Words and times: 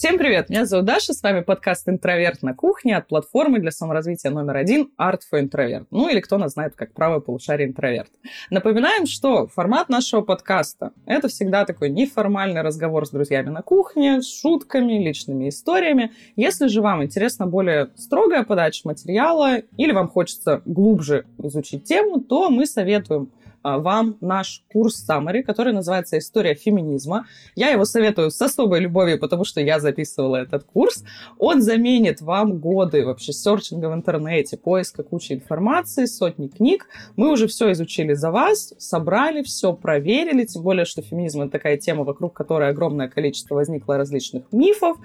Всем 0.00 0.16
привет! 0.16 0.48
Меня 0.48 0.64
зовут 0.64 0.86
Даша, 0.86 1.12
с 1.12 1.22
вами 1.22 1.42
подкаст 1.42 1.86
«Интроверт 1.86 2.42
на 2.42 2.54
кухне» 2.54 2.96
от 2.96 3.06
платформы 3.06 3.58
для 3.58 3.70
саморазвития 3.70 4.30
номер 4.30 4.56
один 4.56 4.90
Art 4.98 5.18
for 5.30 5.46
Introvert. 5.46 5.88
Ну 5.90 6.08
или 6.08 6.20
кто 6.20 6.38
нас 6.38 6.52
знает 6.52 6.74
как 6.74 6.94
правое 6.94 7.20
полушарие 7.20 7.68
интроверт. 7.68 8.08
Напоминаем, 8.48 9.04
что 9.04 9.46
формат 9.46 9.90
нашего 9.90 10.22
подкаста– 10.22 10.94
это 11.04 11.28
всегда 11.28 11.66
такой 11.66 11.90
неформальный 11.90 12.62
разговор 12.62 13.06
с 13.06 13.10
друзьями 13.10 13.50
на 13.50 13.60
кухне, 13.60 14.22
с 14.22 14.40
шутками, 14.40 14.94
личными 14.94 15.50
историями. 15.50 16.12
Если 16.34 16.68
же 16.68 16.80
вам 16.80 17.04
интересна 17.04 17.46
более 17.46 17.90
строгая 17.96 18.42
подача 18.44 18.88
материала 18.88 19.58
или 19.76 19.92
вам 19.92 20.08
хочется 20.08 20.62
глубже 20.64 21.26
изучить 21.36 21.84
тему, 21.84 22.22
то 22.22 22.48
мы 22.48 22.64
советуем 22.64 23.28
вам 23.62 24.16
наш 24.20 24.62
курс 24.72 25.04
Summary, 25.08 25.42
который 25.42 25.72
называется 25.72 26.18
«История 26.18 26.54
феминизма». 26.54 27.26
Я 27.54 27.70
его 27.70 27.84
советую 27.84 28.30
с 28.30 28.40
особой 28.40 28.80
любовью, 28.80 29.18
потому 29.18 29.44
что 29.44 29.60
я 29.60 29.80
записывала 29.80 30.36
этот 30.36 30.64
курс. 30.64 31.04
Он 31.38 31.62
заменит 31.62 32.20
вам 32.20 32.58
годы 32.58 33.04
вообще 33.04 33.32
серчинга 33.32 33.86
в 33.90 33.94
интернете, 33.94 34.56
поиска 34.56 35.02
кучи 35.02 35.32
информации, 35.32 36.06
сотни 36.06 36.48
книг. 36.48 36.86
Мы 37.16 37.30
уже 37.30 37.46
все 37.46 37.72
изучили 37.72 38.14
за 38.14 38.30
вас, 38.30 38.74
собрали 38.78 39.42
все, 39.42 39.72
проверили, 39.72 40.44
тем 40.44 40.62
более, 40.62 40.84
что 40.84 41.02
феминизм— 41.02 41.40
это 41.42 41.52
такая 41.52 41.76
тема, 41.76 42.04
вокруг 42.04 42.32
которой 42.34 42.70
огромное 42.70 43.08
количество 43.08 43.54
возникло 43.54 43.96
различных 43.96 44.44
мифов 44.52 44.98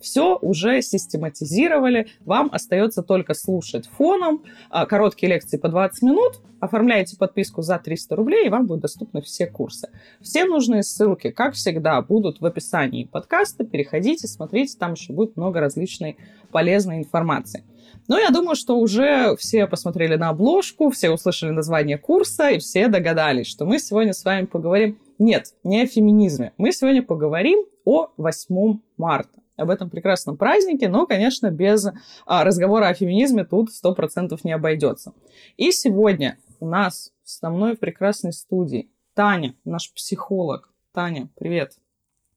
все 0.00 0.38
уже 0.40 0.82
систематизировали. 0.82 2.08
Вам 2.24 2.50
остается 2.52 3.02
только 3.02 3.34
слушать 3.34 3.88
фоном. 3.88 4.44
А, 4.70 4.86
короткие 4.86 5.32
лекции 5.32 5.56
по 5.56 5.68
20 5.68 6.02
минут. 6.02 6.40
Оформляете 6.60 7.16
подписку 7.16 7.62
за 7.62 7.76
300 7.98 8.16
рублей, 8.16 8.46
и 8.46 8.48
вам 8.48 8.66
будут 8.66 8.82
доступны 8.82 9.20
все 9.22 9.46
курсы. 9.46 9.88
Все 10.20 10.44
нужные 10.44 10.82
ссылки, 10.82 11.30
как 11.30 11.54
всегда, 11.54 12.00
будут 12.00 12.40
в 12.40 12.46
описании 12.46 13.04
подкаста. 13.04 13.64
Переходите, 13.64 14.28
смотрите, 14.28 14.76
там 14.78 14.92
еще 14.92 15.12
будет 15.12 15.36
много 15.36 15.60
различной 15.60 16.16
полезной 16.52 16.98
информации. 16.98 17.64
Но 18.06 18.18
я 18.18 18.30
думаю, 18.30 18.54
что 18.54 18.78
уже 18.78 19.36
все 19.36 19.66
посмотрели 19.66 20.16
на 20.16 20.28
обложку, 20.30 20.90
все 20.90 21.10
услышали 21.10 21.50
название 21.50 21.98
курса, 21.98 22.50
и 22.50 22.58
все 22.58 22.88
догадались, 22.88 23.46
что 23.46 23.64
мы 23.64 23.78
сегодня 23.78 24.12
с 24.12 24.24
вами 24.24 24.46
поговорим... 24.46 24.98
Нет, 25.18 25.54
не 25.64 25.82
о 25.82 25.86
феминизме. 25.86 26.52
Мы 26.58 26.70
сегодня 26.70 27.02
поговорим 27.02 27.64
о 27.84 28.10
8 28.16 28.78
марта 28.96 29.30
об 29.56 29.70
этом 29.70 29.90
прекрасном 29.90 30.36
празднике, 30.36 30.88
но, 30.88 31.06
конечно, 31.06 31.50
без 31.50 31.88
а, 32.26 32.44
разговора 32.44 32.86
о 32.86 32.94
феминизме 32.94 33.44
тут 33.44 33.72
сто 33.72 33.92
процентов 33.92 34.44
не 34.44 34.52
обойдется. 34.52 35.12
И 35.56 35.72
сегодня 35.72 36.38
у 36.60 36.66
нас 36.66 37.12
со 37.24 37.50
мной 37.50 37.76
в 37.76 37.80
прекрасной 37.80 38.32
студии 38.32 38.90
Таня, 39.14 39.54
наш 39.64 39.92
психолог. 39.92 40.72
Таня, 40.92 41.28
привет. 41.36 41.76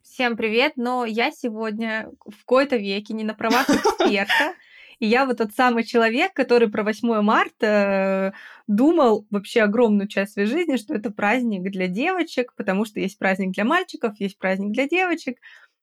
Всем 0.02 0.36
привет, 0.36 0.74
но 0.76 1.06
я 1.06 1.32
сегодня 1.32 2.12
в 2.26 2.44
кои-то 2.46 2.76
веке 2.76 3.14
не 3.14 3.24
на 3.24 3.34
правах 3.34 3.70
эксперта, 3.70 4.56
и 5.00 5.08
я 5.08 5.26
вот 5.26 5.38
тот 5.38 5.54
самый 5.54 5.84
человек, 5.84 6.34
который 6.34 6.70
про 6.70 6.84
8 6.84 7.22
марта 7.22 7.66
э, 7.66 8.32
думал 8.68 9.26
вообще 9.32 9.62
огромную 9.62 10.08
часть 10.08 10.34
своей 10.34 10.48
жизни, 10.48 10.76
что 10.78 10.94
это 10.94 11.12
праздник 11.12 11.64
для 11.72 11.88
девочек, 11.88 12.54
потому 12.56 12.86
что 12.86 13.00
есть 13.00 13.18
праздник 13.18 13.54
для 13.54 13.64
мальчиков, 13.64 14.20
есть 14.20 14.38
праздник 14.38 14.74
для 14.74 14.88
девочек. 14.88 15.40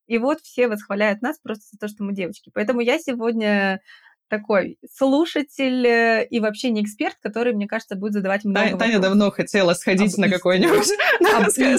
И 0.06 0.18
вот 0.18 0.40
все 0.40 0.68
восхваляют 0.68 1.20
нас 1.20 1.38
просто 1.38 1.64
за 1.72 1.78
то, 1.78 1.88
что 1.88 2.04
мы 2.04 2.14
девочки. 2.14 2.50
Поэтому 2.54 2.80
я 2.80 2.98
сегодня 2.98 3.80
такой 4.28 4.78
слушатель 4.90 5.86
э, 5.86 6.26
и 6.28 6.40
вообще 6.40 6.70
не 6.70 6.82
эксперт, 6.82 7.16
который, 7.20 7.54
мне 7.54 7.66
кажется, 7.66 7.96
будет 7.96 8.12
задавать 8.12 8.44
много 8.44 8.66
Таня, 8.66 8.78
Таня 8.78 8.98
давно 8.98 9.30
хотела 9.30 9.74
сходить 9.74 10.14
Об 10.14 10.20
на 10.20 10.30
какой-нибудь... 10.30 10.88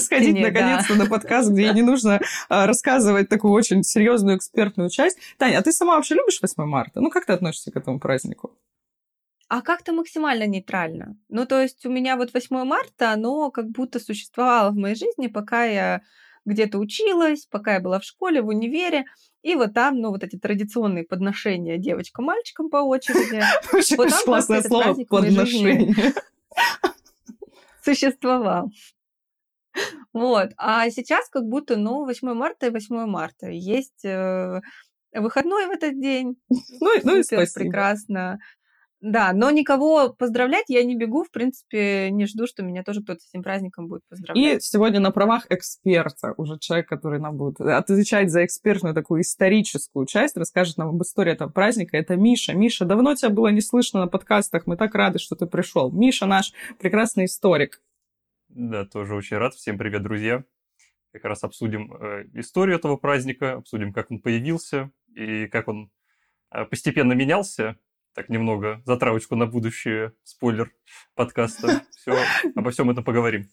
Сходить 0.00 0.38
наконец-то 0.38 0.94
на 0.94 1.06
подкаст, 1.06 1.50
где 1.50 1.72
не 1.72 1.82
нужно 1.82 2.20
а, 2.48 2.66
рассказывать 2.66 3.28
такую 3.28 3.52
очень 3.52 3.82
серьезную 3.82 4.36
экспертную 4.36 4.90
часть. 4.90 5.18
Таня, 5.38 5.58
а 5.58 5.62
ты 5.62 5.72
сама 5.72 5.96
вообще 5.96 6.14
любишь 6.14 6.40
8 6.40 6.64
марта? 6.64 7.00
Ну, 7.00 7.10
как 7.10 7.26
ты 7.26 7.32
относишься 7.32 7.70
к 7.70 7.76
этому 7.76 8.00
празднику? 8.00 8.56
А 9.48 9.62
как-то 9.62 9.92
максимально 9.92 10.46
нейтрально. 10.46 11.16
Ну, 11.28 11.44
то 11.44 11.60
есть 11.60 11.84
у 11.84 11.90
меня 11.90 12.16
вот 12.16 12.32
8 12.32 12.64
марта, 12.64 13.12
оно 13.12 13.50
как 13.50 13.68
будто 13.70 13.98
существовало 13.98 14.70
в 14.70 14.76
моей 14.76 14.94
жизни, 14.94 15.26
пока 15.26 15.64
я 15.64 16.02
где-то 16.44 16.78
училась, 16.78 17.46
пока 17.46 17.74
я 17.74 17.80
была 17.80 17.98
в 17.98 18.04
школе, 18.04 18.42
в 18.42 18.48
универе. 18.48 19.06
И 19.42 19.54
вот 19.54 19.72
там, 19.72 20.00
ну, 20.00 20.10
вот 20.10 20.22
эти 20.22 20.36
традиционные 20.36 21.04
подношения 21.04 21.78
девочкам-мальчикам 21.78 22.68
по 22.68 22.78
очереди. 22.78 23.42
Вот 23.96 24.08
там 24.10 24.24
классное 24.24 24.62
слово 24.62 24.94
«подношение». 25.08 25.94
Существовал. 27.84 28.70
Вот. 30.12 30.50
А 30.56 30.90
сейчас 30.90 31.28
как 31.30 31.44
будто, 31.44 31.76
ну, 31.76 32.04
8 32.04 32.34
марта 32.34 32.66
и 32.66 32.70
8 32.70 33.06
марта. 33.06 33.48
Есть 33.48 34.04
э, 34.04 34.60
выходной 35.12 35.66
в 35.66 35.70
этот 35.70 35.98
день. 36.00 36.36
Ну, 36.48 36.90
ну 37.02 37.16
и 37.16 37.22
спасибо. 37.22 37.64
прекрасно. 37.64 38.38
Да, 39.00 39.32
но 39.32 39.50
никого 39.50 40.12
поздравлять 40.12 40.66
я 40.68 40.84
не 40.84 40.94
бегу, 40.94 41.24
в 41.24 41.30
принципе, 41.30 42.10
не 42.10 42.26
жду, 42.26 42.46
что 42.46 42.62
меня 42.62 42.82
тоже 42.82 43.02
кто-то 43.02 43.20
с 43.20 43.30
этим 43.30 43.42
праздником 43.42 43.88
будет 43.88 44.02
поздравлять. 44.10 44.58
И 44.58 44.60
сегодня 44.60 45.00
на 45.00 45.10
правах 45.10 45.46
эксперта, 45.48 46.34
уже 46.36 46.58
человек, 46.58 46.86
который 46.86 47.18
нам 47.18 47.38
будет 47.38 47.60
отвечать 47.62 48.30
за 48.30 48.44
экспертную 48.44 48.94
такую 48.94 49.22
историческую 49.22 50.04
часть, 50.04 50.36
расскажет 50.36 50.76
нам 50.76 50.90
об 50.90 51.02
истории 51.02 51.32
этого 51.32 51.48
праздника. 51.48 51.96
Это 51.96 52.16
Миша. 52.16 52.52
Миша, 52.52 52.84
давно 52.84 53.14
тебя 53.14 53.30
было 53.30 53.48
не 53.48 53.62
слышно 53.62 54.00
на 54.00 54.06
подкастах, 54.06 54.66
мы 54.66 54.76
так 54.76 54.94
рады, 54.94 55.18
что 55.18 55.34
ты 55.34 55.46
пришел. 55.46 55.90
Миша 55.90 56.26
наш 56.26 56.52
прекрасный 56.78 57.24
историк. 57.24 57.82
Да, 58.50 58.84
тоже 58.84 59.14
очень 59.14 59.38
рад. 59.38 59.54
Всем 59.54 59.78
привет, 59.78 60.02
друзья. 60.02 60.44
Как 61.12 61.24
раз 61.24 61.42
обсудим 61.42 61.94
э, 61.94 62.26
историю 62.34 62.76
этого 62.76 62.96
праздника, 62.98 63.54
обсудим, 63.54 63.94
как 63.94 64.10
он 64.10 64.20
появился 64.20 64.90
и 65.14 65.46
как 65.46 65.68
он 65.68 65.90
э, 66.52 66.66
постепенно 66.66 67.14
менялся 67.14 67.78
так 68.14 68.28
немного 68.28 68.82
затравочку 68.84 69.36
на 69.36 69.46
будущее, 69.46 70.12
спойлер 70.24 70.72
подкаста. 71.14 71.82
Все, 71.96 72.16
обо 72.54 72.70
всем 72.70 72.90
этом 72.90 73.04
поговорим. 73.04 73.48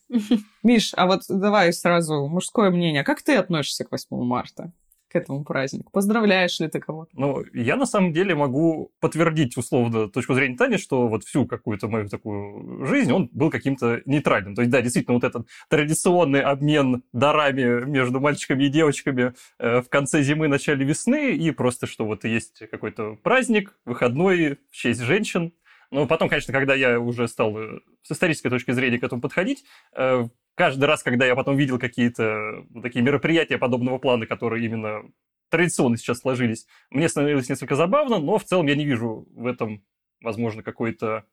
Миш, 0.63 0.93
а 0.95 1.05
вот 1.05 1.21
давай 1.29 1.73
сразу 1.73 2.27
мужское 2.27 2.69
мнение. 2.71 3.03
Как 3.03 3.21
ты 3.21 3.35
относишься 3.35 3.85
к 3.85 3.91
8 3.91 4.07
марта? 4.23 4.71
К 5.09 5.15
этому 5.15 5.43
празднику? 5.43 5.91
Поздравляешь 5.91 6.59
ли 6.59 6.67
ты 6.67 6.79
кого-то? 6.79 7.11
Ну, 7.13 7.43
я 7.53 7.75
на 7.75 7.85
самом 7.85 8.13
деле 8.13 8.35
могу 8.35 8.91
подтвердить 8.99 9.57
условно 9.57 10.09
точку 10.09 10.33
зрения 10.33 10.57
Тани, 10.57 10.77
что 10.77 11.07
вот 11.07 11.23
всю 11.23 11.45
какую-то 11.45 11.87
мою 11.87 12.09
такую 12.09 12.85
жизнь 12.85 13.11
он 13.11 13.29
был 13.31 13.49
каким-то 13.49 14.01
нейтральным. 14.05 14.55
То 14.55 14.61
есть, 14.61 14.71
да, 14.71 14.81
действительно, 14.81 15.15
вот 15.15 15.23
этот 15.23 15.47
традиционный 15.69 16.41
обмен 16.41 17.03
дарами 17.13 17.85
между 17.85 18.19
мальчиками 18.19 18.65
и 18.65 18.69
девочками 18.69 19.33
э, 19.59 19.81
в 19.81 19.89
конце 19.89 20.21
зимы, 20.21 20.47
начале 20.47 20.85
весны, 20.85 21.35
и 21.35 21.51
просто, 21.51 21.87
что 21.87 22.05
вот 22.05 22.23
есть 22.23 22.63
какой-то 22.69 23.17
праздник, 23.23 23.77
выходной 23.85 24.57
в 24.69 24.75
честь 24.75 25.01
женщин, 25.01 25.53
но 25.91 26.05
потом, 26.07 26.29
конечно, 26.29 26.53
когда 26.53 26.75
я 26.75 26.99
уже 26.99 27.27
стал 27.27 27.57
э, 27.57 27.79
с 28.01 28.11
исторической 28.11 28.49
точки 28.49 28.71
зрения 28.71 28.99
к 28.99 29.03
этому 29.03 29.21
подходить, 29.21 29.63
э, 29.95 30.25
каждый 30.55 30.85
раз, 30.85 31.03
когда 31.03 31.25
я 31.25 31.35
потом 31.35 31.55
видел 31.55 31.79
какие-то 31.79 32.65
такие 32.81 33.03
мероприятия 33.03 33.57
подобного 33.57 33.97
плана, 33.97 34.25
которые 34.25 34.65
именно 34.65 35.03
традиционно 35.49 35.97
сейчас 35.97 36.19
сложились, 36.19 36.67
мне 36.89 37.07
становилось 37.07 37.49
несколько 37.49 37.75
забавно, 37.75 38.19
но 38.19 38.37
в 38.37 38.43
целом 38.43 38.67
я 38.67 38.75
не 38.75 38.85
вижу 38.85 39.27
в 39.31 39.45
этом, 39.45 39.83
возможно, 40.21 40.63
какой-то 40.63 41.25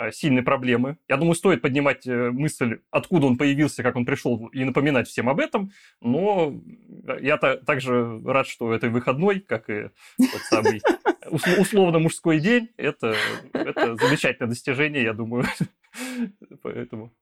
а, 0.00 0.12
сильной 0.12 0.42
проблемы. 0.42 0.96
Я 1.08 1.18
думаю, 1.18 1.34
стоит 1.34 1.60
поднимать 1.60 2.06
э, 2.06 2.30
мысль, 2.30 2.80
откуда 2.90 3.26
он 3.26 3.36
появился, 3.36 3.82
как 3.82 3.96
он 3.96 4.06
пришел, 4.06 4.46
и 4.46 4.64
напоминать 4.64 5.08
всем 5.08 5.28
об 5.28 5.40
этом. 5.40 5.72
Но 6.00 6.58
я 7.20 7.36
также 7.36 8.18
рад, 8.24 8.46
что 8.46 8.72
это 8.72 8.88
выходной, 8.88 9.40
как 9.40 9.68
и 9.68 9.90
тот 10.16 10.40
самый 10.48 10.80
условно 11.30 11.98
мужской 11.98 12.40
день. 12.40 12.70
Это, 12.76 13.14
это 13.52 13.96
замечательное 13.96 14.50
достижение, 14.50 15.02
я 15.02 15.12
думаю. 15.12 15.44
Поэтому 16.62 17.12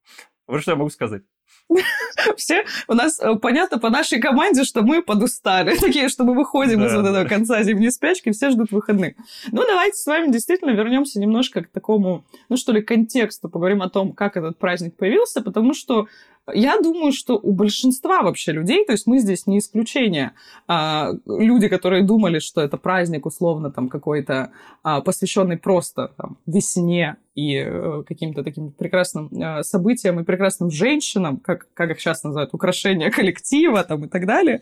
вот 0.47 0.63
что 0.63 0.73
я 0.73 0.77
могу 0.77 0.91
сказать. 0.91 1.23
Все 2.37 2.65
у 2.89 2.95
нас 2.95 3.21
э, 3.21 3.35
понятно 3.37 3.79
по 3.79 3.91
нашей 3.91 4.21
команде, 4.21 4.65
что 4.65 4.83
мы 4.83 5.03
подустали. 5.03 5.77
Такие, 5.81 6.09
что 6.09 6.25
мы 6.25 6.35
выходим 6.35 6.85
из 6.85 6.95
вот 6.95 7.06
этого 7.06 7.25
конца 7.25 7.62
зимней 7.62 7.91
спячки, 7.91 8.31
все 8.31 8.50
ждут 8.50 8.73
выходных. 8.73 9.15
Ну, 9.53 9.62
давайте 9.67 9.97
с 9.97 10.06
вами 10.06 10.33
действительно 10.33 10.71
вернемся 10.71 11.21
немножко 11.21 11.62
к 11.62 11.69
такому, 11.69 12.25
ну 12.49 12.56
что 12.56 12.73
ли, 12.73 12.83
контексту, 12.83 13.49
поговорим 13.49 13.83
о 13.83 13.91
том, 13.91 14.12
как 14.12 14.37
этот 14.37 14.59
праздник 14.59 14.97
появился, 14.97 15.43
потому 15.43 15.75
что 15.75 16.09
я 16.55 16.81
думаю, 16.81 17.12
что 17.12 17.39
у 17.39 17.53
большинства 17.53 18.23
вообще 18.23 18.53
людей, 18.53 18.85
то 18.85 18.93
есть 18.93 19.06
мы 19.06 19.19
здесь 19.19 19.47
не 19.47 19.59
исключение, 19.59 20.33
а, 20.67 21.12
люди, 21.27 21.69
которые 21.69 22.03
думали, 22.03 22.39
что 22.39 22.61
это 22.61 22.77
праздник 22.77 23.27
условно 23.27 23.71
там 23.71 23.89
какой-то 23.89 24.53
а, 24.83 25.01
посвященный 25.01 25.59
просто 25.59 26.12
там, 26.17 26.39
весне 26.47 27.17
и 27.35 27.56
э, 27.65 28.03
каким-то 28.05 28.43
таким 28.43 28.73
прекрасным 28.73 29.29
э, 29.29 29.62
событиям 29.62 30.19
и 30.19 30.25
прекрасным 30.25 30.73
женщинам, 30.73 31.38
как, 31.38 31.69
как 31.75 31.90
их 31.90 32.00
сейчас 32.00 32.23
называют, 32.25 32.55
украшения 32.55 33.11
коллектива 33.11 33.85
там 33.85 34.05
и 34.05 34.08
так 34.08 34.26
далее, 34.26 34.61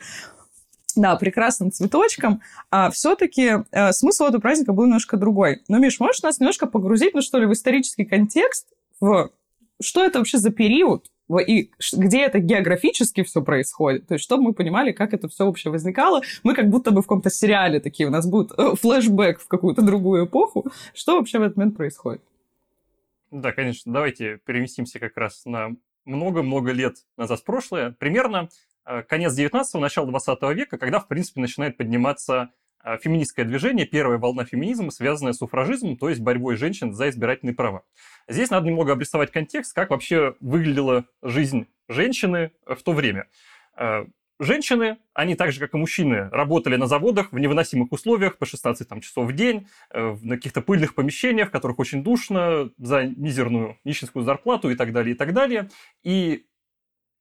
да, 0.97 1.17
прекрасным 1.17 1.71
цветочком, 1.71 2.41
а 2.71 2.91
все-таки 2.91 3.65
э, 3.71 3.93
смысл 3.93 4.25
этого 4.25 4.41
праздника 4.41 4.73
был 4.73 4.85
немножко 4.85 5.17
другой. 5.17 5.63
Но, 5.69 5.79
Миш, 5.79 6.01
можешь 6.01 6.23
нас 6.23 6.41
немножко 6.41 6.67
погрузить, 6.67 7.15
ну 7.15 7.21
что 7.21 7.39
ли, 7.39 7.47
в 7.47 7.53
исторический 7.53 8.05
контекст, 8.05 8.69
в 9.01 9.31
что 9.81 10.03
это 10.03 10.19
вообще 10.19 10.39
за 10.39 10.51
период, 10.51 11.07
и 11.47 11.71
где 11.93 12.23
это 12.23 12.39
географически 12.39 13.23
все 13.25 13.43
происходит. 13.43 14.07
То 14.07 14.15
есть, 14.15 14.25
чтобы 14.25 14.45
мы 14.45 14.53
понимали, 14.55 14.93
как 14.93 15.13
это 15.13 15.29
все 15.29 15.45
вообще 15.45 15.71
возникало. 15.71 16.23
Мы 16.45 16.55
как 16.55 16.71
будто 16.71 16.93
бы 16.93 17.03
в 17.03 17.05
каком-то 17.05 17.31
сериале 17.31 17.81
такие, 17.81 18.09
у 18.09 18.13
нас 18.13 18.27
будет 18.27 18.53
э, 18.57 18.75
флешбэк 18.77 19.41
в 19.41 19.49
какую-то 19.49 19.83
другую 19.83 20.27
эпоху. 20.27 20.67
Что 20.95 21.19
вообще 21.19 21.39
в 21.39 21.43
этот 21.43 21.57
момент 21.57 21.77
происходит? 21.77 22.23
Да, 23.31 23.53
конечно. 23.53 23.93
Давайте 23.93 24.39
переместимся 24.47 24.99
как 25.01 25.17
раз 25.17 25.45
на 25.45 25.77
много-много 26.07 26.73
лет 26.73 26.97
назад 27.17 27.41
в 27.41 27.45
прошлое. 27.45 27.91
Примерно 27.91 28.49
э, 28.87 29.03
конец 29.03 29.39
19-го, 29.39 29.79
начало 29.79 30.07
20 30.07 30.43
века, 30.55 30.79
когда, 30.79 31.01
в 31.01 31.09
принципе, 31.09 31.41
начинает 31.41 31.77
подниматься 31.77 32.51
э, 32.83 32.97
феминистское 32.99 33.45
движение, 33.45 33.87
первая 33.87 34.19
волна 34.19 34.45
феминизма, 34.45 34.91
связанная 34.91 35.33
с 35.33 35.39
суфражизмом, 35.39 35.97
то 35.97 36.09
есть 36.09 36.21
борьбой 36.21 36.57
женщин 36.57 36.95
за 36.95 37.11
избирательные 37.11 37.55
права. 37.55 37.83
Здесь 38.29 38.51
надо 38.51 38.67
немного 38.67 38.93
обрисовать 38.93 39.31
контекст, 39.31 39.75
как 39.75 39.91
вообще 39.91 40.35
выглядела 40.41 41.05
жизнь 41.23 41.67
женщины 41.89 42.53
в 42.65 42.83
то 42.83 42.93
время. 42.93 43.29
Э, 44.39 44.45
женщины, 44.45 44.99
они 45.15 45.35
так 45.35 45.53
же, 45.53 45.61
как 45.61 45.75
и 45.75 45.77
мужчины, 45.77 46.29
работали 46.31 46.77
на 46.77 46.87
заводах 46.87 47.33
в 47.33 47.39
невыносимых 47.39 47.93
условиях 47.93 48.39
по 48.39 48.47
16 48.47 48.89
там, 48.89 49.01
часов 49.01 49.29
в 49.29 49.35
день, 49.35 49.69
на 49.93 50.37
каких-то 50.37 50.61
пыльных 50.61 50.95
помещениях, 50.95 51.49
в 51.49 51.53
которых 51.53 51.79
очень 51.79 52.03
душно, 52.03 52.71
за 52.79 53.05
мизерную 53.05 53.79
нищенскую 53.85 54.25
зарплату 54.25 54.71
и 54.71 54.75
так 54.75 54.93
далее, 54.93 55.15
и 55.15 55.19
так 55.19 55.33
далее. 55.33 55.71
И 56.03 56.47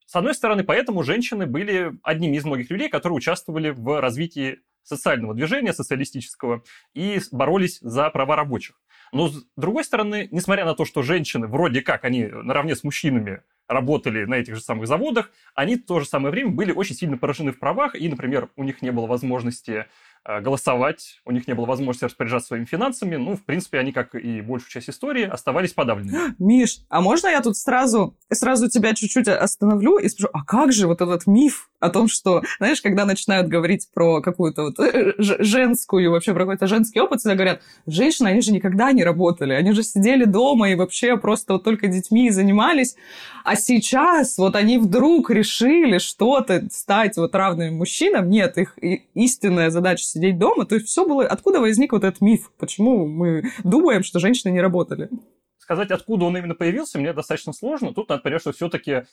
с 0.05 0.15
одной 0.15 0.35
стороны, 0.35 0.63
поэтому 0.63 1.03
женщины 1.03 1.45
были 1.47 1.93
одними 2.03 2.37
из 2.37 2.45
многих 2.45 2.69
людей, 2.69 2.89
которые 2.89 3.17
участвовали 3.17 3.69
в 3.71 3.99
развитии 3.99 4.59
социального 4.83 5.33
движения, 5.33 5.73
социалистического, 5.73 6.63
и 6.93 7.19
боролись 7.31 7.79
за 7.81 8.09
права 8.11 8.35
рабочих. 8.35 8.79
Но 9.11 9.29
с 9.29 9.45
другой 9.55 9.83
стороны, 9.83 10.27
несмотря 10.31 10.65
на 10.65 10.75
то, 10.75 10.85
что 10.85 11.01
женщины 11.01 11.47
вроде 11.47 11.81
как, 11.81 12.05
они 12.05 12.25
наравне 12.25 12.75
с 12.75 12.83
мужчинами 12.83 13.41
работали 13.67 14.25
на 14.25 14.35
этих 14.35 14.55
же 14.55 14.61
самых 14.61 14.87
заводах, 14.87 15.31
они 15.53 15.75
в 15.75 15.85
то 15.85 15.99
же 15.99 16.05
самое 16.05 16.31
время 16.31 16.51
были 16.51 16.71
очень 16.71 16.95
сильно 16.95 17.17
поражены 17.17 17.51
в 17.51 17.59
правах, 17.59 17.95
и, 17.95 18.07
например, 18.07 18.49
у 18.55 18.63
них 18.63 18.81
не 18.81 18.91
было 18.91 19.07
возможности 19.07 19.85
Э, 20.27 20.41
голосовать, 20.41 21.21
у 21.23 21.31
них 21.31 21.47
не 21.47 21.53
было 21.53 21.67
возможности 21.67 22.05
распоряжаться 22.05 22.47
своими 22.47 22.65
финансами. 22.65 23.15
Ну, 23.15 23.35
в 23.35 23.43
принципе, 23.43 23.77
они, 23.77 23.91
как 23.91 24.15
и 24.15 24.41
большую 24.41 24.71
часть 24.71 24.89
истории, 24.89 25.23
оставались 25.23 25.73
подавленными. 25.73 26.33
Миш, 26.39 26.79
а 26.89 27.01
можно 27.01 27.27
я 27.27 27.41
тут 27.41 27.55
сразу, 27.57 28.17
сразу 28.33 28.67
тебя 28.67 28.95
чуть-чуть 28.95 29.27
остановлю 29.27 29.99
и 29.99 30.09
спрошу, 30.09 30.29
а 30.33 30.43
как 30.43 30.73
же 30.73 30.87
вот 30.87 31.01
этот 31.01 31.27
миф 31.27 31.69
о 31.85 31.89
том, 31.89 32.07
что, 32.07 32.41
знаешь, 32.57 32.81
когда 32.81 33.05
начинают 33.05 33.47
говорить 33.47 33.87
про 33.93 34.21
какую-то 34.21 34.63
вот 34.63 34.79
э, 34.79 35.13
женскую, 35.17 36.11
вообще 36.11 36.33
про 36.33 36.41
какой-то 36.41 36.67
женский 36.67 36.99
опыт, 36.99 37.19
всегда 37.19 37.35
говорят, 37.35 37.61
женщины, 37.85 38.27
они 38.27 38.41
же 38.41 38.51
никогда 38.51 38.91
не 38.91 39.03
работали, 39.03 39.53
они 39.53 39.71
же 39.71 39.83
сидели 39.83 40.25
дома 40.25 40.69
и 40.69 40.75
вообще 40.75 41.17
просто 41.17 41.53
вот 41.53 41.63
только 41.63 41.87
детьми 41.87 42.29
занимались, 42.29 42.95
а 43.43 43.55
сейчас 43.55 44.37
вот 44.37 44.55
они 44.55 44.79
вдруг 44.79 45.29
решили 45.29 45.99
что-то 45.99 46.67
стать 46.71 47.17
вот 47.17 47.35
равными 47.35 47.69
мужчинам. 47.69 48.29
Нет, 48.29 48.57
их 48.57 48.77
истинная 49.13 49.69
задача 49.69 50.03
сидеть 50.03 50.39
дома. 50.39 50.65
То 50.65 50.75
есть 50.75 50.87
все 50.87 51.05
было... 51.05 51.25
Откуда 51.25 51.59
возник 51.59 51.91
вот 51.91 52.03
этот 52.03 52.21
миф? 52.21 52.51
Почему 52.57 53.05
мы 53.05 53.51
думаем, 53.63 54.03
что 54.03 54.19
женщины 54.19 54.51
не 54.51 54.61
работали? 54.61 55.09
Сказать, 55.65 55.89
откуда 55.89 56.25
он 56.25 56.37
именно 56.37 56.53
появился, 56.53 56.99
мне 56.99 57.11
достаточно 57.11 57.51
сложно. 57.51 57.91
Тут 57.91 58.09
надо 58.09 58.21
понять, 58.21 58.41
что 58.41 58.51
все-таки 58.51 58.91
э, 58.91 59.03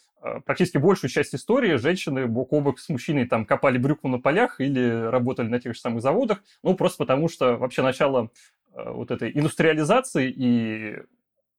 практически 0.45 0.77
большую 0.77 1.11
часть 1.11 1.35
истории 1.35 1.77
женщины 1.77 2.27
бок 2.27 2.53
о 2.53 2.61
бок 2.61 2.79
с 2.79 2.91
мужчиной 2.91 3.27
там 3.27 3.47
копали 3.47 3.79
брюкву 3.79 4.09
на 4.09 4.21
полях 4.21 4.61
или 4.61 5.09
работали 5.11 5.49
на 5.49 5.61
тех 5.61 5.75
же 5.75 5.81
самых 5.81 6.03
заводах. 6.03 6.45
Ну, 6.63 6.75
просто 6.75 6.99
потому 6.99 7.31
что 7.31 7.57
вообще 7.57 7.81
начало 7.81 8.31
э, 8.75 8.91
вот 8.91 9.11
этой 9.11 9.33
индустриализации 9.33 10.31
и 10.31 10.99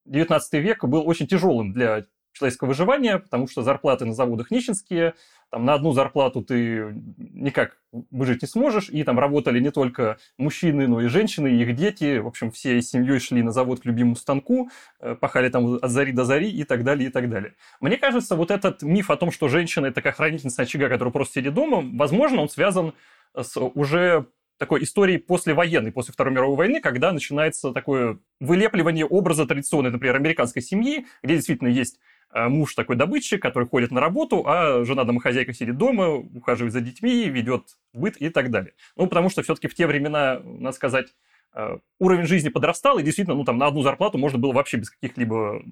19 0.06 0.54
век 0.54 0.84
был 0.86 1.08
очень 1.08 1.26
тяжелым 1.26 1.74
для 1.74 2.06
человеческого 2.34 2.70
выживания, 2.70 3.20
потому 3.20 3.48
что 3.48 3.64
зарплаты 3.64 4.06
на 4.06 4.14
заводах 4.14 4.52
нищенские, 4.52 5.14
там 5.50 5.66
на 5.66 5.76
одну 5.76 5.94
зарплату 5.94 6.42
ты 6.42 6.96
никак 7.18 7.78
выжить 8.10 8.42
не 8.42 8.48
сможешь, 8.48 8.90
и 8.90 9.04
там 9.04 9.20
работали 9.20 9.60
не 9.60 9.72
только 9.72 10.18
мужчины, 10.38 10.88
но 10.88 11.00
и 11.00 11.08
женщины, 11.08 11.48
и 11.48 11.62
их 11.62 11.76
дети, 11.76 12.18
в 12.18 12.28
общем, 12.28 12.52
все 12.52 12.82
с 12.82 12.90
семьей 12.90 13.20
шли 13.20 13.44
на 13.44 13.52
завод 13.52 13.82
к 13.82 13.86
любимому 13.86 14.16
станку, 14.16 14.70
э, 15.00 15.16
пахали 15.16 15.50
там 15.50 15.76
от 15.76 15.92
зари 15.92 16.12
до 16.12 16.26
зари 16.26 16.50
и 16.50 16.64
так 16.64 16.84
далее, 16.84 17.10
и 17.10 17.12
так 17.12 17.30
далее. 17.30 17.54
Мне 17.80 17.98
кажется, 17.98 18.36
вот 18.36 18.50
этот 18.50 18.82
миф 18.82 19.12
о 19.12 19.18
том, 19.18 19.32
что 19.32 19.48
женщина– 19.48 19.86
это 19.88 19.96
такая 19.96 20.14
хранительница 20.14 20.64
очага, 20.64 20.90
которая 20.90 21.12
просто 21.12 21.40
сидит 21.40 21.54
дома, 21.54 21.84
возможно, 21.98 22.42
он 22.42 22.50
связан 22.50 22.94
с 23.36 23.60
уже 23.60 24.28
такой 24.58 24.84
истории 24.84 25.18
послевоенной, 25.18 25.92
после 25.92 26.14
Второй 26.14 26.34
мировой 26.34 26.56
войны, 26.56 26.80
когда 26.80 27.12
начинается 27.12 27.72
такое 27.72 28.20
вылепливание 28.40 29.06
образа 29.06 29.46
традиционной, 29.46 29.92
например, 29.92 30.16
американской 30.16 30.62
семьи, 30.62 31.06
где 31.22 31.36
действительно 31.36 31.68
есть 31.68 32.00
муж 32.34 32.74
такой 32.74 32.96
добытчик, 32.96 33.42
который 33.42 33.68
ходит 33.68 33.92
на 33.92 34.02
работу, 34.02 34.44
а 34.46 34.84
жена 34.86 35.04
домохозяйка 35.04 35.54
сидит 35.54 35.78
дома, 35.78 36.10
ухаживает 36.10 36.74
за 36.74 36.82
детьми, 36.82 37.30
ведет 37.30 37.64
быт 37.94 38.18
и 38.18 38.30
так 38.30 38.50
далее. 38.50 38.74
Ну, 38.96 39.08
потому 39.08 39.30
что 39.30 39.44
все-таки 39.44 39.68
в 39.68 39.76
те 39.76 39.88
времена, 39.88 40.42
надо 40.44 40.76
сказать, 40.76 41.08
э, 41.54 41.78
уровень 42.00 42.26
жизни 42.26 42.50
подрастал, 42.50 42.98
и 42.98 43.04
действительно, 43.04 43.38
ну, 43.38 43.44
там, 43.44 43.58
на 43.58 43.68
одну 43.68 43.84
зарплату 43.84 44.18
можно 44.18 44.40
было 44.40 44.52
вообще 44.52 44.78
без 44.78 44.90
каких-либо 44.90 45.64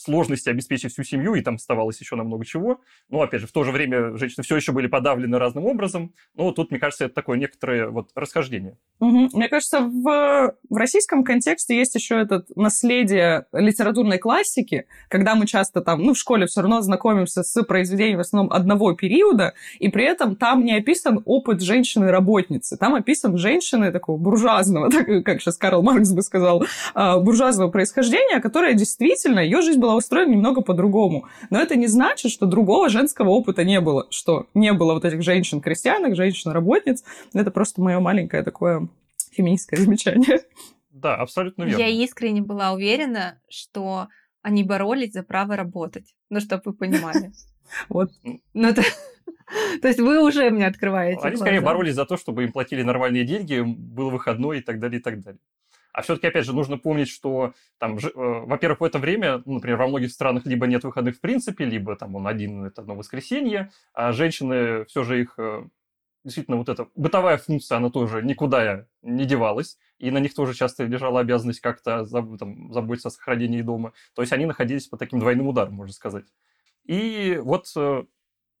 сложности 0.00 0.48
обеспечить 0.48 0.92
всю 0.92 1.04
семью, 1.04 1.34
и 1.34 1.42
там 1.42 1.56
оставалось 1.56 2.00
еще 2.00 2.16
намного 2.16 2.44
чего. 2.44 2.80
Но, 3.08 3.20
опять 3.20 3.42
же, 3.42 3.46
в 3.46 3.52
то 3.52 3.64
же 3.64 3.72
время 3.72 4.16
женщины 4.16 4.42
все 4.42 4.56
еще 4.56 4.72
были 4.72 4.86
подавлены 4.86 5.38
разным 5.38 5.66
образом. 5.66 6.14
Но 6.34 6.52
тут, 6.52 6.70
мне 6.70 6.80
кажется, 6.80 7.04
это 7.04 7.14
такое 7.14 7.38
некоторое 7.38 7.88
вот 7.88 8.10
расхождение. 8.14 8.78
Угу. 9.00 9.30
Мне 9.34 9.48
кажется, 9.48 9.80
в, 9.80 10.54
в 10.68 10.76
российском 10.76 11.24
контексте 11.24 11.76
есть 11.76 11.94
еще 11.94 12.16
это 12.20 12.44
наследие 12.56 13.46
литературной 13.52 14.18
классики, 14.18 14.86
когда 15.08 15.34
мы 15.34 15.46
часто 15.46 15.80
там, 15.80 16.02
ну, 16.02 16.14
в 16.14 16.18
школе 16.18 16.46
все 16.46 16.60
равно 16.62 16.80
знакомимся 16.80 17.42
с 17.42 17.62
произведением 17.62 18.18
в 18.18 18.20
основном 18.20 18.52
одного 18.52 18.94
периода, 18.94 19.54
и 19.78 19.88
при 19.88 20.04
этом 20.04 20.36
там 20.36 20.64
не 20.64 20.76
описан 20.76 21.22
опыт 21.24 21.62
женщины-работницы, 21.62 22.76
там 22.76 22.94
описан 22.94 23.36
женщины 23.36 23.92
такого 23.92 24.16
буржуазного, 24.16 24.90
так, 24.90 25.24
как 25.24 25.40
сейчас 25.40 25.56
Карл 25.56 25.82
Маркс 25.82 26.12
бы 26.12 26.22
сказал, 26.22 26.64
а, 26.94 27.18
буржуазного 27.18 27.70
происхождения, 27.70 28.40
которая 28.40 28.74
действительно, 28.74 29.40
ее 29.40 29.62
жизнь 29.62 29.80
была 29.80 29.89
была 29.90 29.96
устроена 29.96 30.30
немного 30.30 30.60
по-другому. 30.60 31.26
Но 31.50 31.60
это 31.60 31.74
не 31.74 31.88
значит, 31.88 32.30
что 32.30 32.46
другого 32.46 32.88
женского 32.88 33.30
опыта 33.30 33.64
не 33.64 33.80
было, 33.80 34.06
что 34.10 34.46
не 34.54 34.72
было 34.72 34.94
вот 34.94 35.04
этих 35.04 35.22
женщин-крестьянок, 35.22 36.14
женщин-работниц. 36.14 37.02
Это 37.34 37.50
просто 37.50 37.80
мое 37.80 37.98
маленькое 37.98 38.44
такое 38.44 38.88
феминистское 39.32 39.80
замечание. 39.80 40.42
Да, 40.90 41.16
абсолютно 41.16 41.64
верно. 41.64 41.80
Я 41.80 41.88
искренне 41.88 42.40
была 42.40 42.72
уверена, 42.72 43.40
что 43.48 44.08
они 44.42 44.62
боролись 44.62 45.12
за 45.12 45.22
право 45.22 45.56
работать. 45.56 46.14
Ну, 46.30 46.40
чтобы 46.40 46.62
вы 46.66 46.72
понимали. 46.74 47.32
Вот. 47.88 48.10
Ну, 48.52 48.68
это... 48.68 48.82
То 49.80 49.86
есть 49.86 50.00
вы 50.00 50.20
уже 50.26 50.50
мне 50.50 50.66
открываете 50.66 51.20
Они 51.22 51.36
скорее 51.36 51.60
боролись 51.60 51.94
за 51.94 52.04
то, 52.04 52.16
чтобы 52.16 52.42
им 52.42 52.50
платили 52.50 52.82
нормальные 52.82 53.24
деньги, 53.24 53.60
был 53.60 54.10
выходной 54.10 54.58
и 54.58 54.60
так 54.60 54.80
далее, 54.80 54.98
и 54.98 55.02
так 55.02 55.20
далее. 55.20 55.40
А 55.92 56.02
все-таки, 56.02 56.28
опять 56.28 56.44
же, 56.44 56.52
нужно 56.52 56.78
помнить, 56.78 57.08
что 57.08 57.54
там, 57.78 57.98
э, 57.98 58.10
во-первых, 58.14 58.80
в 58.80 58.84
это 58.84 58.98
время, 58.98 59.42
ну, 59.44 59.54
например, 59.54 59.78
во 59.78 59.88
многих 59.88 60.12
странах 60.12 60.46
либо 60.46 60.66
нет 60.66 60.84
выходных 60.84 61.16
в 61.16 61.20
принципе, 61.20 61.64
либо 61.64 61.96
там 61.96 62.14
он 62.14 62.26
один, 62.26 62.64
это 62.64 62.82
одно 62.82 62.94
воскресенье, 62.94 63.70
а 63.92 64.12
женщины, 64.12 64.84
все 64.86 65.02
же 65.02 65.20
их 65.20 65.34
э, 65.38 65.64
действительно 66.24 66.56
вот 66.56 66.68
эта 66.68 66.88
бытовая 66.94 67.38
функция, 67.38 67.78
она 67.78 67.90
тоже 67.90 68.22
никуда 68.22 68.86
не 69.02 69.24
девалась, 69.24 69.78
и 69.98 70.10
на 70.10 70.18
них 70.18 70.34
тоже 70.34 70.54
часто 70.54 70.84
лежала 70.84 71.20
обязанность 71.20 71.60
как-то 71.60 72.06
там, 72.06 72.72
заботиться 72.72 73.08
о 73.08 73.10
сохранении 73.10 73.62
дома. 73.62 73.92
То 74.14 74.22
есть 74.22 74.32
они 74.32 74.46
находились 74.46 74.86
под 74.86 74.98
таким 74.98 75.18
двойным 75.18 75.48
ударом, 75.48 75.74
можно 75.74 75.92
сказать. 75.92 76.26
И 76.84 77.38
вот 77.42 77.66
э, 77.76 78.04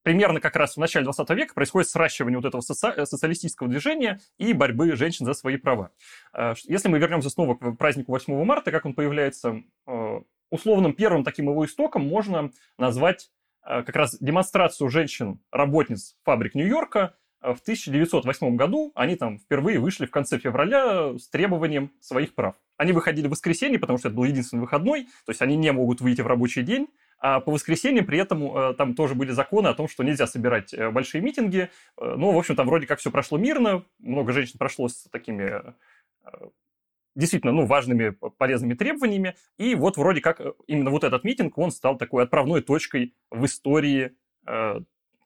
примерно 0.02 0.40
как 0.40 0.56
раз 0.56 0.76
в 0.76 0.80
начале 0.80 1.04
20 1.04 1.30
века 1.30 1.54
происходит 1.54 1.88
сращивание 1.88 2.38
вот 2.38 2.46
этого 2.46 2.60
соци... 2.60 2.92
Э, 2.96 3.06
социалистического 3.06 3.68
движения 3.68 4.20
и 4.38 4.52
борьбы 4.52 4.96
женщин 4.96 5.26
за 5.26 5.34
свои 5.34 5.56
права. 5.56 5.90
Э, 6.32 6.54
если 6.64 6.88
мы 6.88 6.98
вернемся 6.98 7.30
снова 7.30 7.54
к 7.54 7.76
празднику 7.76 8.12
8 8.12 8.44
марта, 8.44 8.70
как 8.70 8.86
он 8.86 8.94
появляется, 8.94 9.62
э, 9.86 10.20
условным 10.50 10.94
первым 10.94 11.24
таким 11.24 11.48
его 11.48 11.64
истоком 11.64 12.06
можно 12.06 12.50
назвать 12.78 13.30
как 13.62 13.94
раз 13.94 14.16
демонстрацию 14.18 14.88
женщин-работниц 14.88 16.16
фабрик 16.24 16.54
Нью-Йорка 16.54 17.14
в 17.42 17.60
1908 17.60 18.56
году. 18.56 18.90
Они 18.94 19.16
там 19.16 19.38
впервые 19.38 19.78
вышли 19.78 20.06
в 20.06 20.10
конце 20.10 20.38
февраля 20.38 21.16
с 21.18 21.28
требованием 21.28 21.92
своих 22.00 22.34
прав. 22.34 22.54
Они 22.78 22.92
выходили 22.92 23.26
в 23.26 23.32
воскресенье, 23.32 23.78
потому 23.78 23.98
что 23.98 24.08
это 24.08 24.16
был 24.16 24.24
единственный 24.24 24.60
выходной, 24.60 25.04
то 25.26 25.30
есть 25.30 25.42
они 25.42 25.56
не 25.56 25.70
могут 25.70 26.00
выйти 26.00 26.22
в 26.22 26.26
рабочий 26.26 26.62
день, 26.62 26.88
а 27.20 27.40
по 27.40 27.52
воскресеньям 27.52 28.06
при 28.06 28.18
этом 28.18 28.56
э, 28.56 28.74
там 28.74 28.94
тоже 28.94 29.14
были 29.14 29.30
законы 29.30 29.68
о 29.68 29.74
том, 29.74 29.88
что 29.88 30.02
нельзя 30.02 30.26
собирать 30.26 30.72
э, 30.72 30.90
большие 30.90 31.20
митинги. 31.20 31.68
Э, 31.98 32.14
ну, 32.16 32.32
в 32.32 32.38
общем, 32.38 32.56
там 32.56 32.66
вроде 32.66 32.86
как 32.86 32.98
все 32.98 33.10
прошло 33.10 33.36
мирно. 33.36 33.84
Много 33.98 34.32
женщин 34.32 34.58
прошло 34.58 34.88
с 34.88 35.04
такими 35.10 35.74
действительно 37.14 37.52
ну, 37.52 37.66
важными, 37.66 38.10
полезными 38.38 38.72
требованиями. 38.72 39.36
И 39.58 39.74
вот 39.74 39.98
вроде 39.98 40.22
как 40.22 40.40
именно 40.66 40.90
вот 40.90 41.04
этот 41.04 41.22
митинг, 41.24 41.58
он 41.58 41.72
стал 41.72 41.98
такой 41.98 42.24
отправной 42.24 42.62
точкой 42.62 43.14
в 43.30 43.44
истории 43.44 44.12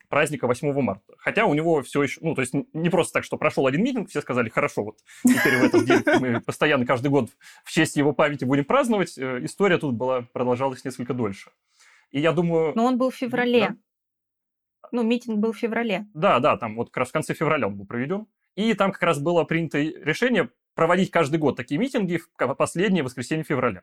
праздника 0.08 0.46
8 0.46 0.72
марта. 0.80 1.14
Хотя 1.18 1.46
у 1.46 1.54
него 1.54 1.82
все 1.82 2.02
еще, 2.02 2.20
ну, 2.22 2.34
то 2.34 2.40
есть 2.40 2.54
не 2.72 2.88
просто 2.88 3.14
так, 3.14 3.24
что 3.24 3.36
прошел 3.36 3.66
один 3.66 3.82
митинг, 3.82 4.08
все 4.08 4.20
сказали, 4.20 4.48
хорошо, 4.48 4.84
вот 4.84 4.98
теперь 5.24 5.58
в 5.58 5.64
этот 5.64 5.84
день 5.84 6.02
мы 6.20 6.40
постоянно 6.40 6.86
каждый 6.86 7.08
год 7.08 7.30
в 7.64 7.72
честь 7.72 7.96
его 7.96 8.12
памяти 8.12 8.44
будем 8.44 8.64
праздновать. 8.64 9.18
История 9.18 9.78
тут 9.78 9.94
была, 9.94 10.22
продолжалась 10.32 10.84
несколько 10.84 11.14
дольше. 11.14 11.50
И 12.14 12.20
я 12.20 12.30
думаю... 12.30 12.72
Но 12.76 12.84
он 12.84 12.96
был 12.96 13.10
в 13.10 13.16
феврале. 13.16 13.60
Да? 13.70 13.76
Ну, 14.92 15.02
митинг 15.02 15.40
был 15.40 15.52
в 15.52 15.58
феврале. 15.58 16.06
Да, 16.14 16.38
да, 16.38 16.56
там 16.56 16.76
вот 16.76 16.90
как 16.90 16.98
раз 16.98 17.08
в 17.08 17.12
конце 17.12 17.34
февраля 17.34 17.66
он 17.66 17.76
был 17.76 17.86
проведен. 17.86 18.28
И 18.54 18.72
там 18.74 18.92
как 18.92 19.02
раз 19.02 19.18
было 19.18 19.42
принято 19.42 19.78
решение 19.78 20.50
проводить 20.76 21.10
каждый 21.10 21.40
год 21.40 21.56
такие 21.56 21.76
митинги 21.76 22.20
в 22.38 22.54
последнее 22.54 23.02
воскресенье 23.02 23.42
февраля. 23.42 23.82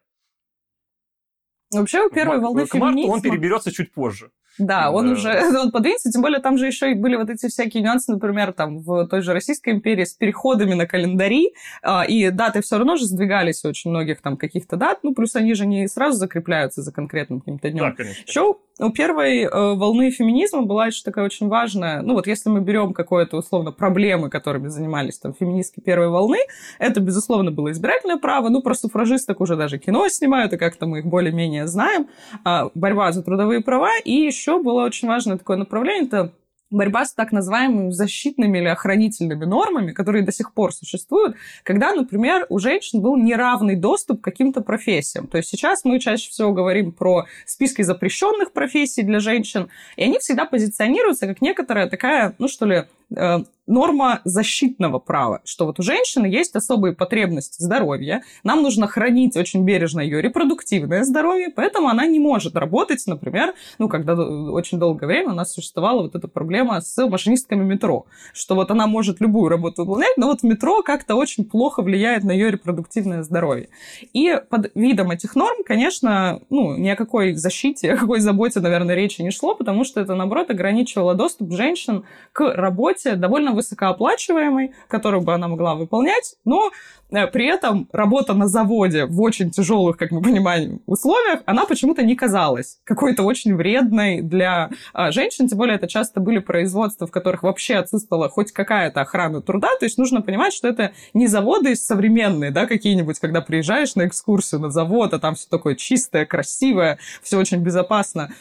Вообще, 1.71 2.05
у 2.05 2.09
первой 2.09 2.39
волны 2.39 2.65
к 2.65 2.73
марту 2.73 3.07
он 3.07 3.21
переберется 3.21 3.71
чуть 3.71 3.93
позже. 3.93 4.31
Да, 4.57 4.91
он 4.91 5.09
уже 5.09 5.29
он 5.61 5.71
подвинется, 5.71 6.11
тем 6.11 6.21
более 6.21 6.39
там 6.39 6.57
же 6.57 6.67
еще 6.67 6.91
и 6.91 6.95
были 6.95 7.15
вот 7.15 7.29
эти 7.29 7.47
всякие 7.47 7.83
нюансы, 7.83 8.11
например, 8.11 8.53
там 8.53 8.79
в 8.79 9.07
той 9.07 9.21
же 9.21 9.33
Российской 9.33 9.71
империи 9.71 10.03
с 10.03 10.13
переходами 10.13 10.73
на 10.73 10.85
календари, 10.85 11.53
а, 11.81 12.03
и 12.03 12.29
даты 12.29 12.61
все 12.61 12.77
равно 12.77 12.97
же 12.97 13.05
сдвигались 13.05 13.63
очень 13.65 13.91
многих 13.91 14.21
там 14.21 14.37
каких-то 14.37 14.75
дат, 14.75 14.99
ну, 15.03 15.13
плюс 15.13 15.35
они 15.35 15.53
же 15.53 15.65
не 15.65 15.87
сразу 15.87 16.17
закрепляются 16.17 16.81
за 16.81 16.91
конкретным 16.91 17.39
каким-то 17.39 17.69
днем. 17.69 17.89
Да, 17.89 17.91
конечно. 17.91 18.23
Еще 18.27 18.55
у 18.79 18.89
первой 18.89 19.43
э, 19.43 19.49
волны 19.49 20.11
феминизма 20.11 20.63
была 20.63 20.87
еще 20.87 21.03
такая 21.03 21.25
очень 21.25 21.47
важная, 21.47 22.01
ну 22.01 22.13
вот 22.13 22.27
если 22.27 22.49
мы 22.49 22.61
берем 22.61 22.93
какое-то 22.93 23.37
условно 23.37 23.71
проблемы, 23.71 24.29
которыми 24.29 24.67
занимались 24.67 25.19
там 25.19 25.33
феминистки 25.33 25.79
первой 25.79 26.09
волны, 26.09 26.39
это, 26.79 26.99
безусловно, 26.99 27.51
было 27.51 27.71
избирательное 27.71 28.17
право, 28.17 28.49
ну 28.49 28.61
про 28.61 28.73
суфражисток 28.73 29.39
уже 29.39 29.55
даже 29.55 29.77
кино 29.77 30.07
снимают, 30.09 30.53
и 30.53 30.57
как-то 30.57 30.87
мы 30.87 30.99
их 30.99 31.05
более-менее 31.05 31.60
знаем, 31.67 32.07
а, 32.43 32.69
борьба 32.75 33.11
за 33.11 33.23
трудовые 33.23 33.61
права, 33.61 33.97
и 34.03 34.11
еще 34.11 34.61
было 34.61 34.83
очень 34.83 35.07
важное 35.07 35.37
такое 35.37 35.57
направление, 35.57 36.07
это 36.07 36.33
борьба 36.71 37.05
с 37.05 37.13
так 37.13 37.31
называемыми 37.31 37.91
защитными 37.91 38.57
или 38.57 38.67
охранительными 38.67 39.45
нормами, 39.45 39.91
которые 39.91 40.23
до 40.23 40.31
сих 40.31 40.53
пор 40.53 40.73
существуют, 40.73 41.35
когда, 41.63 41.93
например, 41.93 42.45
у 42.49 42.59
женщин 42.59 43.01
был 43.01 43.17
неравный 43.17 43.75
доступ 43.75 44.21
к 44.21 44.23
каким-то 44.23 44.61
профессиям. 44.61 45.27
То 45.27 45.37
есть 45.37 45.49
сейчас 45.49 45.83
мы 45.83 45.99
чаще 45.99 46.29
всего 46.29 46.53
говорим 46.53 46.93
про 46.93 47.25
списки 47.45 47.81
запрещенных 47.81 48.53
профессий 48.53 49.03
для 49.03 49.19
женщин, 49.19 49.69
и 49.97 50.03
они 50.03 50.17
всегда 50.19 50.45
позиционируются 50.45 51.27
как 51.27 51.41
некоторая 51.41 51.89
такая, 51.89 52.33
ну 52.39 52.47
что 52.47 52.65
ли, 52.65 52.85
э, 53.15 53.43
норма 53.71 54.21
защитного 54.25 54.99
права, 54.99 55.41
что 55.45 55.65
вот 55.65 55.79
у 55.79 55.83
женщины 55.83 56.25
есть 56.25 56.55
особые 56.55 56.93
потребности 56.93 57.61
здоровья, 57.61 58.23
нам 58.43 58.61
нужно 58.61 58.87
хранить 58.87 59.37
очень 59.37 59.63
бережно 59.63 60.01
ее 60.01 60.21
репродуктивное 60.21 61.03
здоровье, 61.03 61.49
поэтому 61.55 61.87
она 61.87 62.05
не 62.05 62.19
может 62.19 62.55
работать, 62.55 63.03
например, 63.07 63.53
ну, 63.79 63.87
когда 63.87 64.13
очень 64.13 64.77
долгое 64.79 65.07
время 65.07 65.31
у 65.31 65.35
нас 65.35 65.53
существовала 65.53 66.01
вот 66.01 66.15
эта 66.15 66.27
проблема 66.27 66.81
с 66.81 67.07
машинистками 67.07 67.63
метро, 67.63 68.05
что 68.33 68.55
вот 68.55 68.71
она 68.71 68.87
может 68.87 69.21
любую 69.21 69.49
работу 69.49 69.83
выполнять, 69.83 70.17
но 70.17 70.27
вот 70.27 70.43
метро 70.43 70.81
как-то 70.83 71.15
очень 71.15 71.45
плохо 71.45 71.81
влияет 71.81 72.23
на 72.23 72.31
ее 72.31 72.51
репродуктивное 72.51 73.23
здоровье. 73.23 73.69
И 74.13 74.37
под 74.49 74.71
видом 74.75 75.11
этих 75.11 75.35
норм, 75.35 75.63
конечно, 75.65 76.41
ну, 76.49 76.75
ни 76.75 76.89
о 76.89 76.95
какой 76.95 77.35
защите, 77.35 77.93
о 77.93 77.97
какой 77.97 78.19
заботе, 78.19 78.59
наверное, 78.59 78.95
речи 78.95 79.21
не 79.21 79.31
шло, 79.31 79.55
потому 79.55 79.85
что 79.85 80.01
это, 80.01 80.15
наоборот, 80.15 80.49
ограничивало 80.49 81.15
доступ 81.15 81.53
женщин 81.53 82.03
к 82.33 82.53
работе 82.53 83.00
довольно 83.03 83.51
высокооплачиваемой, 83.51 84.73
которую 84.87 85.21
бы 85.21 85.33
она 85.33 85.47
могла 85.47 85.75
выполнять, 85.75 86.35
но 86.45 86.71
э, 87.11 87.27
при 87.27 87.45
этом 87.47 87.87
работа 87.91 88.33
на 88.33 88.47
заводе 88.47 89.05
в 89.05 89.21
очень 89.21 89.51
тяжелых, 89.51 89.97
как 89.97 90.11
мы 90.11 90.21
понимаем, 90.21 90.81
условиях, 90.85 91.41
она 91.45 91.65
почему-то 91.65 92.03
не 92.03 92.15
казалась 92.15 92.79
какой-то 92.83 93.23
очень 93.23 93.55
вредной 93.55 94.21
для 94.21 94.69
а, 94.93 95.11
женщин, 95.11 95.47
тем 95.47 95.57
более 95.57 95.75
это 95.75 95.87
часто 95.87 96.19
были 96.19 96.39
производства, 96.39 97.07
в 97.07 97.11
которых 97.11 97.43
вообще 97.43 97.75
отсутствовала 97.75 98.29
хоть 98.29 98.51
какая-то 98.51 99.01
охрана 99.01 99.41
труда, 99.41 99.69
то 99.79 99.85
есть 99.85 99.97
нужно 99.97 100.21
понимать, 100.21 100.53
что 100.53 100.67
это 100.67 100.91
не 101.13 101.27
заводы 101.27 101.75
современные, 101.75 102.51
да, 102.51 102.65
какие-нибудь, 102.65 103.19
когда 103.19 103.41
приезжаешь 103.41 103.95
на 103.95 104.07
экскурсию 104.07 104.61
на 104.61 104.69
завод, 104.69 105.13
а 105.13 105.19
там 105.19 105.35
все 105.35 105.47
такое 105.49 105.75
чистое, 105.75 106.25
красивое, 106.25 106.99
все 107.21 107.37
очень 107.37 107.57
безопасно 107.57 108.31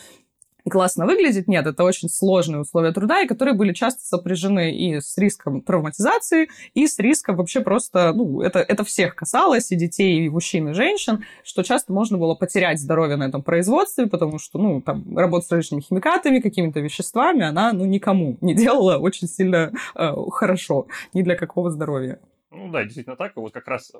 классно 0.68 1.06
выглядит. 1.06 1.48
Нет, 1.48 1.66
это 1.66 1.84
очень 1.84 2.08
сложные 2.08 2.60
условия 2.60 2.92
труда, 2.92 3.22
и 3.22 3.26
которые 3.26 3.54
были 3.54 3.72
часто 3.72 4.04
сопряжены 4.04 4.74
и 4.74 5.00
с 5.00 5.16
риском 5.18 5.62
травматизации, 5.62 6.48
и 6.74 6.86
с 6.86 6.98
риском 6.98 7.36
вообще 7.36 7.60
просто, 7.60 8.12
ну, 8.12 8.40
это, 8.42 8.60
это 8.60 8.84
всех 8.84 9.14
касалось, 9.14 9.70
и 9.72 9.76
детей, 9.76 10.26
и 10.26 10.28
мужчин, 10.28 10.68
и 10.68 10.72
женщин, 10.74 11.24
что 11.44 11.62
часто 11.62 11.92
можно 11.92 12.18
было 12.18 12.34
потерять 12.34 12.80
здоровье 12.80 13.16
на 13.16 13.24
этом 13.24 13.42
производстве, 13.42 14.06
потому 14.06 14.38
что, 14.38 14.58
ну, 14.58 14.80
там, 14.80 15.16
работа 15.16 15.46
с 15.46 15.50
различными 15.50 15.80
химикатами, 15.80 16.40
какими-то 16.40 16.80
веществами, 16.80 17.42
она, 17.42 17.72
ну, 17.72 17.84
никому 17.84 18.36
не 18.40 18.54
делала 18.54 18.98
очень 18.98 19.28
сильно 19.28 19.72
э, 19.94 20.12
хорошо, 20.30 20.86
ни 21.14 21.22
для 21.22 21.36
какого 21.36 21.70
здоровья. 21.70 22.20
Ну 22.50 22.70
да, 22.70 22.82
действительно 22.82 23.16
так. 23.16 23.36
И 23.36 23.40
вот 23.40 23.52
как 23.52 23.68
раз 23.68 23.92
э, 23.94 23.98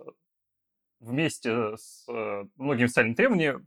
вместе 1.00 1.76
с 1.76 2.04
э, 2.08 2.44
многими 2.56 2.86
социальными 2.86 3.14
требованиями 3.14 3.66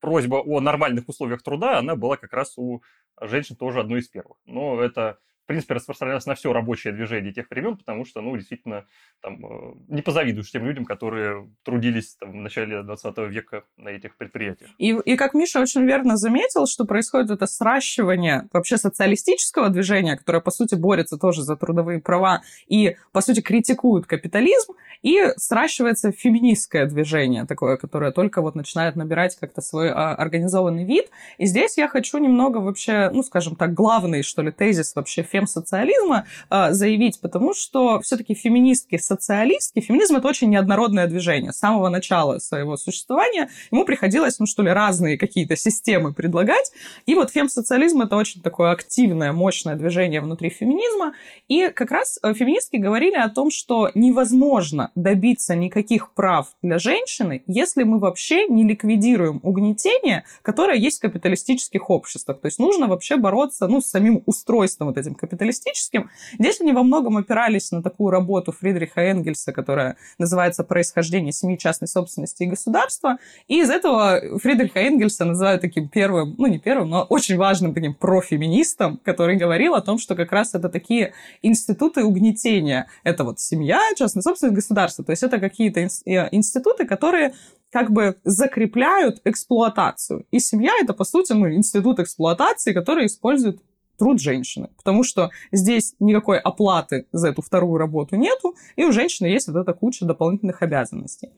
просьба 0.00 0.36
о 0.36 0.60
нормальных 0.60 1.08
условиях 1.08 1.42
труда, 1.42 1.78
она 1.78 1.96
была 1.96 2.16
как 2.16 2.32
раз 2.32 2.56
у 2.56 2.82
женщин 3.20 3.56
тоже 3.56 3.80
одной 3.80 4.00
из 4.00 4.08
первых. 4.08 4.38
Но 4.44 4.80
это 4.80 5.18
принципе, 5.46 5.74
распространялось 5.74 6.26
на 6.26 6.34
все 6.34 6.52
рабочее 6.52 6.92
движение 6.92 7.32
тех 7.32 7.50
времен, 7.50 7.76
потому 7.76 8.04
что, 8.04 8.20
ну, 8.20 8.36
действительно, 8.36 8.84
там, 9.20 9.44
э, 9.44 9.74
не 9.88 10.02
позавидуешь 10.02 10.50
тем 10.50 10.64
людям, 10.64 10.84
которые 10.84 11.48
трудились 11.62 12.16
там, 12.16 12.32
в 12.32 12.34
начале 12.34 12.82
20 12.82 13.18
века 13.28 13.64
на 13.76 13.90
этих 13.90 14.16
предприятиях. 14.16 14.70
И, 14.78 14.90
и 14.90 15.16
как 15.16 15.34
Миша 15.34 15.60
очень 15.60 15.84
верно 15.84 16.16
заметил, 16.16 16.66
что 16.66 16.84
происходит 16.84 17.30
это 17.30 17.46
сращивание 17.46 18.48
вообще 18.52 18.76
социалистического 18.76 19.68
движения, 19.68 20.16
которое, 20.16 20.40
по 20.40 20.50
сути, 20.50 20.74
борется 20.74 21.16
тоже 21.16 21.42
за 21.42 21.56
трудовые 21.56 22.00
права 22.00 22.42
и, 22.66 22.96
по 23.12 23.20
сути, 23.20 23.40
критикует 23.40 24.06
капитализм, 24.06 24.74
и 25.02 25.22
сращивается 25.36 26.12
феминистское 26.12 26.86
движение 26.86 27.44
такое, 27.46 27.76
которое 27.76 28.10
только 28.12 28.42
вот 28.42 28.54
начинает 28.54 28.96
набирать 28.96 29.36
как-то 29.36 29.60
свой 29.60 29.90
а, 29.90 30.14
организованный 30.14 30.84
вид. 30.84 31.10
И 31.38 31.46
здесь 31.46 31.76
я 31.76 31.88
хочу 31.88 32.18
немного 32.18 32.58
вообще, 32.58 33.10
ну, 33.12 33.22
скажем 33.22 33.56
так, 33.56 33.74
главный, 33.74 34.22
что 34.22 34.42
ли, 34.42 34.50
тезис 34.50 34.94
вообще 34.96 35.22
фем-социализма 35.36 36.26
э, 36.50 36.72
заявить, 36.72 37.20
потому 37.20 37.54
что 37.54 38.00
все-таки 38.00 38.34
феминистки, 38.34 38.96
социалистки, 38.96 39.80
феминизм 39.80 40.16
это 40.16 40.28
очень 40.28 40.50
неоднородное 40.50 41.06
движение. 41.06 41.52
С 41.52 41.58
самого 41.58 41.88
начала 41.88 42.38
своего 42.38 42.76
существования 42.76 43.50
ему 43.70 43.84
приходилось, 43.84 44.38
ну 44.38 44.46
что 44.46 44.62
ли, 44.62 44.70
разные 44.70 45.18
какие-то 45.18 45.56
системы 45.56 46.12
предлагать. 46.14 46.72
И 47.06 47.14
вот 47.14 47.30
фем-социализм 47.30 48.02
это 48.02 48.16
очень 48.16 48.42
такое 48.42 48.70
активное, 48.70 49.32
мощное 49.32 49.76
движение 49.76 50.20
внутри 50.20 50.50
феминизма. 50.50 51.12
И 51.48 51.68
как 51.68 51.90
раз 51.90 52.18
э, 52.22 52.34
феминистки 52.34 52.76
говорили 52.76 53.16
о 53.16 53.28
том, 53.28 53.50
что 53.50 53.90
невозможно 53.94 54.90
добиться 54.94 55.54
никаких 55.54 56.12
прав 56.14 56.48
для 56.62 56.78
женщины, 56.78 57.42
если 57.46 57.82
мы 57.82 57.98
вообще 57.98 58.46
не 58.46 58.64
ликвидируем 58.64 59.40
угнетение, 59.42 60.24
которое 60.42 60.78
есть 60.78 60.98
в 60.98 61.02
капиталистических 61.02 61.90
обществах. 61.90 62.40
То 62.40 62.46
есть 62.46 62.58
нужно 62.58 62.86
вообще 62.86 63.16
бороться 63.16 63.66
ну, 63.66 63.80
с 63.80 63.86
самим 63.86 64.22
устройством 64.26 64.88
вот 64.88 64.98
этим 64.98 65.14
капиталистическим. 65.26 66.10
Здесь 66.38 66.60
они 66.60 66.72
во 66.72 66.82
многом 66.82 67.16
опирались 67.16 67.70
на 67.72 67.82
такую 67.82 68.10
работу 68.10 68.52
Фридриха 68.52 69.00
Энгельса, 69.00 69.52
которая 69.52 69.96
называется 70.18 70.64
«Происхождение 70.64 71.32
семьи, 71.32 71.56
частной 71.56 71.88
собственности 71.88 72.44
и 72.44 72.46
государства». 72.46 73.18
И 73.48 73.60
из 73.60 73.70
этого 73.70 74.38
Фридриха 74.38 74.80
Энгельса 74.80 75.24
называют 75.24 75.60
таким 75.62 75.88
первым, 75.88 76.34
ну 76.38 76.46
не 76.46 76.58
первым, 76.58 76.90
но 76.90 77.02
очень 77.02 77.36
важным 77.36 77.74
таким 77.74 77.94
профеминистом, 77.94 79.00
который 79.04 79.36
говорил 79.36 79.74
о 79.74 79.80
том, 79.80 79.98
что 79.98 80.14
как 80.14 80.32
раз 80.32 80.54
это 80.54 80.68
такие 80.68 81.12
институты 81.42 82.04
угнетения. 82.04 82.88
Это 83.04 83.24
вот 83.24 83.40
семья, 83.40 83.80
частная 83.96 84.22
собственность, 84.22 84.56
государство. 84.56 85.04
То 85.04 85.12
есть 85.12 85.22
это 85.22 85.38
какие-то 85.38 85.80
э, 85.80 85.88
институты, 86.30 86.86
которые 86.86 87.34
как 87.70 87.90
бы 87.90 88.16
закрепляют 88.24 89.20
эксплуатацию. 89.24 90.26
И 90.30 90.38
семья 90.38 90.72
это, 90.80 90.94
по 90.94 91.04
сути, 91.04 91.32
ну, 91.32 91.52
институт 91.52 91.98
эксплуатации, 91.98 92.72
который 92.72 93.06
использует 93.06 93.60
труд 93.96 94.20
женщины, 94.20 94.68
потому 94.76 95.02
что 95.02 95.30
здесь 95.52 95.94
никакой 95.98 96.38
оплаты 96.38 97.06
за 97.12 97.28
эту 97.28 97.42
вторую 97.42 97.78
работу 97.78 98.16
нету, 98.16 98.54
и 98.76 98.84
у 98.84 98.92
женщины 98.92 99.26
есть 99.26 99.48
вот 99.48 99.56
эта 99.56 99.72
куча 99.72 100.04
дополнительных 100.04 100.62
обязанностей. 100.62 101.30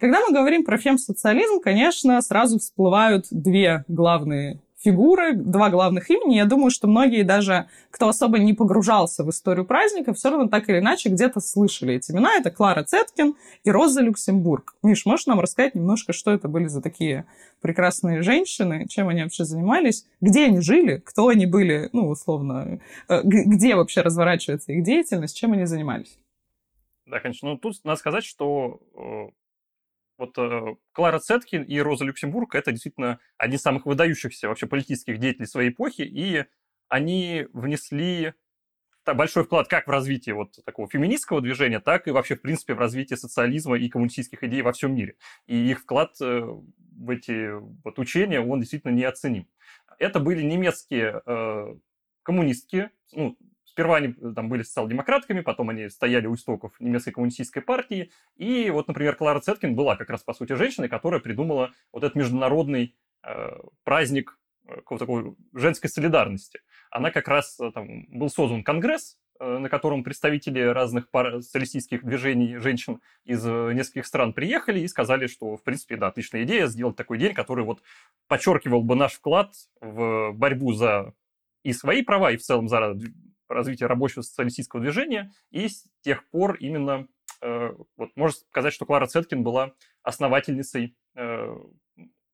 Когда 0.00 0.20
мы 0.20 0.32
говорим 0.32 0.64
про 0.64 0.78
фем-социализм, 0.78 1.60
конечно, 1.60 2.20
сразу 2.22 2.58
всплывают 2.58 3.26
две 3.30 3.84
главные 3.88 4.60
фигуры, 4.86 5.34
два 5.34 5.68
главных 5.68 6.10
имени. 6.10 6.36
Я 6.36 6.44
думаю, 6.44 6.70
что 6.70 6.86
многие 6.86 7.24
даже, 7.24 7.68
кто 7.90 8.08
особо 8.08 8.38
не 8.38 8.54
погружался 8.54 9.24
в 9.24 9.30
историю 9.30 9.66
праздника, 9.66 10.14
все 10.14 10.30
равно 10.30 10.46
так 10.46 10.68
или 10.68 10.78
иначе 10.78 11.08
где-то 11.08 11.40
слышали 11.40 11.94
эти 11.94 12.12
имена. 12.12 12.36
Это 12.36 12.52
Клара 12.52 12.84
Цеткин 12.84 13.34
и 13.64 13.70
Роза 13.70 14.00
Люксембург. 14.00 14.76
Миш, 14.84 15.04
можешь 15.04 15.26
нам 15.26 15.40
рассказать 15.40 15.74
немножко, 15.74 16.12
что 16.12 16.30
это 16.30 16.46
были 16.46 16.66
за 16.66 16.80
такие 16.80 17.26
прекрасные 17.60 18.22
женщины, 18.22 18.86
чем 18.88 19.08
они 19.08 19.22
вообще 19.22 19.44
занимались, 19.44 20.06
где 20.20 20.44
они 20.44 20.60
жили, 20.60 21.02
кто 21.04 21.28
они 21.28 21.46
были, 21.46 21.88
ну, 21.92 22.08
условно, 22.08 22.78
э, 23.08 23.20
где 23.24 23.74
вообще 23.74 24.02
разворачивается 24.02 24.72
их 24.72 24.84
деятельность, 24.84 25.36
чем 25.36 25.52
они 25.52 25.64
занимались? 25.64 26.16
Да, 27.06 27.18
конечно. 27.18 27.48
Ну, 27.48 27.58
тут 27.58 27.74
надо 27.82 27.98
сказать, 27.98 28.24
что 28.24 28.80
э, 28.94 29.30
вот 30.18 30.36
э, 30.38 30.76
Клара 30.92 31.18
Цеткин 31.18 31.62
и 31.62 31.78
Роза 31.78 32.04
Люксембург– 32.04 32.54
это 32.56 32.72
действительно 32.72 33.18
одни 33.36 33.56
из 33.56 33.62
самых 33.62 33.86
выдающихся 33.86 34.48
вообще 34.48 34.66
политических 34.66 35.18
деятелей 35.18 35.46
своей 35.46 35.70
эпохи, 35.70 36.02
и 36.02 36.44
они 36.88 37.46
внесли 37.52 38.34
большой 39.14 39.44
вклад 39.44 39.68
как 39.68 39.86
в 39.86 39.90
развитие 39.90 40.34
вот 40.34 40.58
такого 40.64 40.88
феминистского 40.88 41.40
движения, 41.40 41.80
так 41.80 42.08
и 42.08 42.10
вообще, 42.10 42.34
в 42.34 42.42
принципе, 42.42 42.74
в 42.74 42.78
развитие 42.78 43.16
социализма 43.16 43.78
и 43.78 43.88
коммунистических 43.88 44.42
идей 44.42 44.62
во 44.62 44.72
всем 44.72 44.94
мире. 44.94 45.16
И 45.46 45.70
их 45.70 45.80
вклад 45.80 46.20
э, 46.20 46.40
в 46.40 47.10
эти 47.10 47.52
вот 47.84 47.98
учения, 47.98 48.40
он 48.40 48.60
действительно 48.60 48.92
неоценим. 48.92 49.46
Это 49.98 50.20
были 50.20 50.42
немецкие 50.42 51.22
э, 51.24 51.76
коммунистки, 52.22 52.90
ну, 53.12 53.36
Сперва 53.76 53.96
они 53.96 54.14
э, 54.18 54.32
там 54.34 54.48
были 54.48 54.62
социал-демократками, 54.62 55.42
потом 55.42 55.68
они 55.68 55.90
стояли 55.90 56.26
у 56.26 56.34
истоков 56.34 56.80
немецкой 56.80 57.10
коммунистической 57.10 57.60
партии. 57.60 58.10
И 58.34 58.70
вот, 58.70 58.88
например, 58.88 59.16
Клара 59.16 59.38
Цеткин 59.38 59.76
была 59.76 59.96
как 59.96 60.08
раз, 60.08 60.22
по 60.22 60.32
сути, 60.32 60.54
женщиной, 60.54 60.88
которая 60.88 61.20
придумала 61.20 61.72
вот 61.92 62.02
этот 62.02 62.16
международный 62.16 62.96
э, 63.22 63.50
праздник 63.84 64.38
э, 64.66 64.80
такой 64.98 65.36
женской 65.52 65.90
солидарности. 65.90 66.60
Она 66.90 67.10
как 67.10 67.28
раз, 67.28 67.60
э, 67.60 67.70
там, 67.70 68.06
был 68.08 68.30
создан 68.30 68.64
конгресс, 68.64 69.18
на 69.38 69.68
котором 69.68 70.02
представители 70.02 70.60
разных 70.60 71.10
пар 71.10 71.42
социалистических 71.42 72.02
движений 72.02 72.56
женщин 72.56 73.02
из 73.26 73.44
нескольких 73.44 74.06
стран 74.06 74.32
приехали 74.32 74.80
и 74.80 74.88
сказали, 74.88 75.26
что, 75.26 75.58
в 75.58 75.62
принципе, 75.62 75.96
да, 75.98 76.06
отличная 76.06 76.44
идея 76.44 76.68
сделать 76.68 76.96
такой 76.96 77.18
день, 77.18 77.34
который 77.34 77.62
вот 77.62 77.82
подчеркивал 78.28 78.82
бы 78.82 78.96
наш 78.96 79.12
вклад 79.12 79.52
в 79.82 80.32
борьбу 80.32 80.72
за 80.72 81.12
и 81.66 81.72
свои 81.74 82.02
права, 82.02 82.30
и 82.30 82.38
в 82.38 82.42
целом 82.42 82.68
за 82.68 82.96
развития 83.48 83.86
рабочего 83.86 84.22
социалистического 84.22 84.82
движения, 84.82 85.32
и 85.50 85.68
с 85.68 85.84
тех 86.02 86.28
пор 86.30 86.56
именно, 86.56 87.08
э, 87.42 87.72
вот 87.96 88.10
можно 88.16 88.38
сказать, 88.50 88.72
что 88.72 88.86
Клара 88.86 89.06
Цеткин 89.06 89.42
была 89.42 89.72
основательницей 90.02 90.96
э, 91.14 91.56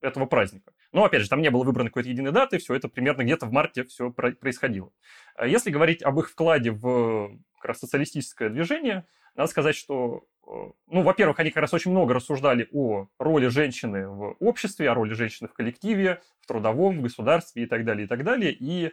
этого 0.00 0.26
праздника. 0.26 0.72
Но, 0.92 1.04
опять 1.04 1.22
же, 1.22 1.28
там 1.28 1.40
не 1.40 1.50
было 1.50 1.64
выбрано 1.64 1.88
какой-то 1.88 2.10
единой 2.10 2.32
даты, 2.32 2.58
все 2.58 2.74
это 2.74 2.88
примерно 2.88 3.22
где-то 3.22 3.46
в 3.46 3.52
марте 3.52 3.84
все 3.84 4.10
происходило. 4.10 4.92
А 5.36 5.46
если 5.46 5.70
говорить 5.70 6.02
об 6.02 6.18
их 6.18 6.30
вкладе 6.30 6.70
в 6.70 7.38
как 7.54 7.64
раз 7.64 7.78
социалистическое 7.78 8.50
движение, 8.50 9.06
надо 9.34 9.50
сказать, 9.50 9.76
что, 9.76 10.26
э, 10.46 10.50
ну, 10.88 11.02
во-первых, 11.02 11.38
они 11.40 11.50
как 11.50 11.62
раз 11.62 11.72
очень 11.72 11.92
много 11.92 12.12
рассуждали 12.12 12.68
о 12.72 13.08
роли 13.18 13.46
женщины 13.46 14.06
в 14.08 14.36
обществе, 14.40 14.90
о 14.90 14.94
роли 14.94 15.14
женщины 15.14 15.48
в 15.48 15.54
коллективе, 15.54 16.20
в 16.40 16.46
трудовом, 16.46 16.98
в 16.98 17.02
государстве 17.02 17.62
и 17.62 17.66
так 17.66 17.84
далее, 17.84 18.04
и 18.04 18.08
так 18.08 18.24
далее. 18.24 18.52
И 18.52 18.92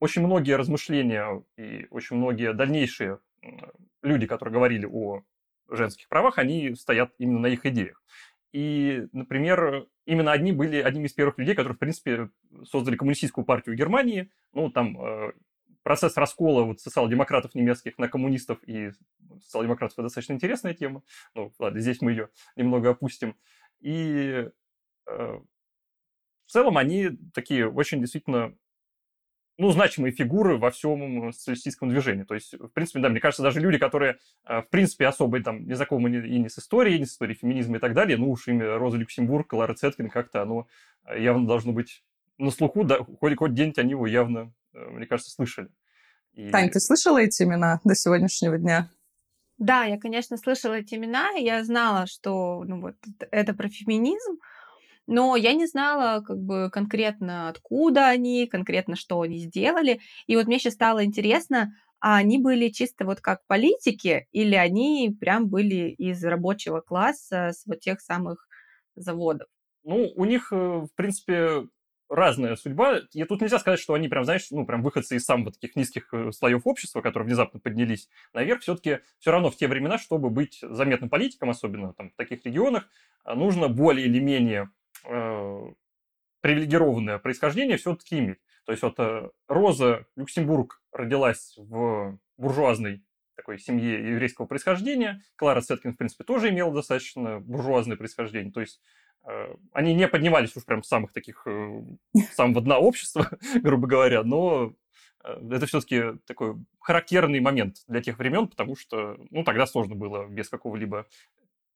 очень 0.00 0.22
многие 0.22 0.56
размышления 0.56 1.42
и 1.56 1.86
очень 1.90 2.16
многие 2.16 2.52
дальнейшие 2.52 3.20
люди, 4.02 4.26
которые 4.26 4.52
говорили 4.52 4.86
о 4.86 5.22
женских 5.70 6.08
правах, 6.08 6.38
они 6.38 6.74
стоят 6.74 7.12
именно 7.18 7.40
на 7.40 7.46
их 7.46 7.64
идеях. 7.66 8.02
И, 8.52 9.06
например, 9.12 9.86
именно 10.06 10.32
одни 10.32 10.52
были 10.52 10.80
одними 10.80 11.06
из 11.06 11.12
первых 11.12 11.38
людей, 11.38 11.54
которые, 11.54 11.76
в 11.76 11.78
принципе, 11.78 12.30
создали 12.64 12.96
коммунистическую 12.96 13.44
партию 13.44 13.76
Германии. 13.76 14.30
Ну, 14.52 14.70
там 14.70 14.98
э, 14.98 15.32
процесс 15.82 16.16
раскола 16.16 16.62
вот 16.62 16.80
социал-демократов 16.80 17.54
немецких 17.54 17.98
на 17.98 18.08
коммунистов 18.08 18.58
и 18.66 18.92
социал-демократов– 19.42 19.94
это 19.96 20.04
достаточно 20.04 20.32
интересная 20.32 20.74
тема. 20.74 21.02
Ну, 21.34 21.52
ладно, 21.58 21.80
здесь 21.80 22.00
мы 22.00 22.12
ее 22.12 22.28
немного 22.54 22.90
опустим. 22.90 23.36
И 23.80 24.48
э, 25.06 25.40
в 26.46 26.50
целом 26.50 26.78
они 26.78 27.10
такие 27.34 27.68
очень 27.70 28.00
действительно 28.00 28.56
ну, 29.58 29.70
значимые 29.70 30.12
фигуры 30.12 30.58
во 30.58 30.70
всем 30.70 31.32
социалистическом 31.32 31.88
движении. 31.88 32.24
То 32.24 32.34
есть, 32.34 32.54
в 32.54 32.68
принципе, 32.68 33.00
да, 33.00 33.08
мне 33.08 33.20
кажется, 33.20 33.42
даже 33.42 33.60
люди, 33.60 33.78
которые, 33.78 34.18
э, 34.44 34.60
в 34.60 34.68
принципе, 34.68 35.06
особо 35.06 35.42
там 35.42 35.66
не 35.66 35.74
знакомы 35.74 36.10
и 36.10 36.38
не 36.38 36.48
с 36.48 36.58
историей, 36.58 36.96
и 36.96 37.00
не 37.00 37.06
с 37.06 37.12
историей 37.12 37.38
феминизма 37.38 37.76
и 37.76 37.80
так 37.80 37.94
далее, 37.94 38.18
ну 38.18 38.30
уж 38.30 38.46
имя 38.48 38.76
Роза 38.78 38.98
Люксембург, 38.98 39.52
Лара 39.52 39.74
Цеткин, 39.74 40.10
как-то 40.10 40.42
оно 40.42 40.66
э, 41.06 41.22
явно 41.22 41.46
должно 41.46 41.72
быть 41.72 42.02
на 42.38 42.50
слуху, 42.50 42.84
да, 42.84 42.98
хоть, 43.20 43.36
хоть 43.36 43.54
день-то 43.54 43.80
они 43.80 43.92
его 43.92 44.06
явно, 44.06 44.52
э, 44.74 44.78
мне 44.90 45.06
кажется, 45.06 45.32
слышали. 45.32 45.68
И... 46.34 46.50
Тань, 46.50 46.70
ты 46.70 46.80
слышала 46.80 47.18
эти 47.18 47.42
имена 47.42 47.80
до 47.84 47.94
сегодняшнего 47.94 48.58
дня? 48.58 48.90
Да, 49.56 49.84
я, 49.84 49.98
конечно, 49.98 50.36
слышала 50.36 50.74
эти 50.74 50.96
имена, 50.96 51.30
я 51.30 51.64
знала, 51.64 52.06
что 52.06 52.62
ну, 52.64 52.80
вот, 52.82 52.96
это 53.30 53.54
про 53.54 53.68
феминизм, 53.68 54.38
но 55.06 55.36
я 55.36 55.52
не 55.52 55.66
знала 55.66 56.22
как 56.22 56.38
бы 56.38 56.70
конкретно 56.70 57.48
откуда 57.48 58.08
они, 58.08 58.46
конкретно 58.46 58.96
что 58.96 59.20
они 59.20 59.38
сделали. 59.38 60.00
И 60.26 60.36
вот 60.36 60.46
мне 60.46 60.58
сейчас 60.58 60.74
стало 60.74 61.04
интересно, 61.04 61.72
а 62.00 62.16
они 62.16 62.38
были 62.38 62.68
чисто 62.68 63.04
вот 63.04 63.20
как 63.20 63.46
политики 63.46 64.26
или 64.32 64.54
они 64.54 65.16
прям 65.18 65.48
были 65.48 65.90
из 65.90 66.22
рабочего 66.24 66.80
класса 66.80 67.52
с 67.52 67.64
вот 67.66 67.80
тех 67.80 68.00
самых 68.00 68.46
заводов? 68.94 69.48
Ну, 69.84 70.12
у 70.16 70.24
них, 70.24 70.52
э, 70.52 70.56
в 70.56 70.88
принципе, 70.96 71.68
разная 72.08 72.56
судьба. 72.56 73.00
И 73.12 73.24
тут 73.24 73.40
нельзя 73.40 73.58
сказать, 73.58 73.80
что 73.80 73.94
они 73.94 74.08
прям, 74.08 74.24
знаешь, 74.24 74.48
ну, 74.50 74.66
прям 74.66 74.82
выходцы 74.82 75.16
из 75.16 75.24
самых 75.24 75.54
таких 75.54 75.76
низких 75.76 76.12
э, 76.12 76.32
слоев 76.32 76.62
общества, 76.66 77.00
которые 77.00 77.26
внезапно 77.26 77.60
поднялись 77.60 78.08
наверх. 78.32 78.62
Все-таки 78.62 79.00
все 79.18 79.30
равно 79.30 79.50
в 79.50 79.56
те 79.56 79.68
времена, 79.68 79.98
чтобы 79.98 80.30
быть 80.30 80.58
заметным 80.62 81.08
политиком, 81.08 81.50
особенно 81.50 81.92
там 81.94 82.10
в 82.10 82.16
таких 82.16 82.44
регионах, 82.44 82.88
нужно 83.24 83.68
более 83.68 84.06
или 84.06 84.20
менее 84.20 84.70
привилегированное 86.46 87.18
происхождение 87.18 87.76
все-таки 87.76 88.18
иметь. 88.18 88.38
То 88.66 88.72
есть 88.72 88.82
вот 88.82 88.98
э, 88.98 89.30
Роза 89.48 90.06
Люксембург 90.16 90.82
родилась 90.92 91.54
в 91.56 92.18
буржуазной 92.36 93.04
такой 93.36 93.58
семье 93.58 94.10
еврейского 94.10 94.46
происхождения. 94.46 95.22
Клара 95.36 95.60
Цеткин, 95.60 95.94
в 95.94 95.96
принципе, 95.96 96.24
тоже 96.24 96.50
имела 96.50 96.72
достаточно 96.74 97.38
буржуазное 97.40 97.96
происхождение. 97.96 98.52
То 98.52 98.60
есть 98.60 98.80
э, 99.24 99.54
они 99.72 99.94
не 99.94 100.08
поднимались 100.08 100.56
уж 100.56 100.64
прям 100.64 100.82
с 100.82 100.88
самых 100.88 101.12
таких, 101.12 101.46
э, 101.46 101.82
самого 102.32 102.60
дна 102.60 102.78
общества, 102.78 103.30
грубо 103.62 103.86
говоря, 103.86 104.24
но 104.24 104.74
э, 105.22 105.48
это 105.52 105.66
все-таки 105.66 106.18
такой 106.26 106.56
характерный 106.80 107.40
момент 107.40 107.76
для 107.86 108.02
тех 108.02 108.18
времен, 108.18 108.48
потому 108.48 108.74
что, 108.74 109.16
ну, 109.30 109.44
тогда 109.44 109.66
сложно 109.66 109.94
было 109.94 110.26
без 110.26 110.48
какого-либо 110.48 111.06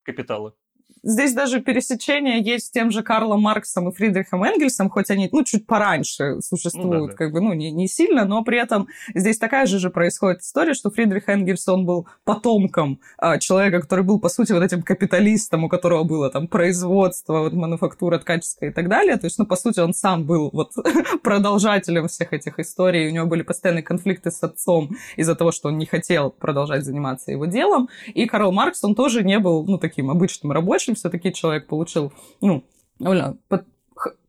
капитала 0.03 0.57
здесь 1.03 1.33
даже 1.33 1.61
пересечение 1.61 2.43
есть 2.43 2.67
с 2.67 2.71
тем 2.71 2.91
же 2.91 3.03
Карлом 3.03 3.41
Марксом 3.41 3.89
и 3.89 3.93
Фридрихом 3.93 4.45
Энгельсом, 4.45 4.91
хоть 4.91 5.11
они, 5.11 5.29
ну, 5.33 5.45
чуть 5.45 5.67
пораньше 5.67 6.41
существуют, 6.41 6.85
ну, 6.85 7.07
да, 7.07 7.13
да. 7.13 7.17
как 7.17 7.33
бы, 7.33 7.41
ну, 7.41 7.53
не, 7.53 7.71
не 7.71 7.89
сильно, 7.89 8.25
но 8.25 8.43
при 8.43 8.59
этом 8.59 8.89
здесь 9.15 9.39
такая 9.39 9.67
же 9.67 9.79
же 9.79 9.91
происходит 9.91 10.43
история, 10.43 10.75
что 10.75 10.91
Фридрих 10.91 11.29
Энгельс, 11.29 11.67
он 11.69 11.87
был 11.87 12.07
потомком 12.25 13.01
а, 13.19 13.39
человека, 13.39 13.81
который 13.81 14.05
был, 14.05 14.21
по 14.21 14.29
сути, 14.29 14.53
вот 14.53 14.63
этим 14.63 14.83
капиталистом, 14.83 15.65
у 15.65 15.69
которого 15.69 16.05
было 16.05 16.31
там 16.31 16.49
производство, 16.49 17.41
вот, 17.41 17.53
мануфактура 17.53 18.19
ткаческая 18.19 18.71
и 18.71 18.73
так 18.73 18.89
далее, 18.89 19.17
то 19.17 19.27
есть, 19.27 19.39
ну, 19.39 19.47
по 19.47 19.57
сути, 19.57 19.81
он 19.81 19.95
сам 19.95 20.25
был 20.25 20.51
вот 20.53 20.73
продолжателем 21.23 22.09
всех 22.09 22.33
этих 22.33 22.59
историй, 22.59 23.09
у 23.09 23.13
него 23.13 23.27
были 23.27 23.43
постоянные 23.43 23.83
конфликты 23.83 24.31
с 24.31 24.43
отцом 24.43 24.91
из-за 25.17 25.35
того, 25.35 25.53
что 25.53 25.69
он 25.69 25.79
не 25.79 25.87
хотел 25.87 26.31
продолжать 26.31 26.85
заниматься 26.85 27.31
его 27.31 27.47
делом, 27.47 27.89
и 28.07 28.27
Карл 28.27 28.53
Маркс, 28.53 28.85
он 28.85 28.95
тоже 28.95 29.25
не 29.25 29.39
был, 29.39 29.65
ну, 29.65 29.79
таким 29.79 30.11
обычным 30.11 30.53
рабочим, 30.53 30.80
рабочим, 30.81 30.95
все-таки 30.95 31.33
человек 31.33 31.67
получил, 31.67 32.13
ну, 32.41 32.65
довольно 32.99 33.37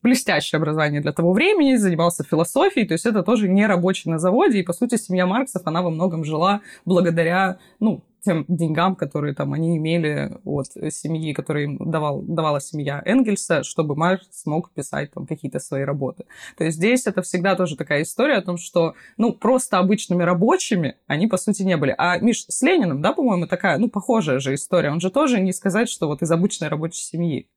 блестящее 0.03 0.57
образование 0.57 1.01
для 1.01 1.11
того 1.11 1.33
времени, 1.33 1.75
занимался 1.75 2.23
философией, 2.23 2.87
то 2.87 2.93
есть 2.93 3.05
это 3.05 3.23
тоже 3.23 3.47
не 3.47 3.65
рабочий 3.65 4.09
на 4.09 4.19
заводе, 4.19 4.59
и, 4.59 4.63
по 4.63 4.73
сути, 4.73 4.95
семья 4.95 5.25
Марксов, 5.25 5.61
она 5.65 5.81
во 5.81 5.89
многом 5.89 6.23
жила 6.23 6.61
благодаря, 6.85 7.59
ну, 7.79 8.03
тем 8.23 8.45
деньгам, 8.47 8.95
которые 8.95 9.33
там 9.33 9.53
они 9.53 9.77
имели 9.77 10.37
от 10.45 10.67
семьи, 10.93 11.33
которые 11.33 11.65
им 11.65 11.91
давал, 11.91 12.21
давала 12.21 12.61
семья 12.61 13.01
Энгельса, 13.05 13.63
чтобы 13.63 13.95
Маркс 13.95 14.27
смог 14.31 14.71
писать 14.71 15.11
там 15.11 15.25
какие-то 15.25 15.59
свои 15.59 15.83
работы. 15.83 16.25
То 16.57 16.63
есть 16.63 16.77
здесь 16.77 17.07
это 17.07 17.21
всегда 17.23 17.55
тоже 17.55 17.75
такая 17.75 18.03
история 18.03 18.35
о 18.35 18.41
том, 18.41 18.57
что, 18.57 18.93
ну, 19.17 19.33
просто 19.33 19.79
обычными 19.79 20.23
рабочими 20.23 20.97
они, 21.07 21.27
по 21.27 21.37
сути, 21.37 21.63
не 21.63 21.77
были. 21.77 21.95
А, 21.97 22.19
Миш, 22.19 22.45
с 22.47 22.61
Лениным, 22.61 23.01
да, 23.01 23.13
по-моему, 23.13 23.47
такая, 23.47 23.77
ну, 23.77 23.89
похожая 23.89 24.39
же 24.39 24.53
история. 24.53 24.91
Он 24.91 24.99
же 24.99 25.09
тоже 25.09 25.39
не 25.39 25.51
сказать, 25.51 25.89
что 25.89 26.07
вот 26.07 26.21
из 26.21 26.31
обычной 26.31 26.67
рабочей 26.67 27.01
семьи. 27.01 27.47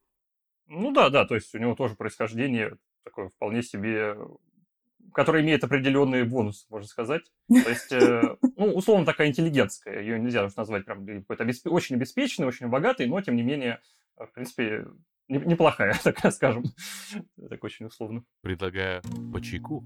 Ну 0.67 0.93
да, 0.93 1.11
да, 1.11 1.27
то 1.27 1.35
есть 1.35 1.55
у 1.55 1.59
него 1.59 1.75
тоже 1.75 1.95
происхождение 1.95 2.77
такое 3.05 3.29
вполне 3.29 3.63
себе 3.63 4.17
которая 5.13 5.43
имеет 5.43 5.63
определенные 5.63 6.25
бонусы, 6.25 6.67
можно 6.71 6.89
сказать. 6.89 7.23
То 7.49 7.71
есть, 7.71 7.93
э, 7.93 8.37
ну, 8.57 8.75
условно 8.75 9.07
такая 9.07 9.29
интеллигентская. 9.29 10.01
Ее 10.01 10.19
нельзя 10.19 10.45
уж 10.45 10.57
назвать 10.57 10.85
прям 10.85 11.07
какой-то 11.07 11.45
обесп... 11.45 11.67
очень 11.69 11.97
обеспеченной, 11.97 12.49
очень 12.49 12.67
богатой, 12.67 13.07
но, 13.07 13.21
тем 13.21 13.37
не 13.37 13.43
менее, 13.43 13.81
в 14.17 14.27
принципе, 14.33 14.87
неплохая, 15.29 15.95
так 16.05 16.33
скажем. 16.33 16.65
Так 17.49 17.63
очень 17.63 17.87
условно. 17.87 18.25
Предлагаю 18.43 19.03
по 19.33 19.41
чайку 19.41 19.85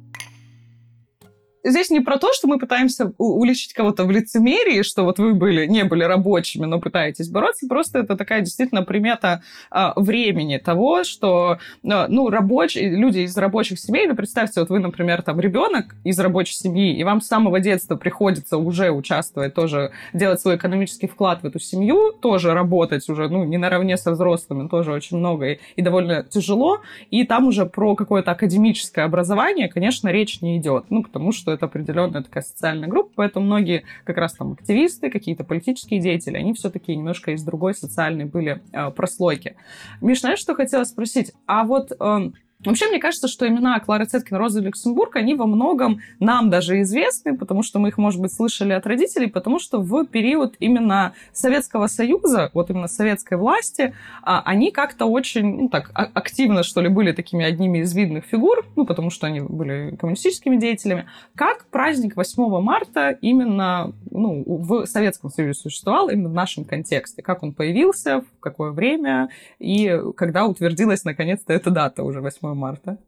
здесь 1.65 1.91
не 1.91 2.01
про 2.01 2.19
то, 2.19 2.33
что 2.33 2.49
мы 2.49 2.59
пытаемся 2.59 3.13
уличить 3.19 3.73
кого-то 3.73 4.05
в 4.05 4.11
лицемерии, 4.11 4.83
что 4.83 5.05
вот 5.05 5.19
вы 5.19 5.35
были, 5.35 5.67
не 5.67 5.85
были 5.85 6.05
рабочими, 6.05 6.67
но 6.67 6.81
пытаетесь 6.81 7.29
бороться, 7.29 7.67
просто 7.69 8.01
это 8.01 8.17
такая 8.17 8.41
действительно 8.41 8.83
примета 8.83 9.43
а, 9.71 9.93
времени 9.97 10.59
того, 10.59 11.05
что, 11.05 11.59
а, 11.85 12.07
ну, 12.09 12.31
рабочие, 12.31 12.91
люди 12.91 13.21
из 13.21 13.37
рабочих 13.37 13.79
семей, 13.79 14.07
ну, 14.07 14.15
представьте, 14.15 14.61
вот 14.61 14.71
вы, 14.71 14.79
например, 14.79 15.23
там, 15.23 15.41
ребенок 15.41 15.95
из 16.05 16.19
рабочей 16.19 16.55
семьи, 16.55 16.97
и 16.97 17.05
вам 17.05 17.21
с 17.21 17.27
самого 17.27 17.61
детства 17.61 17.97
приходится 17.97 18.59
уже 18.59 18.91
участвовать, 18.91 19.55
тоже 19.55 19.93
делать 20.13 20.41
свой 20.41 20.57
экономический 20.57 21.07
вклад 21.07 21.43
в 21.43 21.47
эту 21.47 21.59
семью, 21.59 22.13
тоже 22.13 22.55
работать 22.55 23.09
уже, 23.09 23.29
ну, 23.29 23.45
не 23.45 23.59
наравне 23.59 23.97
со 23.97 24.13
взрослыми, 24.13 24.69
тоже 24.69 24.93
очень 24.93 25.19
много 25.19 25.53
и, 25.53 25.59
и 25.77 25.83
довольно 25.83 26.23
тяжело, 26.23 26.81
и 27.11 27.25
там 27.25 27.47
уже 27.47 27.67
про 27.67 27.95
какое-то 27.95 28.31
академическое 28.31 29.05
образование, 29.05 29.69
конечно, 29.69 30.09
речь 30.09 30.41
не 30.41 30.59
идет, 30.59 30.87
ну, 30.91 31.03
потому 31.03 31.33
что 31.33 31.48
что 31.49 31.55
это 31.55 31.65
определенная 31.65 32.23
такая 32.23 32.43
социальная 32.43 32.89
группа, 32.89 33.11
поэтому 33.17 33.47
многие 33.47 33.85
как 34.05 34.19
раз 34.19 34.35
там 34.35 34.53
активисты, 34.53 35.11
какие-то 35.11 35.45
политические 35.45 35.99
деятели, 35.99 36.37
они 36.37 36.53
все-таки 36.53 36.95
немножко 36.95 37.31
из 37.31 37.43
другой 37.43 37.75
социальной 37.75 38.27
были 38.27 38.61
э, 38.73 38.91
прослойки. 38.91 39.57
Миш, 40.03 40.21
знаешь, 40.21 40.41
что 40.41 40.55
хотела 40.55 40.85
спросить? 40.85 41.33
А 41.47 41.65
вот 41.65 41.93
э, 41.93 42.31
Вообще, 42.65 42.89
мне 42.89 42.99
кажется, 42.99 43.29
что 43.29 43.47
имена 43.47 43.79
Клары 43.79 44.07
Цеткин, 44.07 44.37
Розы 44.37 44.61
Люксембург, 44.61 45.15
они 45.15 45.37
во 45.37 45.47
многом 45.47 46.01
нам 46.19 46.51
даже 46.51 46.81
известны, 46.81 47.37
потому 47.39 47.63
что 47.63 47.79
мы 47.79 47.91
их, 47.91 47.99
может 47.99 48.21
быть, 48.21 48.33
слышали 48.33 48.73
от 48.73 48.85
родителей, 48.85 49.29
потому 49.29 49.61
что 49.61 49.81
в 49.81 50.05
период 50.07 50.57
именно 50.59 51.13
Советского 51.33 51.87
Союза, 51.87 52.51
вот 52.55 52.71
именно 52.71 52.89
советской 52.89 53.39
власти, 53.39 53.95
а, 54.23 54.43
они 54.45 54.73
как-то 54.73 55.07
очень, 55.07 55.55
ну 55.55 55.69
так, 55.69 55.93
а, 55.95 56.11
активно, 56.15 56.65
что 56.65 56.81
ли, 56.81 56.89
были 56.89 57.13
такими 57.13 57.45
одними 57.45 57.79
из 57.79 57.95
видных 57.95 58.25
фигур, 58.25 58.67
ну, 58.75 58.85
потому 58.85 59.11
что 59.11 59.29
они 59.29 59.41
были 59.41 59.95
коммунистическими 59.95 60.57
деятелями. 60.57 61.07
Как 61.37 61.65
праздник 61.67 62.17
8 62.17 62.61
марта 62.61 63.11
именно 63.21 63.93
ну, 64.11 64.43
в 64.45 64.85
Советском 64.87 65.31
Союзе 65.31 65.61
существовал, 65.61 66.09
именно 66.09 66.29
в 66.29 66.35
нашем 66.35 66.65
контексте? 66.65 67.23
Как 67.23 67.45
он 67.45 67.53
появился, 67.53 68.23
в 68.23 68.41
какое 68.41 68.73
время 68.73 69.31
и 69.61 69.97
когда 70.17 70.47
утвердилась, 70.47 71.05
наконец-то, 71.05 71.53
эта 71.53 71.71
дата 71.71 72.03
уже 72.03 72.21
8 72.21 72.48
марта? 72.55 72.99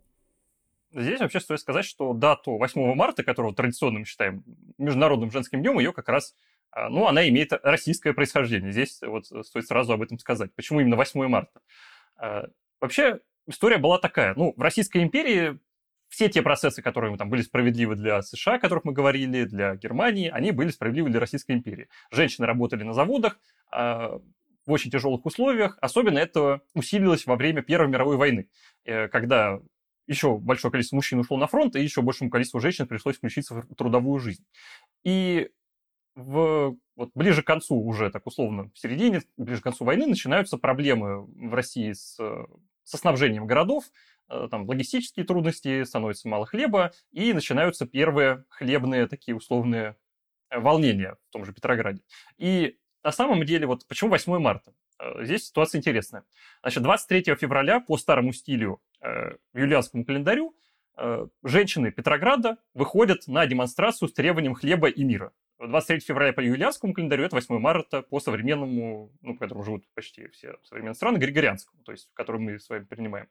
Здесь 0.93 1.21
вообще 1.21 1.39
стоит 1.39 1.61
сказать, 1.61 1.85
что 1.85 2.13
дату 2.15 2.57
8 2.57 2.95
марта, 2.95 3.23
которую 3.23 3.55
традиционно 3.55 4.01
мы 4.01 4.05
считаем 4.05 4.43
Международным 4.77 5.31
женским 5.31 5.61
днем, 5.61 5.79
ее 5.79 5.93
как 5.93 6.09
раз, 6.09 6.35
а, 6.73 6.89
ну, 6.89 7.07
она 7.07 7.29
имеет 7.29 7.53
российское 7.63 8.13
происхождение. 8.13 8.73
Здесь 8.73 9.01
вот 9.03 9.27
стоит 9.27 9.67
сразу 9.67 9.93
об 9.93 10.03
этом 10.03 10.19
сказать. 10.19 10.53
Почему 10.55 10.81
именно 10.81 10.97
8 10.97 11.29
марта? 11.29 11.61
А, 12.17 12.49
вообще, 12.81 13.21
история 13.47 13.79
была 13.79 13.99
такая. 13.99 14.35
Ну, 14.35 14.53
в 14.57 14.61
Российской 14.61 15.03
империи 15.03 15.61
все 16.09 16.29
те 16.29 16.43
процессы, 16.43 16.83
которые 16.83 17.17
там 17.17 17.31
были 17.31 17.43
справедливы 17.43 17.95
для 17.95 18.21
США, 18.23 18.55
о 18.55 18.59
которых 18.59 18.85
мы 18.85 18.93
говорили, 18.93 19.45
для 19.45 19.77
Германии, 19.77 20.29
они 20.29 20.51
были 20.51 20.71
справедливы 20.71 21.11
для 21.11 21.21
Российской 21.21 21.53
империи. 21.53 21.89
Женщины 22.11 22.47
работали 22.47 22.83
на 22.83 22.95
заводах, 22.95 23.39
а, 23.71 24.21
в 24.71 24.73
очень 24.73 24.91
тяжелых 24.91 25.27
условиях. 25.27 25.77
Особенно 25.81 26.19
это 26.19 26.63
усилилось 26.75 27.27
во 27.27 27.37
время 27.37 27.63
Первой 27.63 27.89
мировой 27.89 28.17
войны, 28.17 28.49
э, 28.85 29.09
когда 29.09 29.61
еще 30.07 30.39
большое 30.39 30.73
количество 30.73 30.97
мужчин 30.97 31.19
ушло 31.19 31.37
на 31.37 31.47
фронт, 31.47 31.77
и 31.77 31.83
еще 31.83 32.03
большему 32.03 32.31
количеству 32.31 32.61
женщин 32.61 32.87
пришлось 32.87 33.17
включиться 33.17 33.55
в 33.55 33.75
трудовую 33.75 34.19
жизнь. 34.21 34.45
И 35.05 35.51
в, 36.15 36.77
вот 36.97 37.11
ближе 37.15 37.43
к 37.43 37.47
концу, 37.47 37.77
уже 37.77 38.11
так 38.11 38.27
условно, 38.27 38.71
в 38.75 38.79
середине, 38.79 39.23
ближе 39.37 39.61
к 39.61 39.65
концу 39.65 39.85
войны 39.85 40.07
начинаются 40.07 40.57
проблемы 40.57 41.27
в 41.27 41.55
России 41.55 41.93
с, 41.93 42.17
со 42.85 42.97
снабжением 42.97 43.47
городов, 43.47 43.85
э, 44.29 44.49
там 44.51 44.69
логистические 44.69 45.27
трудности, 45.27 45.83
становится 45.85 46.29
мало 46.29 46.47
хлеба, 46.47 46.93
и 47.13 47.33
начинаются 47.33 47.87
первые 47.87 48.45
хлебные 48.49 49.07
такие 49.07 49.37
условные 49.37 49.97
э, 50.51 50.59
волнения 50.59 51.17
в 51.29 51.33
том 51.33 51.45
же 51.45 51.53
Петрограде. 51.53 52.03
И 52.39 52.80
на 53.03 53.13
самом 53.13 53.45
деле, 53.45 53.67
вот 53.67 53.87
почему 53.87 54.11
8 54.11 54.39
марта? 54.39 54.73
Э, 54.99 55.25
здесь 55.25 55.47
ситуация 55.47 55.79
интересная. 55.79 56.25
Значит, 56.63 56.83
23 56.83 57.35
февраля 57.37 57.81
по 57.81 57.97
старому 57.97 58.33
стилю 58.33 58.81
э, 59.01 59.37
юлианскому 59.55 60.05
календарю 60.05 60.55
э, 60.97 61.27
женщины 61.43 61.91
Петрограда 61.91 62.59
выходят 62.75 63.27
на 63.27 63.47
демонстрацию 63.47 64.09
с 64.09 64.13
требованием 64.13 64.55
хлеба 64.55 64.89
и 64.89 65.05
мира. 65.05 65.33
23 65.59 66.01
февраля 66.01 66.33
по 66.33 66.41
юлианскому 66.41 66.95
календарю, 66.95 67.25
это 67.25 67.37
8 67.37 67.59
марта 67.59 68.03
по 68.03 68.19
современному, 68.19 69.13
ну, 69.21 69.35
по 69.35 69.41
которому 69.41 69.65
живут 69.65 69.85
почти 69.95 70.29
все 70.29 70.57
современные 70.63 70.95
страны, 70.95 71.19
григорианскому, 71.19 71.83
то 71.83 71.93
есть, 71.93 72.09
который 72.15 72.41
мы 72.41 72.59
с 72.59 72.69
вами 72.69 72.85
принимаем. 72.85 73.29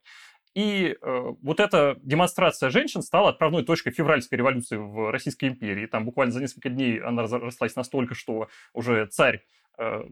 И 0.55 0.97
э, 0.99 1.33
вот 1.41 1.59
эта 1.59 1.97
демонстрация 2.01 2.69
женщин 2.69 3.01
стала 3.01 3.29
отправной 3.29 3.63
точкой 3.63 3.91
февральской 3.91 4.37
революции 4.37 4.77
в 4.77 5.11
Российской 5.11 5.49
империи. 5.49 5.85
Там 5.85 6.05
буквально 6.05 6.33
за 6.33 6.41
несколько 6.41 6.69
дней 6.69 6.99
она 6.99 7.23
разрослась 7.23 7.75
настолько, 7.75 8.15
что 8.15 8.49
уже 8.73 9.05
царь 9.07 9.43
Э, 9.79 10.03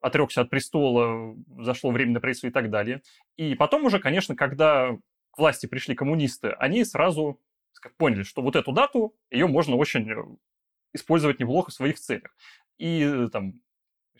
отрекся 0.00 0.40
от 0.40 0.50
престола, 0.50 1.36
зашло 1.58 1.90
время 1.90 2.12
на 2.14 2.20
правительство 2.20 2.48
и 2.48 2.50
так 2.50 2.70
далее. 2.70 3.02
И 3.36 3.54
потом 3.54 3.84
уже, 3.84 4.00
конечно, 4.00 4.34
когда 4.34 4.96
к 5.30 5.38
власти 5.38 5.66
пришли 5.66 5.94
коммунисты, 5.94 6.50
они 6.58 6.84
сразу 6.84 7.40
поняли, 7.98 8.22
что 8.22 8.42
вот 8.42 8.56
эту 8.56 8.72
дату, 8.72 9.14
ее 9.30 9.46
можно 9.48 9.76
очень 9.76 10.10
э, 10.10 10.24
использовать 10.92 11.40
неплохо 11.40 11.70
в 11.70 11.74
своих 11.74 11.98
целях. 11.98 12.36
И 12.78 13.02
э, 13.02 13.28
там, 13.32 13.60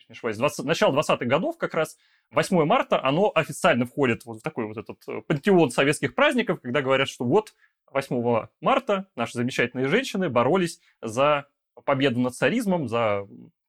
не 0.07 0.11
ошибаюсь, 0.11 0.37
20, 0.37 0.65
начало 0.65 0.97
20-х 0.97 1.25
годов 1.25 1.57
как 1.57 1.73
раз, 1.73 1.97
8 2.31 2.65
марта, 2.65 3.03
оно 3.03 3.31
официально 3.33 3.85
входит 3.85 4.25
вот 4.25 4.39
в 4.39 4.41
такой 4.41 4.65
вот 4.65 4.77
этот 4.77 4.99
пантеон 5.27 5.69
советских 5.69 6.15
праздников, 6.15 6.61
когда 6.61 6.81
говорят, 6.81 7.07
что 7.07 7.25
вот 7.25 7.53
8 7.91 8.47
марта 8.59 9.07
наши 9.15 9.33
замечательные 9.33 9.87
женщины 9.87 10.29
боролись 10.29 10.79
за 11.01 11.47
победу 11.85 12.19
над 12.19 12.35
царизмом, 12.35 12.87
за 12.87 13.27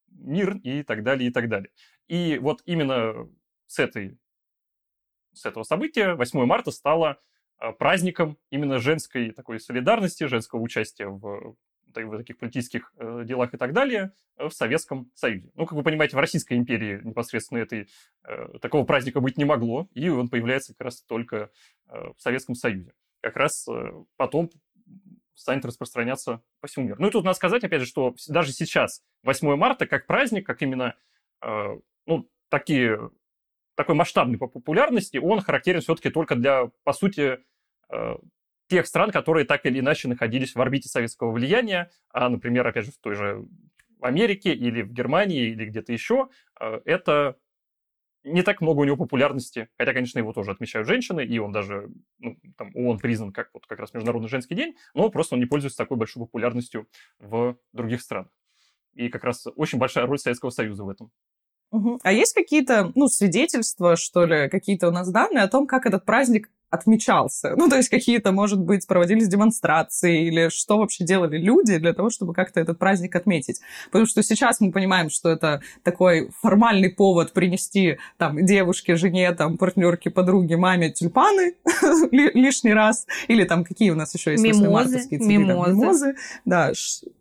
мир 0.08 0.56
и 0.62 0.82
так 0.82 1.02
далее, 1.02 1.28
и 1.28 1.32
так 1.32 1.48
далее. 1.48 1.70
И 2.08 2.38
вот 2.38 2.62
именно 2.64 3.28
с, 3.66 3.78
этой, 3.78 4.18
с 5.32 5.44
этого 5.44 5.64
события 5.64 6.14
8 6.14 6.44
марта 6.44 6.70
стало 6.70 7.18
а, 7.58 7.72
праздником 7.72 8.38
именно 8.50 8.78
женской 8.78 9.30
такой 9.30 9.60
солидарности, 9.60 10.24
женского 10.24 10.60
участия 10.60 11.06
в, 11.06 11.56
в 12.02 12.16
таких 12.16 12.38
политических 12.38 12.92
э, 12.96 13.22
делах 13.24 13.54
и 13.54 13.56
так 13.56 13.72
далее 13.72 14.12
в 14.36 14.50
Советском 14.50 15.10
Союзе. 15.14 15.50
Ну, 15.54 15.66
как 15.66 15.76
вы 15.76 15.82
понимаете, 15.82 16.16
в 16.16 16.20
Российской 16.20 16.54
империи 16.54 17.00
непосредственно 17.04 17.58
этой, 17.58 17.88
э, 18.24 18.58
такого 18.60 18.84
праздника 18.84 19.20
быть 19.20 19.38
не 19.38 19.44
могло, 19.44 19.88
и 19.94 20.08
он 20.08 20.28
появляется 20.28 20.74
как 20.74 20.86
раз 20.86 21.02
только 21.02 21.50
э, 21.88 22.12
в 22.16 22.20
Советском 22.20 22.54
Союзе. 22.54 22.92
Как 23.20 23.36
раз 23.36 23.66
потом 24.16 24.50
станет 25.34 25.64
распространяться 25.64 26.42
по 26.60 26.68
всему 26.68 26.86
миру. 26.86 26.96
Ну 27.00 27.08
и 27.08 27.10
тут 27.10 27.24
надо 27.24 27.36
сказать, 27.36 27.64
опять 27.64 27.80
же, 27.80 27.86
что 27.86 28.14
даже 28.28 28.52
сейчас 28.52 29.02
8 29.22 29.56
марта 29.56 29.86
как 29.86 30.06
праздник, 30.06 30.46
как 30.46 30.62
именно 30.62 30.94
э, 31.42 31.78
ну, 32.06 32.30
такие, 32.48 33.10
такой 33.74 33.94
масштабной 33.94 34.38
по 34.38 34.46
популярности, 34.46 35.18
он 35.18 35.40
характерен 35.40 35.80
все-таки 35.80 36.10
только 36.10 36.36
для, 36.36 36.70
по 36.84 36.92
сути, 36.92 37.40
э, 37.90 38.16
тех 38.74 38.86
стран, 38.86 39.10
которые 39.10 39.46
так 39.46 39.64
или 39.66 39.78
иначе 39.78 40.08
находились 40.08 40.54
в 40.54 40.60
орбите 40.60 40.88
советского 40.88 41.30
влияния, 41.30 41.90
а, 42.12 42.28
например, 42.28 42.66
опять 42.66 42.86
же, 42.86 42.92
в 42.92 42.98
той 42.98 43.14
же 43.14 43.46
Америке 44.00 44.52
или 44.52 44.82
в 44.82 44.92
Германии 44.92 45.50
или 45.50 45.66
где-то 45.66 45.92
еще, 45.92 46.28
э, 46.60 46.80
это 46.84 47.36
не 48.24 48.42
так 48.42 48.60
много 48.60 48.80
у 48.80 48.84
него 48.84 48.96
популярности, 48.96 49.68
хотя, 49.78 49.92
конечно, 49.92 50.18
его 50.18 50.32
тоже 50.32 50.50
отмечают 50.50 50.88
женщины, 50.88 51.24
и 51.24 51.38
он 51.38 51.52
даже, 51.52 51.88
ну, 52.18 52.36
там, 52.56 52.74
он 52.74 52.98
признан 52.98 53.32
как 53.32 53.50
вот 53.54 53.66
как 53.66 53.78
раз 53.78 53.94
Международный 53.94 54.28
женский 54.28 54.56
день, 54.56 54.74
но 54.94 55.08
просто 55.10 55.36
он 55.36 55.40
не 55.40 55.46
пользуется 55.46 55.78
такой 55.78 55.96
большой 55.96 56.24
популярностью 56.24 56.88
в 57.20 57.56
других 57.72 58.00
странах. 58.00 58.32
И 58.94 59.08
как 59.08 59.22
раз 59.22 59.46
очень 59.54 59.78
большая 59.78 60.06
роль 60.06 60.18
Советского 60.18 60.50
Союза 60.50 60.84
в 60.84 60.88
этом. 60.88 61.12
А 62.02 62.12
есть 62.12 62.34
какие-то, 62.34 62.92
ну, 62.94 63.08
свидетельства, 63.08 63.96
что 63.96 64.24
ли, 64.24 64.48
какие-то 64.48 64.88
у 64.88 64.92
нас 64.92 65.10
данные 65.10 65.44
о 65.44 65.48
том, 65.48 65.66
как 65.66 65.86
этот 65.86 66.04
праздник 66.04 66.50
отмечался? 66.74 67.54
Ну, 67.56 67.68
то 67.68 67.76
есть 67.76 67.88
какие-то, 67.88 68.32
может 68.32 68.60
быть, 68.60 68.86
проводились 68.86 69.28
демонстрации 69.28 70.26
или 70.26 70.48
что 70.48 70.78
вообще 70.78 71.04
делали 71.04 71.38
люди 71.38 71.78
для 71.78 71.92
того, 71.92 72.10
чтобы 72.10 72.34
как-то 72.34 72.60
этот 72.60 72.78
праздник 72.78 73.14
отметить? 73.16 73.60
Потому 73.86 74.06
что 74.06 74.22
сейчас 74.22 74.60
мы 74.60 74.72
понимаем, 74.72 75.08
что 75.10 75.30
это 75.30 75.62
такой 75.82 76.30
формальный 76.42 76.90
повод 76.90 77.32
принести 77.32 77.98
там 78.18 78.44
девушке, 78.44 78.96
жене, 78.96 79.32
там, 79.32 79.56
партнерке, 79.56 80.10
подруге, 80.10 80.56
маме 80.56 80.90
тюльпаны 80.90 81.54
лишний 82.10 82.72
раз. 82.72 83.06
Или 83.28 83.44
там 83.44 83.64
какие 83.64 83.90
у 83.90 83.96
нас 83.96 84.14
еще 84.14 84.32
есть 84.32 84.42
мимозы, 84.42 85.00
цветы, 85.00 85.24
мимозы. 85.24 85.70
мимозы. 85.72 86.14
Да, 86.44 86.72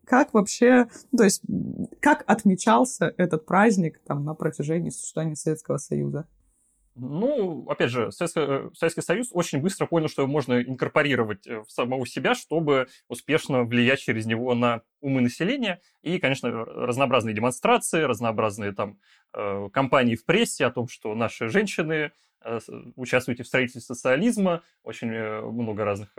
как 0.06 0.34
вообще, 0.34 0.88
то 1.16 1.24
есть 1.24 1.42
как 2.00 2.24
отмечался 2.28 3.14
этот 3.18 3.46
праздник 3.46 4.00
там 4.06 4.26
на 4.26 4.34
протяжении 4.34 4.90
существования 4.90 5.36
Советского 5.36 5.78
Союза? 5.78 6.28
Ну, 6.96 7.66
опять 7.70 7.90
же, 7.90 8.12
Советский, 8.12 8.76
Советский 8.76 9.02
Союз 9.02 9.30
очень 9.32 9.60
быстро 9.60 9.88
понял, 9.88 10.08
что 10.08 10.22
его 10.22 10.32
можно 10.32 10.62
инкорпорировать 10.62 11.48
э, 11.48 11.62
в 11.62 11.72
самого 11.72 12.06
себя, 12.06 12.36
чтобы 12.36 12.88
успешно 13.08 13.64
влиять 13.64 14.00
через 14.00 14.28
него 14.28 14.54
на 14.54 14.84
умы 15.02 15.22
населения. 15.22 15.82
И, 16.04 16.20
конечно, 16.20 16.52
разнообразные 16.52 17.34
демонстрации, 17.34 18.04
разнообразные 18.04 18.74
там 18.74 19.00
э, 19.34 19.70
кампании 19.74 20.16
в 20.16 20.24
прессе 20.26 20.66
о 20.66 20.72
том, 20.72 20.88
что 20.88 21.16
наши 21.16 21.50
женщины 21.50 22.12
э, 22.42 22.60
участвуют 22.96 23.40
в 23.40 23.48
строительстве 23.48 23.82
социализма, 23.82 24.62
очень 24.84 25.10
много 25.10 25.86
разных 25.86 26.16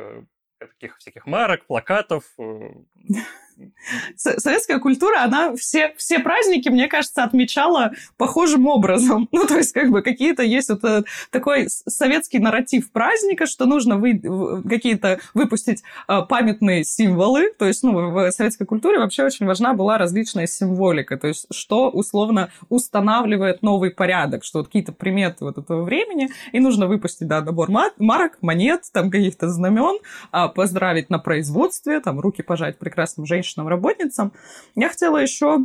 таких 0.59 0.99
всяких 0.99 1.27
марок, 1.27 1.67
плакатов, 1.67 2.25
советская 4.17 4.79
культура, 4.79 5.23
она 5.23 5.55
все, 5.57 5.95
все 5.97 6.19
праздники, 6.19 6.69
мне 6.69 6.89
кажется, 6.89 7.25
отмечала 7.25 7.93
похожим 8.17 8.67
образом. 8.67 9.29
Ну, 9.35 9.47
то 9.47 9.57
есть, 9.57 9.73
как 9.73 9.91
бы, 9.91 10.03
какие-то 10.03 10.43
есть 10.43 10.69
вот 10.69 10.79
этот 10.79 11.07
такой 11.31 11.67
советский 11.69 12.39
нарратив 12.39 12.93
праздника, 12.93 13.47
что 13.47 13.67
нужно 13.67 13.97
вы, 13.97 14.21
какие-то 14.63 15.19
выпустить 15.35 15.83
э, 16.09 16.23
памятные 16.29 16.85
символы. 16.85 17.53
То 17.59 17.67
есть, 17.67 17.83
ну, 17.83 18.11
в 18.11 18.31
советской 18.31 18.65
культуре 18.65 18.99
вообще 18.99 19.25
очень 19.25 19.47
важна 19.47 19.75
была 19.75 19.99
различная 19.99 20.47
символика. 20.47 21.17
То 21.17 21.27
есть, 21.27 21.47
что 21.51 21.91
условно 21.91 22.51
устанавливает 22.69 23.63
новый 23.63 23.91
порядок, 23.91 24.45
что 24.45 24.61
вот 24.61 24.67
какие-то 24.69 24.93
приметы 24.93 25.45
вот 25.45 25.59
этого 25.59 25.83
времени, 25.83 26.31
и 26.53 26.61
нужно 26.61 26.87
выпустить, 26.87 27.27
да, 27.27 27.41
набор 27.41 27.71
марок, 27.71 28.39
монет, 28.41 28.83
там, 28.93 29.11
каких-то 29.11 29.49
знамен, 29.49 29.99
а, 30.31 30.49
поздравить 30.49 31.11
на 31.11 31.19
производстве, 31.19 32.01
там, 32.01 32.21
руки 32.21 32.43
пожать 32.43 32.79
прекрасным 32.79 33.27
женщинам, 33.27 33.44
работницам. 33.69 34.33
Я 34.75 34.89
хотела 34.89 35.19
еще 35.19 35.61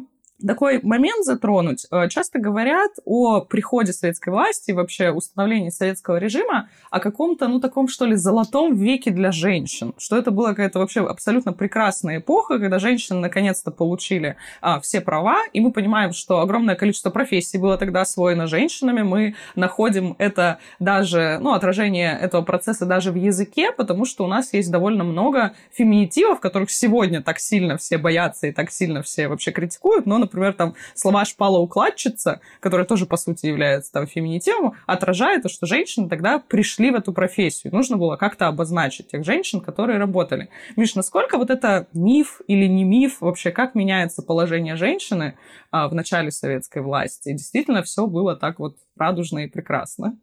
такой 0.45 0.79
момент 0.83 1.25
затронуть. 1.25 1.85
Э, 1.91 2.07
часто 2.09 2.39
говорят 2.39 2.91
о 3.05 3.41
приходе 3.41 3.93
советской 3.93 4.29
власти, 4.29 4.71
вообще 4.71 5.11
установлении 5.11 5.69
советского 5.69 6.17
режима, 6.17 6.69
о 6.89 6.99
каком-то, 6.99 7.47
ну, 7.47 7.59
таком, 7.59 7.87
что 7.87 8.05
ли, 8.05 8.15
золотом 8.15 8.75
веке 8.75 9.11
для 9.11 9.31
женщин. 9.31 9.93
Что 9.97 10.17
это 10.17 10.31
была 10.31 10.49
какая-то 10.49 10.79
вообще 10.79 11.05
абсолютно 11.05 11.53
прекрасная 11.53 12.19
эпоха, 12.19 12.59
когда 12.59 12.79
женщины 12.79 13.19
наконец-то 13.19 13.71
получили 13.71 14.37
а, 14.61 14.79
все 14.79 15.01
права, 15.01 15.43
и 15.53 15.59
мы 15.59 15.71
понимаем, 15.71 16.13
что 16.13 16.39
огромное 16.39 16.75
количество 16.75 17.09
профессий 17.09 17.57
было 17.57 17.77
тогда 17.77 18.01
освоено 18.01 18.47
женщинами. 18.47 19.01
Мы 19.01 19.35
находим 19.55 20.15
это 20.17 20.59
даже, 20.79 21.37
ну, 21.41 21.53
отражение 21.53 22.17
этого 22.17 22.41
процесса 22.43 22.85
даже 22.85 23.11
в 23.11 23.15
языке, 23.15 23.71
потому 23.71 24.05
что 24.05 24.23
у 24.23 24.27
нас 24.27 24.53
есть 24.53 24.71
довольно 24.71 25.03
много 25.03 25.53
феминитивов, 25.71 26.39
которых 26.39 26.71
сегодня 26.71 27.21
так 27.21 27.39
сильно 27.39 27.77
все 27.77 27.97
боятся 27.97 28.47
и 28.47 28.51
так 28.51 28.71
сильно 28.71 29.01
все 29.01 29.27
вообще 29.27 29.51
критикуют, 29.51 30.05
но, 30.05 30.28
например, 30.29 30.53
там 30.53 30.75
слова 30.95 31.23
«шпала-укладчица», 31.23 32.39
которая 32.59 32.85
тоже, 32.85 33.05
по 33.05 33.17
сути, 33.17 33.47
является 33.47 33.91
там 33.91 34.07
феминитивом, 34.07 34.73
отражает 34.85 35.43
то, 35.43 35.49
что 35.49 35.65
женщины 35.65 36.09
тогда 36.09 36.39
пришли 36.39 36.91
в 36.91 36.95
эту 36.95 37.13
профессию. 37.13 37.73
Нужно 37.73 37.97
было 37.97 38.15
как-то 38.15 38.47
обозначить 38.47 39.07
тех 39.09 39.23
женщин, 39.23 39.61
которые 39.61 39.99
работали. 39.99 40.49
Миш, 40.75 40.95
насколько 40.95 41.37
вот 41.37 41.49
это 41.49 41.87
миф 41.93 42.41
или 42.47 42.65
не 42.65 42.83
миф, 42.83 43.21
вообще 43.21 43.51
как 43.51 43.75
меняется 43.75 44.21
положение 44.21 44.75
женщины 44.75 45.37
а, 45.71 45.87
в 45.87 45.93
начале 45.95 46.31
советской 46.31 46.81
власти? 46.81 47.31
Действительно, 47.33 47.83
все 47.83 48.07
было 48.07 48.35
так 48.35 48.59
вот 48.59 48.77
радужно 48.97 49.39
и 49.39 49.47
прекрасно. 49.47 50.17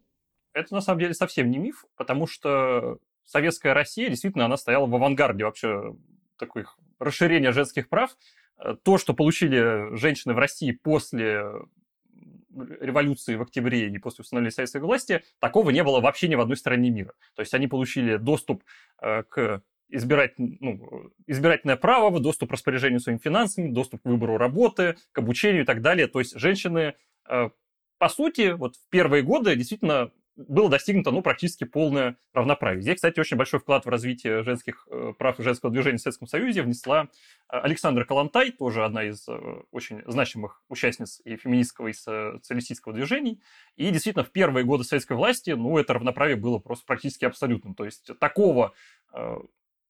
Это 0.52 0.74
на 0.74 0.80
самом 0.80 1.00
деле 1.00 1.14
совсем 1.14 1.50
не 1.50 1.58
миф, 1.58 1.84
потому 1.96 2.26
что 2.26 2.98
советская 3.24 3.74
Россия 3.74 4.08
действительно 4.08 4.46
она 4.46 4.56
стояла 4.56 4.86
в 4.86 4.94
авангарде 4.94 5.44
вообще 5.44 5.94
таких 6.38 6.78
расширения 6.98 7.52
женских 7.52 7.88
прав. 7.88 8.16
Э, 8.58 8.76
то, 8.82 8.98
что 8.98 9.14
получили 9.14 9.96
женщины 9.96 10.34
в 10.34 10.38
России 10.38 10.72
после 10.72 11.42
революции 12.80 13.36
в 13.36 13.42
октябре 13.42 13.88
и 13.88 13.98
после 13.98 14.22
установления 14.22 14.52
советской 14.52 14.80
власти, 14.80 15.22
такого 15.40 15.70
не 15.70 15.84
было 15.84 16.00
вообще 16.00 16.28
ни 16.28 16.34
в 16.34 16.40
одной 16.40 16.56
стране 16.56 16.90
мира. 16.90 17.12
То 17.34 17.42
есть 17.42 17.52
они 17.54 17.66
получили 17.66 18.16
доступ 18.16 18.64
э, 19.00 19.22
к 19.24 19.62
избирать, 19.88 20.34
ну, 20.38 21.12
избирательное 21.26 21.76
право, 21.76 22.18
доступ 22.18 22.48
к 22.48 22.52
распоряжению 22.52 22.98
своими 23.00 23.20
финансами, 23.20 23.70
доступ 23.70 24.02
к 24.02 24.06
выбору 24.06 24.36
работы, 24.36 24.96
к 25.12 25.18
обучению 25.18 25.62
и 25.62 25.66
так 25.66 25.80
далее. 25.80 26.08
То 26.08 26.18
есть 26.18 26.38
женщины, 26.38 26.94
э, 27.28 27.50
по 27.98 28.08
сути, 28.08 28.52
вот 28.52 28.76
в 28.76 28.88
первые 28.88 29.22
годы 29.22 29.54
действительно 29.54 30.10
было 30.36 30.68
достигнуто 30.68 31.10
ну, 31.10 31.22
практически 31.22 31.64
полное 31.64 32.18
равноправие. 32.34 32.82
Здесь, 32.82 32.96
кстати, 32.96 33.18
очень 33.18 33.36
большой 33.36 33.60
вклад 33.60 33.86
в 33.86 33.88
развитие 33.88 34.42
женских 34.42 34.86
э, 34.90 35.12
прав 35.18 35.40
и 35.40 35.42
женского 35.42 35.72
движения 35.72 35.98
в 35.98 36.02
Советском 36.02 36.28
Союзе 36.28 36.62
внесла 36.62 37.04
э, 37.04 37.06
Александра 37.48 38.04
Калантай, 38.04 38.50
тоже 38.50 38.84
одна 38.84 39.04
из 39.04 39.26
э, 39.28 39.32
очень 39.70 40.02
значимых 40.06 40.62
участниц 40.68 41.20
и 41.24 41.36
феминистского, 41.36 41.88
и 41.88 41.92
социалистического 41.92 42.94
движений. 42.94 43.40
И 43.76 43.90
действительно, 43.90 44.24
в 44.24 44.30
первые 44.30 44.64
годы 44.64 44.84
советской 44.84 45.16
власти 45.16 45.50
ну, 45.50 45.78
это 45.78 45.94
равноправие 45.94 46.36
было 46.36 46.58
просто 46.58 46.84
практически 46.86 47.24
абсолютным. 47.24 47.74
То 47.74 47.84
есть 47.84 48.10
такого 48.18 48.74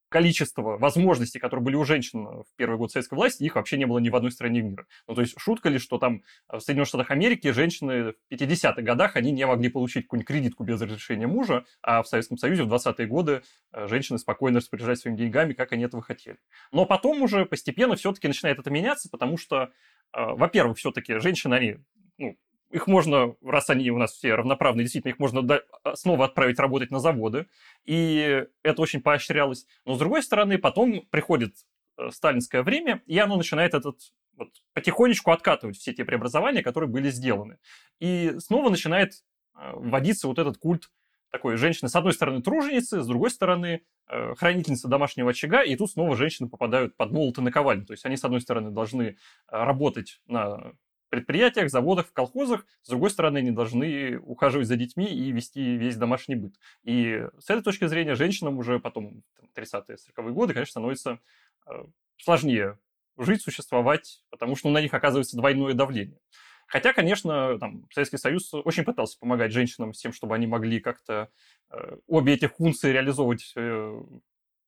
количество 0.09 0.79
возможностей, 0.79 1.39
которые 1.39 1.65
были 1.65 1.77
у 1.77 1.85
женщин 1.85 2.25
в 2.27 2.47
первый 2.57 2.77
год 2.77 2.93
советской 2.93 3.15
власти, 3.15 3.43
их 3.43 3.57
вообще 3.57 3.77
не 3.77 3.87
было 3.87 3.99
ни 3.99 4.09
в 4.09 4.17
одной 4.17 4.31
стране 4.31 4.63
мира. 4.63 4.87
Ну, 5.07 5.15
то 5.15 5.21
есть 5.21 5.35
шутка 5.39 5.69
ли, 5.69 5.79
что 5.79 5.99
там 5.99 6.23
в 6.49 6.61
Соединенных 6.61 6.89
Штатах 6.89 7.11
Америки 7.11 7.51
женщины 7.51 8.13
в 8.13 8.15
50-х 8.31 8.83
годах, 8.83 9.17
они 9.17 9.33
не 9.33 9.47
могли 9.47 9.69
получить 9.69 10.05
какую-нибудь 10.05 10.29
кредитку 10.29 10.65
без 10.65 10.81
разрешения 10.81 11.27
мужа, 11.27 11.65
а 11.83 12.03
в 12.03 12.09
Советском 12.09 12.39
Союзе 12.39 12.65
в 12.65 12.73
20-е 12.73 13.07
годы 13.07 13.43
э, 13.73 13.87
женщины 13.89 14.19
спокойно 14.19 14.59
распоряжались 14.59 15.01
своими 15.01 15.17
деньгами, 15.17 15.53
как 15.55 15.73
они 15.73 15.85
этого 15.85 16.03
хотели. 16.03 16.39
Но 16.73 16.87
потом 16.87 17.23
уже 17.23 17.45
постепенно 17.45 17.97
все-таки 17.97 18.29
начинает 18.29 18.59
это 18.59 18.71
меняться, 18.71 19.09
потому 19.11 19.37
что, 19.37 19.65
э, 19.65 19.69
во-первых, 20.13 20.79
все-таки 20.79 21.19
женщины, 21.19 21.55
они 21.55 21.77
ну, 22.19 22.37
их 22.71 22.87
можно, 22.87 23.35
раз 23.43 23.71
они 23.71 23.91
у 23.91 23.99
нас 23.99 24.13
все 24.13 24.35
равноправные, 24.35 24.85
действительно, 24.85 25.13
их 25.13 25.19
можно 25.19 25.61
а, 25.83 25.97
снова 25.97 26.25
отправить 26.25 26.59
работать 26.59 26.91
на 26.91 26.99
заводы, 26.99 27.47
и 27.85 28.45
это 28.63 28.83
очень 28.83 29.01
поощрялось. 29.01 29.67
Но, 29.85 29.95
с 29.95 29.99
другой 29.99 30.23
стороны, 30.23 30.59
потом 30.59 31.03
приходит 31.11 31.55
э, 31.97 32.11
сталинское 32.11 32.63
время, 32.63 33.03
и 33.07 33.19
оно 33.19 33.37
начинает 33.37 33.75
этот 33.75 34.01
вот, 34.37 34.49
потихонечку 34.73 35.31
откатывать 35.31 35.77
все 35.77 35.93
те 35.93 36.05
преобразования, 36.05 36.63
которые 36.63 36.91
были 36.91 37.11
сделаны. 37.11 37.59
И 38.01 38.35
снова 38.39 38.69
начинает 38.69 39.13
э, 39.55 39.73
вводиться 39.75 40.27
вот 40.27 40.39
этот 40.39 40.59
культ 40.59 40.91
такой 41.31 41.57
женщины, 41.57 41.89
с 41.89 41.95
одной 41.95 42.15
стороны, 42.15 42.43
труженицы, 42.43 43.03
с 43.03 43.07
другой 43.07 43.31
стороны, 43.31 43.83
э, 44.09 44.35
хранительницы 44.35 44.89
домашнего 44.89 45.31
очага, 45.31 45.63
и 45.63 45.77
тут 45.77 45.93
снова 45.93 46.17
женщины 46.17 46.49
попадают 46.49 46.97
под 46.97 47.13
молот 47.13 47.39
и 47.39 47.43
наковальню. 47.43 47.87
То 47.87 47.93
есть 47.93 48.05
они, 48.05 48.17
с 48.17 48.25
одной 48.25 48.41
стороны, 48.41 48.71
должны 48.71 49.19
работать 49.49 50.21
на 50.27 50.73
предприятиях, 51.09 51.71
заводах, 51.71 52.09
в 52.09 52.13
колхозах. 52.13 52.67
С 52.83 52.89
другой 52.89 53.11
стороны, 53.11 53.39
они 53.39 53.51
должны 53.51 54.19
ухаживать 54.19 54.67
за 54.67 54.77
детьми 54.77 55.07
и 55.07 55.33
вести 55.33 55.77
весь 55.77 55.97
домашний 55.97 56.37
быт. 56.37 56.55
И 56.85 57.27
с 57.39 57.51
этой 57.51 57.63
точки 57.63 57.87
зрения 57.87 58.15
женщинам 58.15 58.59
уже 58.59 58.79
потом, 58.79 59.23
30-е, 59.55 59.97
40-е 59.97 60.33
годы, 60.33 60.55
конечно, 60.55 60.71
становится 60.71 61.19
э, 61.67 61.85
сложнее 62.19 62.79
жить, 63.19 63.43
существовать, 63.43 64.25
потому 64.31 64.57
что 64.57 64.69
ну, 64.69 64.75
на 64.75 64.83
них 64.83 64.93
оказывается 64.93 65.37
двойное 65.37 65.75
давление. 65.75 66.21
Хотя, 66.67 66.93
конечно, 66.93 67.59
там, 67.59 67.87
Советский 67.93 68.19
Союз 68.19 68.53
очень 68.53 68.85
пытался 68.85 69.19
помогать 69.19 69.53
женщинам 69.53 69.95
с 69.95 70.01
тем, 70.01 70.13
чтобы 70.13 70.35
они 70.35 70.47
могли 70.47 70.81
как-то 70.81 71.31
э, 71.71 71.97
обе 72.09 72.35
этих 72.35 72.55
функции 72.57 72.91
реализовывать 72.93 73.53
э, 73.55 74.01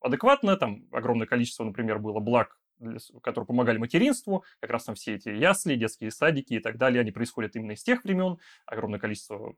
адекватно. 0.01 0.57
Там 0.57 0.87
огромное 0.93 1.27
количество, 1.27 1.65
например, 1.65 1.99
было 1.99 2.21
благ 2.21 2.57
которые 3.23 3.47
помогали 3.47 3.79
материнству, 3.79 4.45
как 4.61 4.71
раз 4.71 4.85
там 4.85 4.95
все 4.95 5.15
эти 5.15 5.29
ясли, 5.29 5.77
детские 5.77 6.11
садики 6.11 6.55
и 6.55 6.61
так 6.61 6.79
далее, 6.79 7.01
они 7.01 7.11
происходят 7.11 7.57
именно 7.57 7.73
из 7.73 7.83
тех 7.83 8.05
времен, 8.05 8.39
огромное 8.67 8.99
количество 8.99 9.55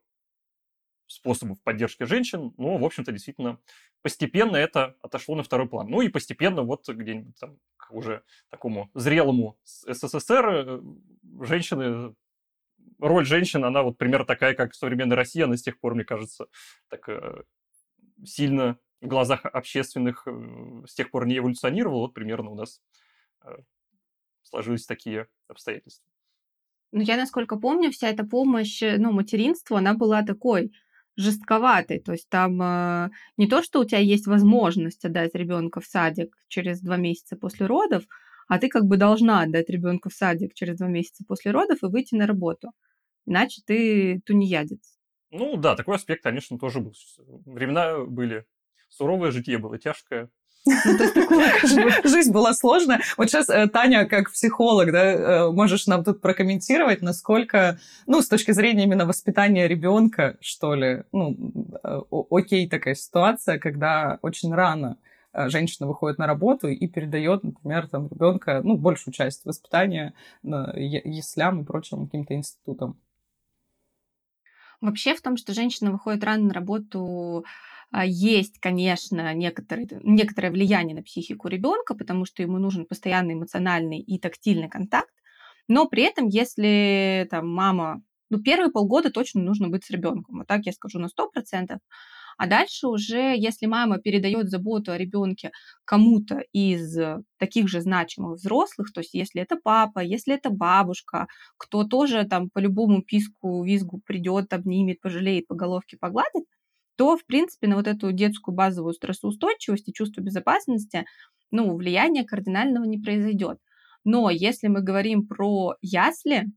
способов 1.11 1.61
поддержки 1.63 2.05
женщин, 2.05 2.55
но, 2.57 2.79
в 2.79 2.85
общем-то, 2.85 3.11
действительно, 3.13 3.59
постепенно 4.03 4.57
это 4.57 4.97
отошло 5.03 5.35
на 5.35 5.43
второй 5.43 5.69
план. 5.69 5.89
Ну 5.89 6.03
и 6.03 6.09
постепенно 6.09 6.63
вот 6.63 6.89
где-нибудь 6.89 7.37
там 7.39 7.59
к 7.77 7.93
уже 7.93 8.23
такому 8.49 8.91
зрелому 8.95 9.59
СССР 9.65 10.49
э, 10.49 10.81
женщины, 11.41 12.15
роль 12.99 13.27
женщин, 13.27 13.65
она 13.65 13.83
вот 13.83 13.99
примерно 13.99 14.25
такая, 14.25 14.55
как 14.55 14.73
в 14.73 14.77
современной 14.77 15.17
России, 15.17 15.43
она 15.43 15.57
с 15.57 15.63
тех 15.63 15.81
пор, 15.81 15.95
мне 15.95 16.05
кажется, 16.05 16.47
так 16.89 17.09
э, 17.09 17.43
сильно 18.25 18.79
в 19.01 19.09
глазах 19.09 19.45
общественных 19.47 20.23
э, 20.27 20.83
с 20.87 20.95
тех 20.95 21.11
пор 21.11 21.27
не 21.27 21.39
эволюционировала, 21.39 22.03
вот 22.03 22.15
примерно 22.15 22.51
у 22.51 22.55
нас 22.55 22.81
сложились 24.43 24.87
такие 24.87 25.29
обстоятельства. 25.49 26.11
Ну, 26.93 27.03
я, 27.03 27.17
насколько 27.17 27.57
помню, 27.57 27.91
вся 27.91 28.09
эта 28.09 28.25
помощь, 28.25 28.83
э, 28.83 28.97
ну, 28.99 29.13
материнству, 29.13 29.77
она 29.77 29.95
была 29.95 30.23
такой 30.23 30.73
жестковатой. 31.17 32.01
То 32.01 32.13
есть 32.13 32.29
там 32.29 32.61
э, 32.61 33.11
не 33.37 33.47
то, 33.47 33.63
что 33.63 33.81
у 33.81 33.85
тебя 33.85 33.99
есть 33.99 34.27
возможность 34.27 35.05
отдать 35.05 35.35
ребенка 35.35 35.81
в 35.81 35.87
садик 35.87 36.37
через 36.49 36.81
два 36.81 36.97
месяца 36.97 37.37
после 37.37 37.67
родов, 37.67 38.05
а 38.49 38.59
ты 38.59 38.69
как 38.69 38.87
бы 38.87 38.97
должна 38.97 39.43
отдать 39.43 39.71
ребенка 39.71 40.11
в 40.11 40.15
садик 40.15 40.55
через 40.55 40.79
два 40.79 40.89
месяца 40.89 41.25
после 41.27 41.53
родов 41.53 41.83
и 41.83 41.87
выйти 41.87 42.17
на 42.17 42.27
работу. 42.27 42.73
Иначе 43.27 43.63
ты 43.65 44.21
тунеядец. 44.27 44.99
Ну 45.31 45.57
да, 45.57 45.77
такой 45.77 45.97
аспект, 45.97 46.25
конечно, 46.25 46.59
тоже 46.59 46.81
был. 46.81 46.93
Времена 47.47 48.05
были 48.05 48.45
суровое 48.89 49.31
житие 49.31 49.59
было 49.59 49.79
тяжкое. 49.79 50.31
Ну, 50.67 51.91
жизнь 52.05 52.33
была 52.33 52.53
сложная. 52.53 53.01
Вот 53.17 53.31
сейчас, 53.31 53.49
э, 53.49 53.67
Таня, 53.69 54.07
как 54.07 54.31
психолог, 54.31 54.93
да, 54.93 55.05
э, 55.05 55.51
можешь 55.51 55.87
нам 55.87 56.05
тут 56.05 56.21
прокомментировать, 56.21 57.01
насколько, 57.01 57.79
ну, 58.07 58.21
с 58.21 58.29
точки 58.29 58.53
зрения 58.53 58.85
именно 58.85 59.07
воспитания 59.07 59.67
ребенка, 59.67 60.37
что 60.41 60.75
ли, 60.75 61.05
ну, 61.13 61.37
э, 61.83 62.01
окей 62.31 62.69
такая 62.69 62.95
ситуация, 62.95 63.59
когда 63.59 64.19
очень 64.23 64.53
рано 64.55 64.97
женщина 65.33 65.87
выходит 65.87 66.19
на 66.19 66.27
работу 66.27 66.67
и 66.67 66.89
передает, 66.89 67.45
например, 67.45 67.87
там 67.87 68.09
ребенка, 68.09 68.61
ну, 68.65 68.77
большую 68.77 69.15
часть 69.15 69.45
воспитания 69.45 70.13
яслям 70.43 71.61
и 71.61 71.65
прочим 71.65 72.07
каким-то 72.07 72.35
институтам. 72.35 72.99
Вообще 74.81 75.15
в 75.15 75.21
том, 75.21 75.37
что 75.37 75.55
женщина 75.55 75.93
выходит 75.93 76.25
рано 76.25 76.49
на 76.49 76.55
работу 76.55 77.45
есть, 78.05 78.59
конечно, 78.61 79.35
некоторые, 79.35 79.89
некоторое 80.03 80.51
влияние 80.51 80.97
на 80.97 81.03
психику 81.03 81.49
ребенка, 81.49 81.95
потому 81.95 82.25
что 82.25 82.43
ему 82.43 82.59
нужен 82.59 82.87
постоянный 82.87 83.35
эмоциональный 83.35 84.01
и 84.01 84.19
тактильный 84.19 84.69
контакт. 84.69 85.11
Но 85.69 85.87
при 85.89 86.03
этом, 86.05 86.29
если 86.29 87.27
там 87.31 87.49
мама, 87.49 88.03
ну, 88.31 88.41
первые 88.41 88.71
полгода 88.71 89.11
точно 89.11 89.43
нужно 89.43 89.69
быть 89.69 89.85
с 89.85 89.91
ребенком, 89.91 90.39
вот 90.39 90.47
так 90.47 90.67
я 90.67 90.73
скажу 90.73 90.99
на 90.99 91.09
100%. 91.09 91.81
А 92.39 92.47
дальше 92.47 92.87
уже, 92.89 93.35
если 93.37 93.67
мама 93.67 93.99
передает 93.99 94.49
заботу 94.51 94.93
о 94.93 94.99
ребенке 94.99 95.51
кому-то 95.85 96.39
из 96.53 96.97
таких 97.39 97.69
же 97.69 97.83
значимых 97.83 98.37
взрослых, 98.39 98.93
то 98.93 99.01
есть 99.01 99.15
если 99.15 99.43
это 99.43 99.57
папа, 99.63 99.99
если 100.01 100.35
это 100.35 100.49
бабушка, 100.51 101.27
кто 101.59 101.85
тоже 101.85 102.25
там 102.25 102.49
по 102.51 102.59
любому 102.59 103.03
писку, 103.03 103.63
визгу 103.65 104.01
придет, 104.07 104.53
обнимет, 104.55 105.01
пожалеет, 105.01 105.47
по 105.49 105.55
головке 105.55 105.99
погладит, 106.01 106.45
то, 107.01 107.17
в 107.17 107.25
принципе, 107.25 107.67
на 107.67 107.77
вот 107.77 107.87
эту 107.87 108.13
детскую 108.13 108.55
базовую 108.55 108.93
стрессоустойчивость 108.93 109.89
и 109.89 109.93
чувство 109.95 110.21
безопасности, 110.21 111.07
ну, 111.51 111.75
влияния 111.75 112.25
кардинального 112.25 112.85
не 112.85 112.99
произойдет. 112.99 113.57
Но 114.05 114.29
если 114.29 114.69
мы 114.69 114.83
говорим 114.83 115.27
про 115.27 115.77
ясли, 115.81 116.49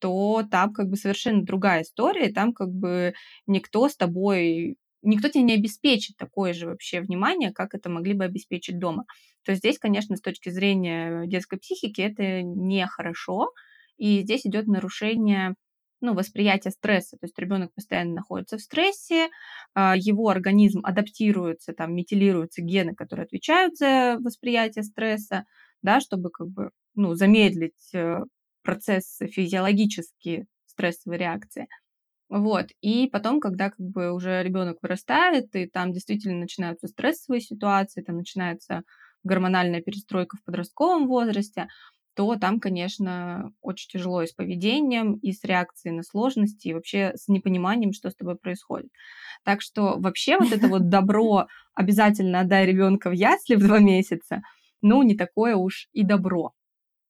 то 0.00 0.42
там 0.50 0.72
как 0.72 0.88
бы 0.88 0.96
совершенно 0.96 1.44
другая 1.44 1.82
история, 1.82 2.32
там 2.32 2.52
как 2.52 2.70
бы 2.70 3.14
никто 3.46 3.88
с 3.88 3.96
тобой 3.96 4.78
никто 5.02 5.28
тебе 5.28 5.44
не 5.44 5.54
обеспечит 5.54 6.16
такое 6.16 6.54
же 6.54 6.66
вообще 6.66 7.00
внимание, 7.00 7.52
как 7.52 7.74
это 7.76 7.88
могли 7.88 8.14
бы 8.14 8.24
обеспечить 8.24 8.80
дома. 8.80 9.04
То 9.44 9.54
здесь, 9.54 9.78
конечно, 9.78 10.16
с 10.16 10.20
точки 10.20 10.48
зрения 10.48 11.26
детской 11.26 11.58
психики 11.58 12.00
это 12.00 12.42
нехорошо, 12.42 13.52
и 13.96 14.22
здесь 14.22 14.44
идет 14.46 14.66
нарушение 14.66 15.54
ну, 16.04 16.14
восприятия 16.14 16.70
стресса. 16.70 17.16
То 17.16 17.26
есть 17.26 17.38
ребенок 17.38 17.72
постоянно 17.74 18.14
находится 18.14 18.58
в 18.58 18.60
стрессе, 18.60 19.28
а, 19.74 19.94
его 19.96 20.28
организм 20.28 20.80
адаптируется, 20.84 21.72
там 21.72 21.94
метилируются 21.94 22.62
гены, 22.62 22.94
которые 22.94 23.24
отвечают 23.24 23.76
за 23.76 24.18
восприятие 24.20 24.84
стресса, 24.84 25.44
да, 25.82 26.00
чтобы 26.00 26.30
как 26.30 26.48
бы 26.48 26.70
ну, 26.94 27.14
замедлить 27.14 27.94
э, 27.94 28.20
процесс 28.62 29.18
физиологические 29.18 30.46
стрессовой 30.66 31.18
реакции. 31.18 31.66
Вот. 32.28 32.66
И 32.80 33.08
потом, 33.12 33.40
когда 33.40 33.70
как 33.70 33.80
бы 33.80 34.12
уже 34.12 34.42
ребенок 34.42 34.78
вырастает, 34.82 35.54
и 35.54 35.66
там 35.66 35.92
действительно 35.92 36.38
начинаются 36.38 36.88
стрессовые 36.88 37.40
ситуации, 37.40 38.02
там 38.02 38.16
начинается 38.16 38.82
гормональная 39.22 39.80
перестройка 39.80 40.36
в 40.36 40.44
подростковом 40.44 41.06
возрасте, 41.06 41.68
то 42.14 42.36
там, 42.36 42.60
конечно, 42.60 43.52
очень 43.60 43.88
тяжело 43.90 44.22
и 44.22 44.26
с 44.26 44.32
поведением, 44.32 45.14
и 45.14 45.32
с 45.32 45.42
реакцией 45.44 45.94
на 45.94 46.02
сложности, 46.02 46.68
и 46.68 46.74
вообще 46.74 47.12
с 47.16 47.28
непониманием, 47.28 47.92
что 47.92 48.10
с 48.10 48.16
тобой 48.16 48.36
происходит. 48.36 48.90
Так 49.44 49.60
что 49.60 49.96
вообще 49.98 50.38
вот 50.38 50.52
это 50.52 50.68
вот 50.68 50.88
добро 50.88 51.46
обязательно 51.74 52.40
отдай 52.40 52.66
ребенка 52.66 53.10
в 53.10 53.12
ясли 53.12 53.56
в 53.56 53.60
два 53.60 53.80
месяца, 53.80 54.42
ну, 54.80 55.02
не 55.02 55.16
такое 55.16 55.56
уж 55.56 55.88
и 55.92 56.04
добро. 56.04 56.52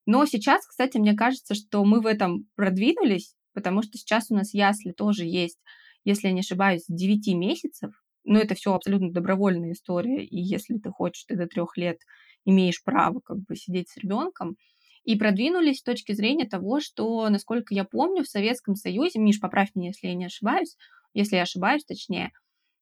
Но 0.07 0.27
сейчас, 0.27 0.67
кстати, 0.67 0.99
мне 0.99 1.15
кажется, 1.15 1.55
что 1.55 1.85
мы 1.85 2.01
в 2.01 2.07
этом 2.07 2.47
продвинулись, 2.57 3.35
потому 3.53 3.83
что 3.83 3.97
сейчас 3.99 4.31
у 4.31 4.35
нас 4.35 4.55
ясли 4.55 4.93
тоже 4.93 5.25
есть, 5.25 5.59
если 6.05 6.29
я 6.29 6.35
не 6.35 6.41
ошибаюсь, 6.41 6.85
с 6.85 6.93
9 6.93 7.35
месяцев, 7.35 7.93
но 8.25 8.39
это 8.39 8.55
все 8.55 8.75
абсолютно 8.75 9.13
добровольная 9.13 9.73
история, 9.73 10.25
и 10.25 10.39
если 10.39 10.79
ты 10.79 10.91
хочешь, 10.91 11.25
ты 11.25 11.37
до 11.37 11.47
трех 11.47 11.77
лет 11.77 11.99
имеешь 12.45 12.83
право 12.83 13.21
как 13.21 13.39
бы 13.39 13.57
сидеть 13.57 13.89
с 13.91 13.97
ребенком, 13.97 14.57
и 15.05 15.17
продвинулись 15.17 15.79
с 15.79 15.83
точки 15.83 16.13
зрения 16.13 16.47
того, 16.49 16.81
что, 16.81 17.29
насколько 17.29 17.75
я 17.75 17.85
помню, 17.85 18.23
в 18.25 18.29
Советском 18.29 18.75
Союзе, 18.75 19.21
Миш, 19.21 19.41
поправь 19.41 19.71
меня, 19.75 19.89
если 19.89 20.09
я 20.09 20.15
не 20.15 20.27
ошибаюсь, 20.27 20.77
если 21.13 21.37
я 21.37 21.43
ошибаюсь, 21.43 21.85
точнее, 21.85 22.33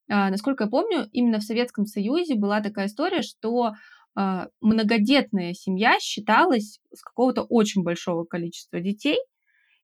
а, 0.09 0.29
насколько 0.29 0.65
я 0.65 0.69
помню, 0.69 1.07
именно 1.11 1.39
в 1.39 1.43
Советском 1.43 1.85
Союзе 1.85 2.35
была 2.35 2.61
такая 2.61 2.87
история, 2.87 3.21
что 3.21 3.73
а, 4.15 4.47
многодетная 4.61 5.53
семья 5.53 5.97
считалась 5.99 6.79
с 6.93 7.01
какого-то 7.01 7.43
очень 7.43 7.83
большого 7.83 8.25
количества 8.25 8.79
детей, 8.79 9.17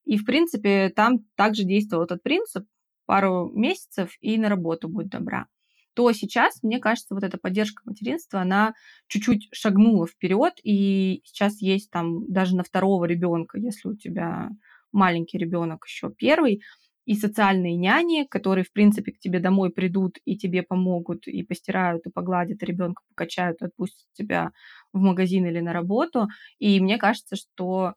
и, 0.04 0.16
в 0.16 0.24
принципе, 0.24 0.90
там 0.90 1.20
также 1.36 1.64
действовал 1.64 2.04
этот 2.04 2.22
принцип 2.22 2.64
пару 3.06 3.50
месяцев 3.54 4.16
и 4.20 4.38
на 4.38 4.48
работу 4.48 4.88
будь 4.88 5.08
добра. 5.08 5.46
То 5.94 6.12
сейчас, 6.12 6.62
мне 6.62 6.78
кажется, 6.78 7.14
вот 7.14 7.24
эта 7.24 7.36
поддержка 7.38 7.82
материнства, 7.84 8.40
она 8.40 8.74
чуть-чуть 9.08 9.48
шагнула 9.52 10.06
вперед, 10.06 10.54
и 10.62 11.22
сейчас 11.24 11.60
есть 11.60 11.90
там 11.90 12.26
даже 12.32 12.56
на 12.56 12.62
второго 12.64 13.04
ребенка, 13.06 13.58
если 13.58 13.88
у 13.88 13.96
тебя 13.96 14.50
маленький 14.92 15.38
ребенок 15.38 15.84
еще 15.86 16.10
первый, 16.16 16.62
и 17.06 17.14
социальные 17.16 17.76
няни, 17.76 18.24
которые, 18.28 18.64
в 18.64 18.72
принципе, 18.72 19.12
к 19.12 19.18
тебе 19.18 19.40
домой 19.40 19.70
придут 19.70 20.18
и 20.24 20.36
тебе 20.36 20.62
помогут, 20.62 21.26
и 21.26 21.42
постирают, 21.42 22.06
и 22.06 22.10
погладят, 22.10 22.62
ребенка 22.62 23.02
покачают, 23.08 23.62
отпустят 23.62 24.06
тебя 24.12 24.52
в 24.92 25.00
магазин 25.00 25.46
или 25.46 25.60
на 25.60 25.72
работу. 25.72 26.28
И 26.58 26.78
мне 26.80 26.98
кажется, 26.98 27.36
что 27.36 27.94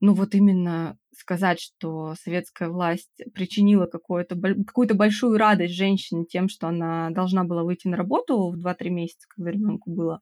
ну 0.00 0.14
вот 0.14 0.34
именно 0.34 0.96
сказать, 1.16 1.60
что 1.60 2.14
советская 2.22 2.68
власть 2.70 3.10
причинила 3.34 3.86
какую-то 3.86 4.36
какую-то 4.66 4.94
большую 4.94 5.36
радость 5.38 5.74
женщине 5.74 6.24
тем, 6.24 6.48
что 6.48 6.68
она 6.68 7.10
должна 7.10 7.44
была 7.44 7.62
выйти 7.64 7.88
на 7.88 7.96
работу 7.96 8.50
в 8.50 8.56
2-3 8.56 8.90
месяца, 8.90 9.26
когда 9.28 9.50
ребенку 9.50 9.90
было, 9.90 10.20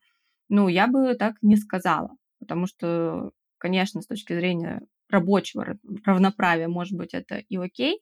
ну, 0.48 0.68
я 0.68 0.86
бы 0.88 1.14
так 1.14 1.36
не 1.42 1.56
сказала. 1.56 2.10
Потому 2.40 2.66
что, 2.66 3.30
конечно, 3.58 4.02
с 4.02 4.06
точки 4.06 4.32
зрения 4.34 4.82
рабочего 5.10 5.78
равноправия, 6.04 6.68
может 6.68 6.96
быть, 6.96 7.14
это 7.14 7.36
и 7.38 7.56
окей, 7.56 8.00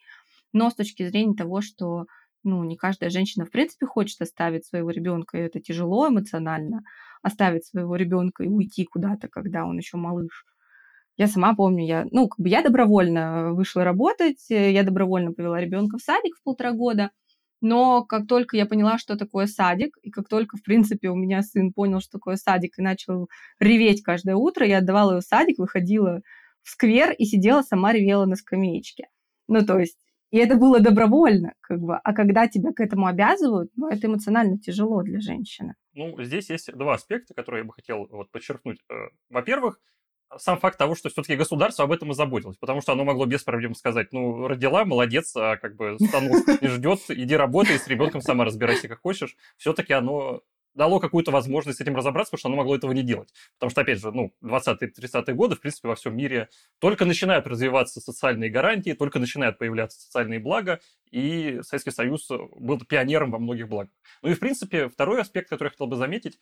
но 0.53 0.71
с 0.71 0.75
точки 0.75 1.07
зрения 1.09 1.35
того, 1.35 1.61
что 1.61 2.07
ну, 2.45 2.63
не 2.65 2.77
каждая 2.77 3.11
женщина, 3.11 3.45
в 3.45 3.51
принципе, 3.51 3.87
хочет 3.87 4.21
оставить 4.23 4.65
своего 4.67 4.91
ребенка, 4.91 5.37
и 5.39 5.43
это 5.43 5.61
тяжело 5.61 6.09
эмоционально, 6.09 6.83
оставить 7.23 7.67
своего 7.67 7.97
ребенка 7.97 8.45
и 8.45 8.49
уйти 8.49 8.85
куда-то, 8.85 9.29
когда 9.29 9.67
он 9.67 9.77
еще 9.79 9.97
малыш. 9.97 10.45
Я 11.17 11.29
сама 11.29 11.55
помню, 11.55 11.85
я, 11.87 12.07
ну, 12.11 12.29
как 12.29 12.41
бы 12.41 12.49
я 12.49 12.63
добровольно 12.63 13.53
вышла 13.55 13.85
работать, 13.85 14.45
я 14.49 14.83
добровольно 14.83 15.33
повела 15.33 15.61
ребенка 15.61 15.97
в 15.97 16.03
садик 16.03 16.37
в 16.37 16.43
полтора 16.43 16.73
года, 16.73 17.11
но 17.63 18.05
как 18.05 18.27
только 18.27 18.57
я 18.57 18.67
поняла, 18.67 18.99
что 18.99 19.17
такое 19.17 19.47
садик, 19.47 19.97
и 20.03 20.11
как 20.11 20.29
только, 20.29 20.59
в 20.59 20.63
принципе, 20.63 21.09
у 21.09 21.15
меня 21.15 21.43
сын 21.43 21.73
понял, 21.73 22.01
что 22.01 22.13
такое 22.13 22.37
садик, 22.37 22.79
и 22.79 22.83
начал 22.83 23.29
реветь 23.59 24.03
каждое 24.03 24.37
утро, 24.37 24.67
я 24.67 24.79
отдавала 24.79 25.13
его 25.13 25.21
в 25.21 25.25
садик, 25.25 25.59
выходила 25.59 26.21
в 26.63 26.71
сквер 26.71 27.13
и 27.13 27.25
сидела 27.25 27.63
сама 27.63 27.93
ревела 27.93 28.27
на 28.27 28.37
скамеечке. 28.37 29.07
Ну, 29.49 29.65
то 29.65 29.79
есть, 29.79 29.97
и 30.31 30.39
это 30.39 30.57
было 30.57 30.81
добровольно, 30.81 31.55
как 31.61 31.81
бы. 31.81 31.97
А 31.97 32.13
когда 32.13 32.49
тебя 32.49 32.73
к 32.73 32.81
этому 32.81 33.07
обязывают, 33.07 33.71
ну, 33.77 33.89
это 33.89 34.07
эмоционально 34.07 34.59
тяжело 34.59 35.03
для 35.03 35.21
женщины. 35.21 35.75
Ну, 35.95 36.21
здесь 36.23 36.51
есть 36.51 36.71
два 36.73 36.95
аспекта, 36.95 37.33
которые 37.33 37.61
я 37.61 37.65
бы 37.67 37.73
хотел 37.73 38.07
вот 38.11 38.31
подчеркнуть. 38.31 38.81
Э, 38.91 38.95
во-первых, 39.31 39.81
сам 40.39 40.59
факт 40.59 40.79
того, 40.79 40.95
что 40.95 41.09
все-таки 41.09 41.37
государство 41.37 41.85
об 41.85 41.93
этом 41.93 42.11
и 42.11 42.15
заботилось, 42.15 42.57
потому 42.57 42.81
что 42.81 42.93
оно 42.93 43.05
могло 43.05 43.27
без 43.27 43.43
проблем 43.43 43.75
сказать, 43.75 44.13
ну, 44.13 44.49
родила, 44.49 44.85
молодец, 44.85 45.35
а 45.37 45.57
как 45.57 45.77
бы 45.77 45.97
станок 46.01 46.47
не 46.61 46.69
ждет, 46.69 47.01
иди 47.09 47.37
работай, 47.37 47.79
с 47.79 47.87
ребенком 47.87 48.21
сама 48.21 48.45
разбирайся 48.45 48.89
как 48.89 49.01
хочешь. 49.01 49.37
Все-таки 49.57 49.93
оно 49.93 50.43
дало 50.77 51.01
какую-то 51.01 51.31
возможность 51.31 51.79
с 51.79 51.81
этим 51.81 51.97
разобраться, 51.97 52.31
потому 52.31 52.39
что 52.39 52.49
оно 52.49 52.57
могло 52.57 52.77
этого 52.77 52.93
не 52.93 53.03
делать. 53.03 53.33
Потому 53.55 53.71
что, 53.71 53.81
опять 53.81 53.99
же, 53.99 54.13
ну, 54.13 54.33
20-30-е 54.45 55.35
годы, 55.35 55.57
в 55.57 55.61
принципе, 55.61 55.89
во 55.89 55.97
всем 55.97 56.17
мире 56.17 56.49
только 56.79 57.05
начинают 57.05 57.47
развиваться 57.47 58.01
социальные 58.01 58.51
гарантии, 58.51 58.93
только 58.93 59.19
начинают 59.19 59.59
появляться 59.59 59.99
социальные 59.99 60.39
блага, 60.39 60.81
и 61.11 61.61
Советский 61.63 61.93
Союз 61.93 62.29
был 62.29 62.79
пионером 62.81 63.31
во 63.31 63.39
многих 63.39 63.69
благах. 63.69 63.93
Ну 64.23 64.31
и, 64.31 64.35
в 64.35 64.39
принципе, 64.39 64.89
второй 64.89 65.23
аспект, 65.23 65.49
который 65.49 65.69
я 65.69 65.71
хотел 65.71 65.87
бы 65.87 65.97
заметить, 65.97 66.39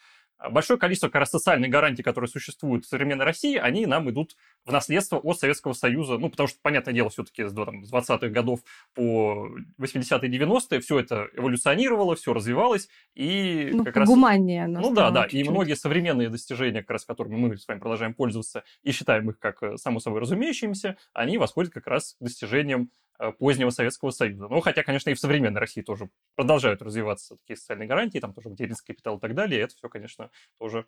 большое 0.50 0.78
количество 0.78 1.08
как 1.08 1.20
раз 1.20 1.30
социальных 1.30 1.70
гарантий, 1.70 2.02
которые 2.02 2.28
существуют 2.28 2.84
в 2.84 2.88
современной 2.88 3.24
России, 3.24 3.56
они 3.56 3.86
нам 3.86 4.10
идут 4.10 4.36
в 4.64 4.72
наследство 4.72 5.18
от 5.18 5.38
Советского 5.38 5.74
Союза, 5.74 6.18
ну, 6.18 6.28
потому 6.28 6.48
что, 6.48 6.58
понятное 6.62 6.94
дело, 6.94 7.10
все-таки 7.10 7.44
с, 7.44 7.52
там, 7.52 7.84
с 7.84 7.92
20-х 7.92 8.28
годов 8.28 8.60
по 8.94 9.48
80-е, 9.80 10.30
90-е 10.30 10.80
все 10.80 10.98
это 10.98 11.28
эволюционировало, 11.34 12.16
все 12.16 12.32
развивалось, 12.32 12.88
и 13.14 13.70
ну, 13.72 13.84
как 13.84 13.96
раз 13.96 14.08
гуманнее. 14.24 14.66
Ну 14.66 14.94
да, 14.94 15.10
да. 15.10 15.22
Чуть-чуть. 15.22 15.46
И 15.46 15.50
многие 15.50 15.74
современные 15.74 16.28
достижения, 16.28 16.80
как 16.80 16.90
раз 16.90 17.04
которыми 17.04 17.36
мы 17.36 17.56
с 17.56 17.66
вами 17.66 17.78
продолжаем 17.78 18.14
пользоваться 18.14 18.64
и 18.82 18.92
считаем 18.92 19.30
их 19.30 19.38
как 19.38 19.62
э, 19.62 19.76
само 19.76 20.00
собой 20.00 20.20
разумеющимися, 20.20 20.96
они 21.12 21.38
восходят 21.38 21.72
как 21.72 21.86
раз 21.86 22.16
к 22.18 22.24
достижениям 22.24 22.90
э, 23.18 23.32
позднего 23.32 23.70
Советского 23.70 24.10
Союза. 24.10 24.48
Ну, 24.48 24.60
хотя, 24.60 24.82
конечно, 24.82 25.10
и 25.10 25.14
в 25.14 25.20
современной 25.20 25.60
России 25.60 25.82
тоже 25.82 26.08
продолжают 26.34 26.82
развиваться 26.82 27.36
такие 27.36 27.56
социальные 27.56 27.88
гарантии, 27.88 28.18
там 28.18 28.32
тоже 28.32 28.48
материнский 28.48 28.94
капитал 28.94 29.18
и 29.18 29.20
так 29.20 29.34
далее, 29.34 29.60
и 29.60 29.64
это 29.64 29.74
все, 29.74 29.88
конечно, 29.88 30.30
тоже 30.58 30.86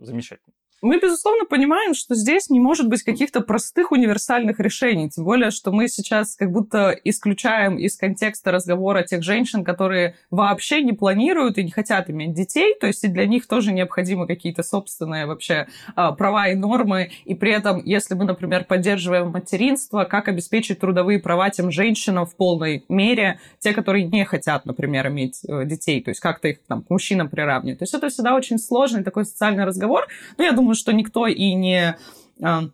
замечательно. 0.00 0.54
Мы, 0.82 0.98
безусловно, 0.98 1.44
понимаем, 1.44 1.92
что 1.92 2.14
здесь 2.14 2.48
не 2.48 2.58
может 2.58 2.88
быть 2.88 3.02
каких-то 3.02 3.42
простых 3.42 3.92
универсальных 3.92 4.60
решений, 4.60 5.10
тем 5.10 5.24
более, 5.24 5.50
что 5.50 5.72
мы 5.72 5.88
сейчас 5.88 6.36
как 6.36 6.50
будто 6.50 6.98
исключаем 7.04 7.76
из 7.76 7.98
контекста 7.98 8.50
разговора 8.50 9.02
тех 9.02 9.22
женщин, 9.22 9.62
которые 9.62 10.16
вообще 10.30 10.82
не 10.82 10.94
планируют 10.94 11.58
и 11.58 11.64
не 11.64 11.70
хотят 11.70 12.08
иметь 12.08 12.32
детей, 12.32 12.74
то 12.80 12.86
есть 12.86 13.04
и 13.04 13.08
для 13.08 13.26
них 13.26 13.46
тоже 13.46 13.72
необходимы 13.72 14.26
какие-то 14.26 14.62
собственные 14.62 15.26
вообще 15.26 15.66
а, 15.96 16.12
права 16.12 16.48
и 16.48 16.54
нормы, 16.54 17.10
и 17.26 17.34
при 17.34 17.52
этом, 17.52 17.84
если 17.84 18.14
мы, 18.14 18.24
например, 18.24 18.64
поддерживаем 18.64 19.28
материнство, 19.28 20.04
как 20.04 20.28
обеспечить 20.28 20.80
трудовые 20.80 21.18
права 21.18 21.50
тем 21.50 21.70
женщинам 21.70 22.24
в 22.24 22.34
полной 22.36 22.86
мере, 22.88 23.38
те, 23.58 23.74
которые 23.74 24.06
не 24.06 24.24
хотят, 24.24 24.64
например, 24.64 25.08
иметь 25.08 25.42
э, 25.46 25.66
детей, 25.66 26.02
то 26.02 26.08
есть 26.08 26.20
как-то 26.20 26.48
их 26.48 26.60
там 26.66 26.82
к 26.82 26.88
мужчинам 26.88 27.28
приравнивать. 27.28 27.80
То 27.80 27.82
есть 27.82 27.92
это 27.92 28.08
всегда 28.08 28.34
очень 28.34 28.56
сложный 28.56 29.04
такой 29.04 29.26
социальный 29.26 29.59
разговор, 29.66 30.06
но 30.38 30.44
я 30.44 30.52
думаю, 30.52 30.70
думаю, 30.70 30.74
что 30.74 30.92
никто 30.92 31.26
и 31.26 31.54
не 31.54 31.96
а, 32.42 32.64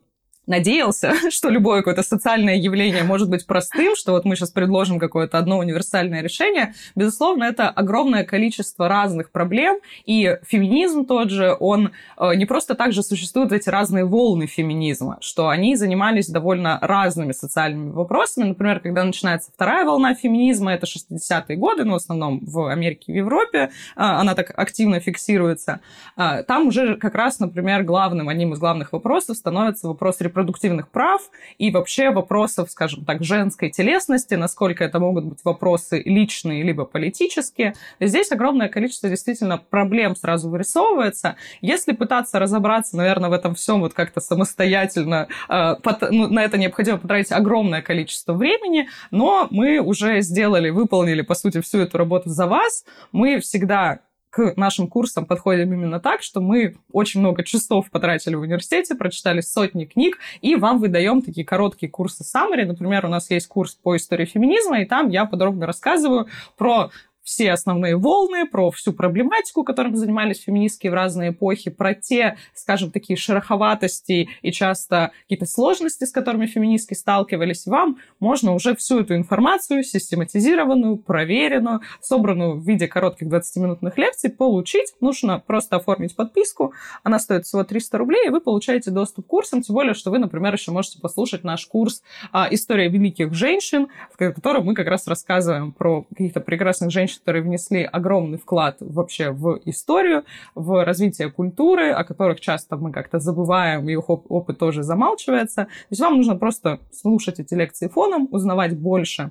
надеялся, 0.47 1.15
что 1.31 1.49
любое 1.49 1.79
какое-то 1.79 2.03
социальное 2.03 2.57
явление 2.57 3.03
может 3.03 3.29
быть 3.29 3.47
простым, 3.47 3.97
что 3.97 4.13
вот 4.13 4.25
мы 4.25 4.37
сейчас 4.37 4.51
предложим 4.51 4.99
какое-то 4.99 5.39
одно 5.39 5.59
универсальное 5.59 6.23
решение. 6.23 6.75
Безусловно, 6.95 7.45
это 7.45 7.69
огромное 7.69 8.25
количество 8.25 8.89
разных 8.89 9.31
проблем, 9.31 9.79
и 10.05 10.39
феминизм 10.47 11.05
тот 11.05 11.31
же, 11.31 11.57
он 11.59 11.93
э, 12.17 12.35
не 12.35 12.47
просто 12.47 12.75
так 12.75 12.93
же 12.93 13.03
существуют 13.03 13.53
эти 13.53 13.69
разные 13.69 14.05
волны 14.05 14.47
феминизма, 14.47 15.19
что 15.21 15.49
они 15.49 15.77
занимались 15.77 16.29
довольно 16.29 16.79
разными 16.81 17.33
социальными 17.33 17.91
вопросами. 17.91 18.49
Например, 18.49 18.81
когда 18.81 19.05
начинается 19.05 19.51
вторая 19.53 19.85
волна 19.85 20.15
феминизма, 20.15 20.73
это 20.73 20.87
60-е 20.87 21.57
годы, 21.57 21.85
ну, 21.85 21.93
в 21.93 21.97
основном 21.97 22.41
в 22.45 22.71
Америке 22.71 23.05
и 23.09 23.13
в 23.13 23.17
Европе, 23.17 23.59
э, 23.59 23.69
она 23.97 24.35
так 24.35 24.53
активно 24.57 25.01
фиксируется. 25.01 25.81
Э, 26.17 26.43
там 26.43 26.69
уже 26.69 26.97
как 26.97 27.15
раз, 27.15 27.41
например, 27.41 27.83
главным, 27.83 28.29
одним 28.29 28.53
из 28.53 28.59
главных 28.59 28.93
вопросов 28.93 29.37
становится 29.37 29.89
вопрос 29.89 30.21
репродукции 30.21 30.36
репродуктивных 30.37 30.89
прав 30.89 31.23
и 31.59 31.71
вообще 31.71 32.11
вопросов, 32.11 32.71
скажем 32.71 33.05
так, 33.05 33.25
женской 33.25 33.71
телесности, 33.71 34.35
насколько 34.35 34.85
это 34.85 35.01
могут 35.01 35.25
быть 35.25 35.39
вопросы 35.45 36.03
личные 36.05 36.63
либо 36.63 36.85
политические. 36.85 37.75
Здесь 38.01 38.31
огромное 38.33 38.69
количество 38.69 39.09
действительно 39.09 39.57
проблем 39.59 40.15
сразу 40.15 40.51
вырисовывается. 40.51 41.37
Если 41.63 41.93
пытаться 41.93 42.39
разобраться, 42.39 42.97
наверное, 42.97 43.31
в 43.31 43.33
этом 43.33 43.55
всем 43.55 43.81
вот 43.81 43.95
как-то 43.95 44.21
самостоятельно, 44.21 45.29
э, 45.49 45.75
ну, 46.11 46.29
на 46.29 46.45
это 46.45 46.59
необходимо 46.59 46.99
потратить 46.99 47.33
огромное 47.33 47.81
количество 47.81 48.35
времени, 48.35 48.89
но 49.11 49.49
мы 49.51 49.79
уже 49.79 50.21
сделали, 50.21 50.71
выполнили, 50.71 51.23
по 51.23 51.35
сути, 51.35 51.61
всю 51.61 51.79
эту 51.79 51.97
работу 51.99 52.29
за 52.29 52.47
вас. 52.47 52.85
Мы 53.13 53.41
всегда 53.41 54.01
к 54.37 54.55
нашим 54.57 54.87
курсам 54.87 55.25
подходим 55.25 55.73
именно 55.73 55.99
так, 55.99 56.23
что 56.23 56.43
мы 56.43 56.77
очень 56.93 57.21
много 57.21 57.43
часов 57.43 57.91
потратили 57.91 58.35
в 58.35 58.43
университете, 58.43 58.95
прочитали 58.95 59.41
сотни 59.41 59.87
книг, 59.87 60.19
и 60.43 60.57
вам 60.57 60.79
выдаем 60.79 61.23
такие 61.23 61.47
короткие 61.47 61.91
курсы 61.91 62.23
summary. 62.23 62.67
Например, 62.67 63.07
у 63.07 63.09
нас 63.09 63.31
есть 63.31 63.49
курс 63.49 63.75
по 63.75 63.97
истории 63.97 64.27
феминизма, 64.27 64.83
и 64.83 64.85
там 64.85 65.09
я 65.09 65.25
подробно 65.25 65.65
рассказываю 65.65 66.27
про 66.59 66.91
все 67.27 67.51
основные 67.51 67.97
волны, 67.97 68.47
про 68.47 68.71
всю 68.71 68.93
проблематику, 68.93 69.65
которым 69.65 69.97
занимались 69.97 70.43
феминистки 70.43 70.87
в 70.87 70.95
разные 70.95 71.31
эпохи, 71.31 71.71
про 71.71 71.93
те, 71.93 72.39
скажем, 72.55 72.93
такие 72.93 73.17
шероховатости 73.17 74.29
и 74.43 74.53
часто 74.53 75.11
какие-то 75.23 75.47
сложности, 75.47 76.05
с 76.05 76.13
которыми 76.13 76.47
феминистки 76.47 76.95
сталкивались, 76.95 77.67
вам 77.67 77.99
можно 78.21 78.55
уже 78.55 78.77
всю 78.77 79.01
эту 79.01 79.17
информацию, 79.17 79.83
систематизированную, 79.83 80.99
проверенную, 80.99 81.81
собранную 82.01 82.61
в 82.61 82.65
виде 82.65 82.87
коротких 82.87 83.27
20-минутных 83.27 83.99
лекций, 83.99 84.31
получить. 84.31 84.95
Нужно 85.01 85.43
просто 85.45 85.77
оформить 85.77 86.15
подписку. 86.15 86.75
Она 87.03 87.19
стоит 87.19 87.45
всего 87.45 87.65
300 87.65 87.99
рублей, 87.99 88.29
и 88.29 88.31
вы 88.31 88.41
получаете 88.41 88.93
доступ 88.93 89.27
к 89.27 89.29
курсам, 89.29 89.63
тем 89.63 89.75
более, 89.75 89.95
что 89.95 90.13
вы, 90.13 90.21
например, 90.21 90.55
еще 90.55 90.71
можете 90.71 91.01
послушать 91.01 91.43
наш 91.43 91.67
курс 91.67 92.03
а, 92.31 92.47
«История 92.53 92.89
великих 92.89 93.35
женщин», 93.35 93.89
в 94.13 94.17
котором 94.17 94.67
мы 94.67 94.75
как 94.75 94.87
раз 94.87 95.09
рассказываем 95.09 95.73
про 95.73 96.05
каких-то 96.05 96.39
прекрасных 96.39 96.93
женщин, 96.93 97.16
которые 97.19 97.43
внесли 97.43 97.83
огромный 97.83 98.39
вклад 98.39 98.77
вообще 98.81 99.31
в 99.31 99.61
историю, 99.65 100.25
в 100.55 100.85
развитие 100.85 101.31
культуры, 101.31 101.91
о 101.91 102.05
которых 102.05 102.41
часто 102.41 102.77
мы 102.77 102.93
как-то 102.93 103.19
забываем, 103.19 103.89
и 103.89 103.93
их 103.93 104.09
оп- 104.09 104.31
опыт 104.31 104.59
тоже 104.59 104.83
замалчивается. 104.83 105.65
То 105.65 105.71
есть 105.91 106.01
вам 106.01 106.17
нужно 106.17 106.37
просто 106.37 106.81
слушать 106.93 107.41
эти 107.41 107.55
лекции 107.55 107.89
фоном, 107.89 108.29
узнавать 108.31 108.77
больше 108.79 109.31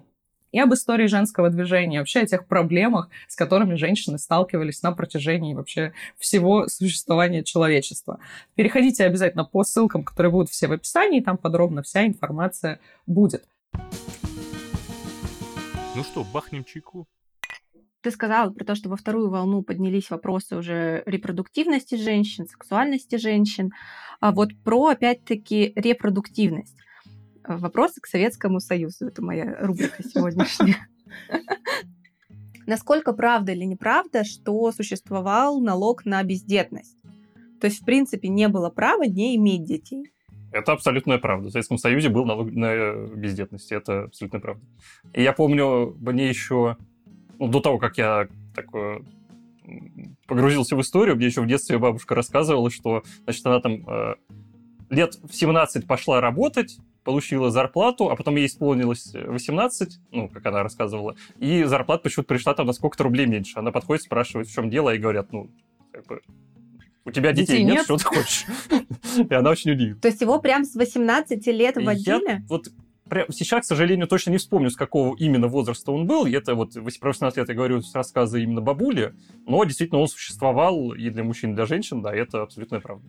и 0.56 0.60
об 0.60 0.74
истории 0.74 1.08
женского 1.08 1.50
движения, 1.50 2.00
вообще 2.00 2.22
о 2.22 2.26
тех 2.26 2.48
проблемах, 2.48 3.10
с 3.28 3.36
которыми 3.36 3.76
женщины 3.76 4.18
сталкивались 4.18 4.82
на 4.84 4.94
протяжении 4.94 5.54
вообще 5.54 5.92
всего 6.18 6.70
существования 6.70 7.44
человечества. 7.44 8.20
Переходите 8.56 9.04
обязательно 9.04 9.44
по 9.44 9.66
ссылкам, 9.66 10.06
которые 10.06 10.32
будут 10.32 10.50
все 10.50 10.68
в 10.68 10.72
описании, 10.72 11.20
там 11.20 11.38
подробно 11.38 11.84
вся 11.84 12.08
информация 12.08 12.80
будет. 13.06 13.44
Ну 15.94 16.04
что, 16.04 16.24
бахнем 16.24 16.64
чайку? 16.64 17.06
Ты 18.06 18.12
сказала 18.12 18.52
про 18.52 18.64
то, 18.64 18.76
что 18.76 18.88
во 18.88 18.98
вторую 18.98 19.32
волну 19.32 19.64
поднялись 19.64 20.12
вопросы 20.12 20.56
уже 20.56 21.02
репродуктивности 21.08 21.96
женщин, 21.96 22.46
сексуальности 22.48 23.16
женщин. 23.16 23.72
А 24.20 24.32
вот 24.32 24.50
про, 24.64 24.90
опять-таки, 24.90 25.74
репродуктивность. 25.76 26.78
Вопросы 27.48 28.02
к 28.02 28.06
Советскому 28.06 28.60
Союзу. 28.60 29.08
Это 29.08 29.24
моя 29.24 29.58
рубрика 29.60 30.04
сегодняшняя. 30.04 30.88
Насколько 32.68 33.12
правда 33.14 33.54
или 33.54 33.64
неправда, 33.64 34.24
что 34.24 34.72
существовал 34.72 35.60
налог 35.60 36.06
на 36.06 36.22
бездетность? 36.22 37.00
То 37.60 37.66
есть, 37.66 37.82
в 37.82 37.86
принципе, 37.86 38.28
не 38.28 38.48
было 38.50 38.70
права 38.70 39.08
не 39.08 39.36
иметь 39.36 39.64
детей. 39.64 40.12
Это 40.52 40.74
абсолютная 40.74 41.18
правда. 41.18 41.50
В 41.50 41.52
Советском 41.52 41.80
Союзе 41.80 42.10
был 42.10 42.26
налог 42.26 42.52
на 42.52 42.94
бездетность. 43.16 43.72
Это 43.72 44.04
абсолютная 44.04 44.42
правда. 44.42 44.64
И 45.12 45.24
я 45.24 45.34
помню, 45.34 45.98
мне 46.00 46.30
еще 46.30 46.78
ну, 47.40 47.48
до 47.48 47.60
того, 47.60 47.78
как 47.78 47.98
я 47.98 48.28
такое 48.54 49.02
погрузился 50.28 50.76
в 50.76 50.82
историю, 50.82 51.16
мне 51.16 51.28
еще 51.28 51.42
в 51.42 51.48
детстве 51.48 51.78
бабушка 51.78 52.16
рассказывала, 52.16 52.70
что, 52.70 53.04
значит, 53.24 53.46
она 53.46 53.60
там 53.60 53.88
э, 53.88 54.16
лет 54.90 55.16
в 55.24 55.34
17 55.34 55.88
пошла 55.88 56.22
работать, 56.22 56.78
получила 57.04 57.52
зарплату, 57.52 58.10
а 58.10 58.16
потом 58.16 58.36
ей 58.36 58.48
исполнилось 58.48 59.14
18, 59.14 60.00
ну, 60.12 60.30
как 60.30 60.46
она 60.46 60.64
рассказывала, 60.64 61.16
и 61.38 61.64
зарплата 61.64 62.04
почему-то 62.04 62.28
пришла 62.28 62.54
там 62.54 62.68
на 62.68 62.74
сколько-то 62.74 63.04
рублей 63.04 63.28
меньше. 63.28 63.58
Она 63.58 63.72
подходит, 63.72 64.04
спрашивает, 64.04 64.48
в 64.48 64.54
чем 64.54 64.70
дело, 64.70 64.94
и 64.94 64.98
говорят, 64.98 65.32
ну, 65.32 65.50
как 65.92 66.06
бы, 66.08 66.22
у 67.06 67.12
тебя 67.12 67.32
детей, 67.32 67.58
детей 67.58 67.64
нет, 67.64 67.76
нет, 67.76 67.84
что 67.86 67.98
ты 67.98 68.04
хочешь? 68.04 68.46
И 69.30 69.34
она 69.34 69.52
очень 69.52 69.72
удивилась. 69.72 70.02
То 70.02 70.08
есть 70.08 70.22
его 70.22 70.40
прям 70.40 70.66
с 70.66 70.76
18 70.76 71.46
лет 71.48 71.76
водили? 71.78 72.44
вот 72.48 72.68
сейчас, 73.30 73.66
к 73.66 73.66
сожалению, 73.66 74.08
точно 74.08 74.32
не 74.32 74.38
вспомню, 74.38 74.70
с 74.70 74.76
какого 74.76 75.16
именно 75.18 75.48
возраста 75.48 75.92
он 75.92 76.08
был. 76.08 76.26
Это 76.26 76.56
вот 76.56 76.76
18 76.76 77.38
лет 77.38 77.50
я 77.50 77.56
говорю 77.56 77.82
с 77.82 77.94
рассказа 77.94 78.38
именно 78.40 78.62
бабули, 78.62 79.14
но 79.46 79.64
действительно 79.64 80.02
он 80.02 80.08
существовал 80.08 80.94
и 80.94 81.10
для 81.10 81.24
мужчин, 81.24 81.52
и 81.52 81.56
для 81.56 81.66
женщин, 81.66 82.02
да, 82.02 82.14
это 82.14 82.42
абсолютная 82.42 82.80
правда. 82.80 83.06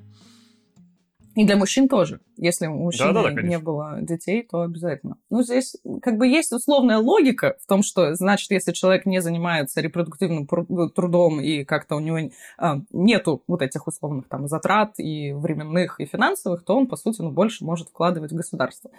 И 1.37 1.45
для 1.45 1.57
мужчин 1.57 1.87
тоже. 1.87 2.21
Если 2.39 2.67
у 2.67 2.75
мужчин 2.75 3.13
да, 3.13 3.23
да, 3.23 3.31
да, 3.31 3.43
не 3.43 3.59
было 3.59 3.99
детей, 4.01 4.43
то 4.43 4.63
обязательно. 4.63 5.19
Ну, 5.29 5.43
здесь 5.43 5.77
как 6.01 6.17
бы 6.17 6.27
есть 6.27 6.51
условная 6.51 6.97
логика 6.97 7.57
в 7.63 7.67
том, 7.67 7.83
что, 7.83 8.15
значит, 8.15 8.51
если 8.51 8.73
человек 8.73 9.05
не 9.05 9.21
занимается 9.21 9.83
репродуктивным 9.83 10.47
трудом 10.47 11.43
и 11.43 11.65
как-то 11.65 11.97
у 11.97 12.01
него 12.01 12.31
а, 12.57 12.81
нету 12.91 13.43
вот 13.47 13.61
этих 13.61 13.87
условных 13.87 14.29
там 14.29 14.49
затрат 14.49 14.95
и 14.97 15.35
временных, 15.35 16.01
и 16.01 16.07
финансовых, 16.07 16.65
то 16.65 16.75
он, 16.75 16.87
по 16.87 16.97
сути, 16.97 17.21
ну, 17.21 17.31
больше 17.31 17.67
может 17.67 17.91
вкладывать 17.91 18.33
в 18.33 18.37
государство. 18.37 18.91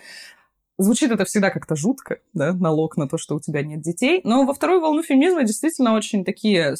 Звучит 0.80 1.12
это 1.12 1.26
всегда 1.26 1.50
как-то 1.50 1.76
жутко, 1.76 2.20
да, 2.34 2.54
налог 2.54 2.98
на 2.98 3.08
то, 3.08 3.18
что 3.18 3.36
у 3.36 3.40
тебя 3.40 3.64
нет 3.64 3.82
детей. 3.82 4.22
Но 4.24 4.46
во 4.46 4.54
вторую 4.54 4.80
волну 4.80 5.02
феминизма 5.02 5.44
действительно 5.44 5.96
очень 5.96 6.24
такие, 6.24 6.76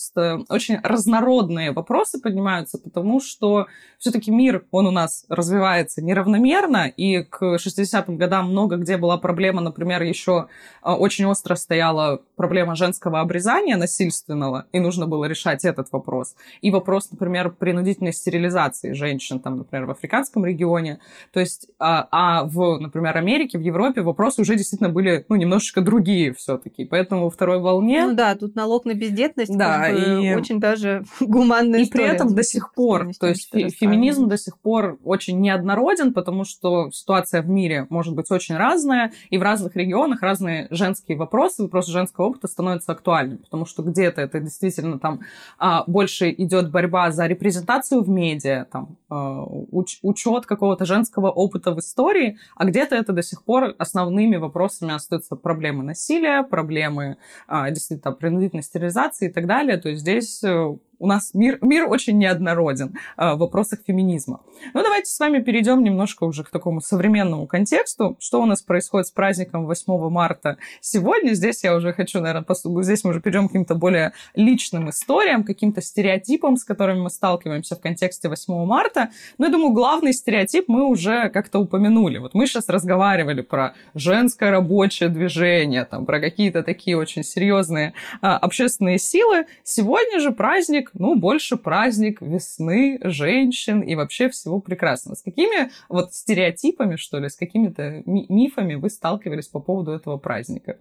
очень 0.50 0.80
разнородные 0.84 1.72
вопросы 1.72 2.22
поднимаются, 2.22 2.78
потому 2.78 3.20
что 3.20 3.66
все-таки 3.98 4.30
мир, 4.30 4.66
он 4.70 4.86
у 4.86 4.92
нас 4.92 5.26
развивается 5.30 6.04
неравномерно, 6.04 6.88
и 6.88 7.24
к 7.24 7.56
60-м 7.56 8.18
годам 8.18 8.52
много 8.52 8.78
где 8.78 8.98
была 8.98 9.18
проблема, 9.18 9.62
например, 9.62 10.04
еще 10.04 10.48
а, 10.84 10.96
очень 10.96 11.26
остро 11.26 11.56
стояла 11.56 12.22
проблема 12.36 12.76
женского 12.76 13.20
обрезания 13.20 13.78
насильственного, 13.78 14.68
и 14.72 14.80
нужно 14.80 15.08
было 15.08 15.26
решать 15.26 15.66
этот 15.66 15.92
вопрос. 15.92 16.36
И 16.62 16.70
вопрос, 16.70 17.10
например, 17.10 17.50
принудительной 17.50 18.14
стерилизации 18.14 18.94
женщин, 18.94 19.40
там, 19.40 19.58
например, 19.58 19.88
в 19.88 19.92
африканском 19.92 20.46
регионе. 20.46 21.00
То 21.34 21.40
есть, 21.40 21.68
а, 21.80 22.08
а 22.12 22.44
в, 22.44 22.78
например, 22.78 23.18
Америке, 23.18 23.58
в 23.58 23.62
Европе 23.62 23.87
Европе 23.88 24.02
вопросы 24.02 24.42
уже 24.42 24.56
действительно 24.56 24.90
были, 24.90 25.26
ну, 25.30 25.36
немножечко 25.36 25.82
другие 25.82 26.34
все-таки. 26.34 26.86
Поэтому 26.86 27.26
во 27.26 27.30
второй 27.30 27.60
волне... 27.60 28.06
Ну 28.06 28.16
да, 28.16 28.36
тут 28.36 28.56
налог 28.56 28.86
на 28.86 28.94
бездетность 28.94 29.56
Да, 29.58 29.90
и- 29.90 30.36
очень 30.36 30.60
даже 30.60 31.04
гуманная 31.20 31.80
И 31.80 31.84
история. 31.84 32.06
при 32.08 32.16
этом 32.16 32.36
до 32.36 32.44
сих 32.44 32.74
пор, 32.74 33.10
то 33.20 33.28
есть 33.28 33.54
фе- 33.54 33.70
феминизм 33.70 34.28
до 34.28 34.38
сих 34.38 34.58
пор 34.60 35.00
очень 35.04 35.40
неоднороден, 35.40 36.14
потому 36.14 36.44
что 36.44 36.92
ситуация 36.92 37.42
в 37.42 37.50
мире 37.50 37.88
может 37.90 38.16
быть 38.16 38.30
очень 38.32 38.56
разная, 38.58 39.12
и 39.30 39.38
в 39.38 39.42
разных 39.42 39.76
регионах 39.76 40.22
разные 40.22 40.68
женские 40.70 41.18
вопросы, 41.18 41.64
вопросы 41.64 41.92
женского 41.92 42.26
опыта 42.26 42.48
становятся 42.48 42.92
актуальными, 42.92 43.38
потому 43.38 43.66
что 43.66 43.84
где-то 43.84 44.22
это 44.22 44.40
действительно 44.40 45.00
там 45.00 45.22
а, 45.60 45.84
больше 45.88 46.32
идет 46.32 46.72
борьба 46.72 47.12
за 47.12 47.28
репрезентацию 47.28 48.02
в 48.04 48.10
медиа, 48.10 48.66
там 48.72 48.98
а, 49.10 49.44
уч- 49.72 50.00
учет 50.02 50.46
какого-то 50.46 50.86
женского 50.86 51.30
опыта 51.30 51.72
в 51.74 51.80
истории, 51.80 52.38
а 52.56 52.66
где-то 52.66 52.96
это 52.96 53.14
до 53.14 53.22
сих 53.24 53.44
пор 53.44 53.76
основными 53.78 54.38
вопросами 54.38 54.94
остаются 54.94 55.36
проблемы 55.36 55.84
насилия, 55.84 56.44
проблемы 56.44 57.18
а, 57.48 57.70
действительно 57.72 58.14
принудительной 58.14 58.64
стерилизации 58.64 59.30
и 59.30 59.32
так 59.32 59.48
далее. 59.48 59.78
То 59.78 59.90
есть 59.90 60.02
здесь 60.02 60.44
э, 60.44 60.78
у 61.00 61.08
нас 61.08 61.34
мир, 61.34 61.58
мир 61.62 61.88
очень 61.90 62.18
неоднороден 62.18 62.98
а, 63.16 63.36
в 63.36 63.40
вопросах 63.40 63.80
феминизма. 63.86 64.42
Ну, 64.74 64.84
давайте 64.84 65.12
с 65.12 65.20
вами 65.20 65.40
перейдем 65.40 65.84
немножко 65.84 66.24
уже 66.24 66.44
к 66.44 66.50
такому 66.50 66.82
современному 66.82 67.48
контексту. 67.48 68.18
Что 68.20 68.42
у 68.42 68.46
нас 68.46 68.62
происходит 68.62 69.08
с 69.08 69.12
праздником 69.12 69.66
8 69.66 70.10
марта 70.10 70.58
сегодня? 70.82 71.34
Здесь 71.34 71.64
я 71.64 71.76
уже 71.76 71.94
хочу, 71.94 72.20
наверное, 72.20 72.44
пос- 72.44 72.84
здесь 72.84 73.04
мы 73.04 73.12
уже 73.12 73.22
перейдем 73.22 73.48
к 73.48 73.52
каким-то 73.52 73.76
более 73.76 74.14
личным 74.36 74.90
историям, 74.90 75.44
каким-то 75.44 75.82
стереотипам, 75.82 76.58
с 76.58 76.64
которыми 76.64 77.02
мы 77.02 77.10
сталкиваемся 77.10 77.76
в 77.76 77.82
контексте 77.82 78.30
8 78.30 78.66
марта. 78.66 79.10
Ну, 79.38 79.46
я 79.46 79.52
думаю, 79.52 79.74
главный 79.74 80.14
стереотип 80.14 80.66
мы 80.68 80.86
уже 80.86 81.30
как-то 81.30 81.60
упомянули. 81.60 82.18
Вот 82.18 82.34
мы 82.34 82.48
сейчас 82.48 82.70
разговаривали 82.70 83.42
про 83.42 83.74
женское 83.94 84.52
рабочее 84.52 85.10
движение, 85.10 85.86
там, 85.86 86.06
про 86.06 86.20
какие-то 86.20 86.64
такие 86.64 86.98
очень 86.98 87.24
серьезные 87.24 87.94
а, 88.22 88.38
общественные 88.38 88.98
силы. 88.98 89.46
Сегодня 89.64 90.20
же 90.20 90.32
праздник, 90.32 90.87
ну, 90.94 91.16
больше 91.16 91.58
праздник 91.58 92.22
весны, 92.22 93.00
женщин 93.04 93.82
и 93.82 93.96
вообще 93.96 94.30
всего 94.30 94.60
прекрасного. 94.60 95.16
С 95.16 95.22
какими 95.22 95.72
вот 95.90 96.14
стереотипами, 96.14 96.96
что 96.96 97.20
ли, 97.20 97.30
с 97.30 97.36
какими-то 97.36 98.04
ми- 98.06 98.26
мифами 98.30 98.76
вы 98.76 98.90
сталкивались 98.90 99.48
по 99.48 99.60
поводу 99.60 99.92
этого 99.92 100.18
праздника? 100.18 100.78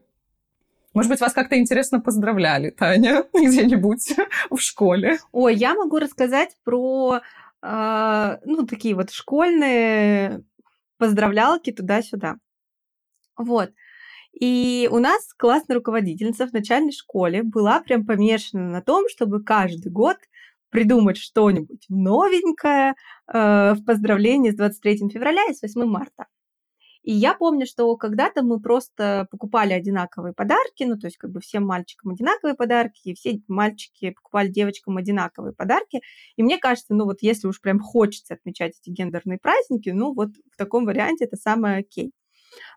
Может 0.94 1.10
быть, 1.10 1.20
вас 1.20 1.34
как-то 1.34 1.58
интересно 1.58 2.00
поздравляли, 2.00 2.70
Таня, 2.70 3.24
где-нибудь 3.34 4.14
в 4.50 4.58
школе? 4.58 5.18
Ой, 5.32 5.54
я 5.54 5.74
могу 5.74 5.98
рассказать 5.98 6.56
про, 6.64 7.20
а, 7.60 8.38
ну, 8.44 8.66
такие 8.66 8.94
вот 8.94 9.10
школьные 9.10 10.42
поздравлялки 10.96 11.70
туда-сюда. 11.70 12.36
Вот. 13.36 13.72
И 14.38 14.86
у 14.92 14.98
нас 14.98 15.32
классная 15.34 15.76
руководительница 15.76 16.46
в 16.46 16.52
начальной 16.52 16.92
школе 16.92 17.42
была 17.42 17.80
прям 17.80 18.04
помешана 18.04 18.68
на 18.68 18.82
том, 18.82 19.08
чтобы 19.08 19.42
каждый 19.42 19.90
год 19.90 20.18
придумать 20.68 21.16
что-нибудь 21.16 21.86
новенькое 21.88 22.96
э, 23.32 23.72
в 23.72 23.84
поздравлении 23.84 24.50
с 24.50 24.56
23 24.56 25.08
февраля 25.08 25.42
и 25.48 25.54
с 25.54 25.62
8 25.62 25.84
марта. 25.86 26.26
И 27.02 27.12
я 27.12 27.34
помню, 27.34 27.66
что 27.66 27.96
когда-то 27.96 28.42
мы 28.42 28.60
просто 28.60 29.26
покупали 29.30 29.72
одинаковые 29.72 30.34
подарки, 30.34 30.82
ну, 30.82 30.98
то 30.98 31.06
есть 31.06 31.16
как 31.16 31.30
бы 31.30 31.40
всем 31.40 31.64
мальчикам 31.64 32.10
одинаковые 32.10 32.56
подарки, 32.56 33.00
и 33.04 33.14
все 33.14 33.40
мальчики 33.48 34.10
покупали 34.10 34.48
девочкам 34.48 34.96
одинаковые 34.98 35.54
подарки. 35.54 36.02
И 36.34 36.42
мне 36.42 36.58
кажется, 36.58 36.94
ну 36.94 37.04
вот 37.04 37.22
если 37.22 37.46
уж 37.46 37.60
прям 37.60 37.78
хочется 37.78 38.34
отмечать 38.34 38.74
эти 38.82 38.90
гендерные 38.90 39.38
праздники, 39.38 39.90
ну 39.90 40.12
вот 40.12 40.30
в 40.52 40.56
таком 40.56 40.84
варианте 40.84 41.24
это 41.24 41.36
самое 41.36 41.78
окей. 41.78 42.12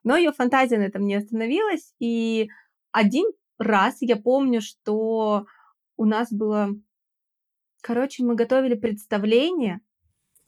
Но 0.04 0.18
ее 0.18 0.32
фантазия 0.32 0.78
на 0.78 0.84
этом 0.84 1.06
не 1.06 1.16
остановилась, 1.16 1.94
и 2.00 2.50
один 2.92 3.26
раз 3.58 3.98
я 4.02 4.16
помню, 4.16 4.62
что 4.62 5.46
у 5.98 6.06
нас 6.06 6.32
было... 6.32 6.70
Короче, 7.82 8.24
мы 8.24 8.36
готовили 8.36 8.76
представление, 8.76 9.82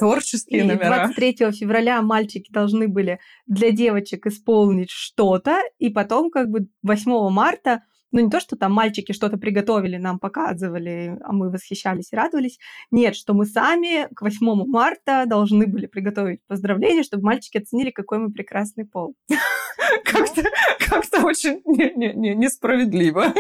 Творческие 0.01 0.61
и 0.61 0.63
номера. 0.63 1.05
23 1.13 1.51
февраля 1.51 2.01
мальчики 2.01 2.51
должны 2.51 2.87
были 2.87 3.19
для 3.45 3.69
девочек 3.69 4.25
исполнить 4.25 4.89
что-то, 4.89 5.59
и 5.77 5.89
потом 5.89 6.31
как 6.31 6.49
бы 6.49 6.69
8 6.81 7.29
марта, 7.29 7.83
ну 8.11 8.19
не 8.19 8.29
то, 8.29 8.39
что 8.39 8.55
там 8.55 8.73
мальчики 8.73 9.11
что-то 9.13 9.37
приготовили, 9.37 9.97
нам 9.97 10.19
показывали, 10.19 11.17
а 11.23 11.31
мы 11.31 11.49
восхищались 11.49 12.11
и 12.11 12.15
радовались. 12.15 12.59
Нет, 12.91 13.15
что 13.15 13.33
мы 13.33 13.45
сами 13.45 14.07
к 14.13 14.21
8 14.21 14.65
марта 14.67 15.25
должны 15.27 15.67
были 15.67 15.85
приготовить 15.85 16.41
поздравления, 16.47 17.03
чтобы 17.03 17.23
мальчики 17.23 17.57
оценили, 17.57 17.91
какой 17.91 18.17
мы 18.19 18.31
прекрасный 18.31 18.85
пол. 18.85 19.15
Как-то 20.05 20.43
как 20.79 21.23
очень 21.23 21.61
не- 21.65 21.93
не- 21.95 22.13
не- 22.13 22.35
несправедливо. 22.35 23.33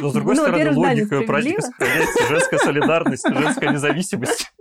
Но, 0.00 0.08
с 0.08 0.12
другой 0.12 0.34
Ну, 0.34 0.42
стороны, 0.42 0.76
логика 0.76 1.20
праздника 1.22 1.62
сохраняется. 1.62 2.26
Женская 2.28 2.58
солидарность, 2.58 3.26
женская 3.28 3.70
независимость. 3.70 4.52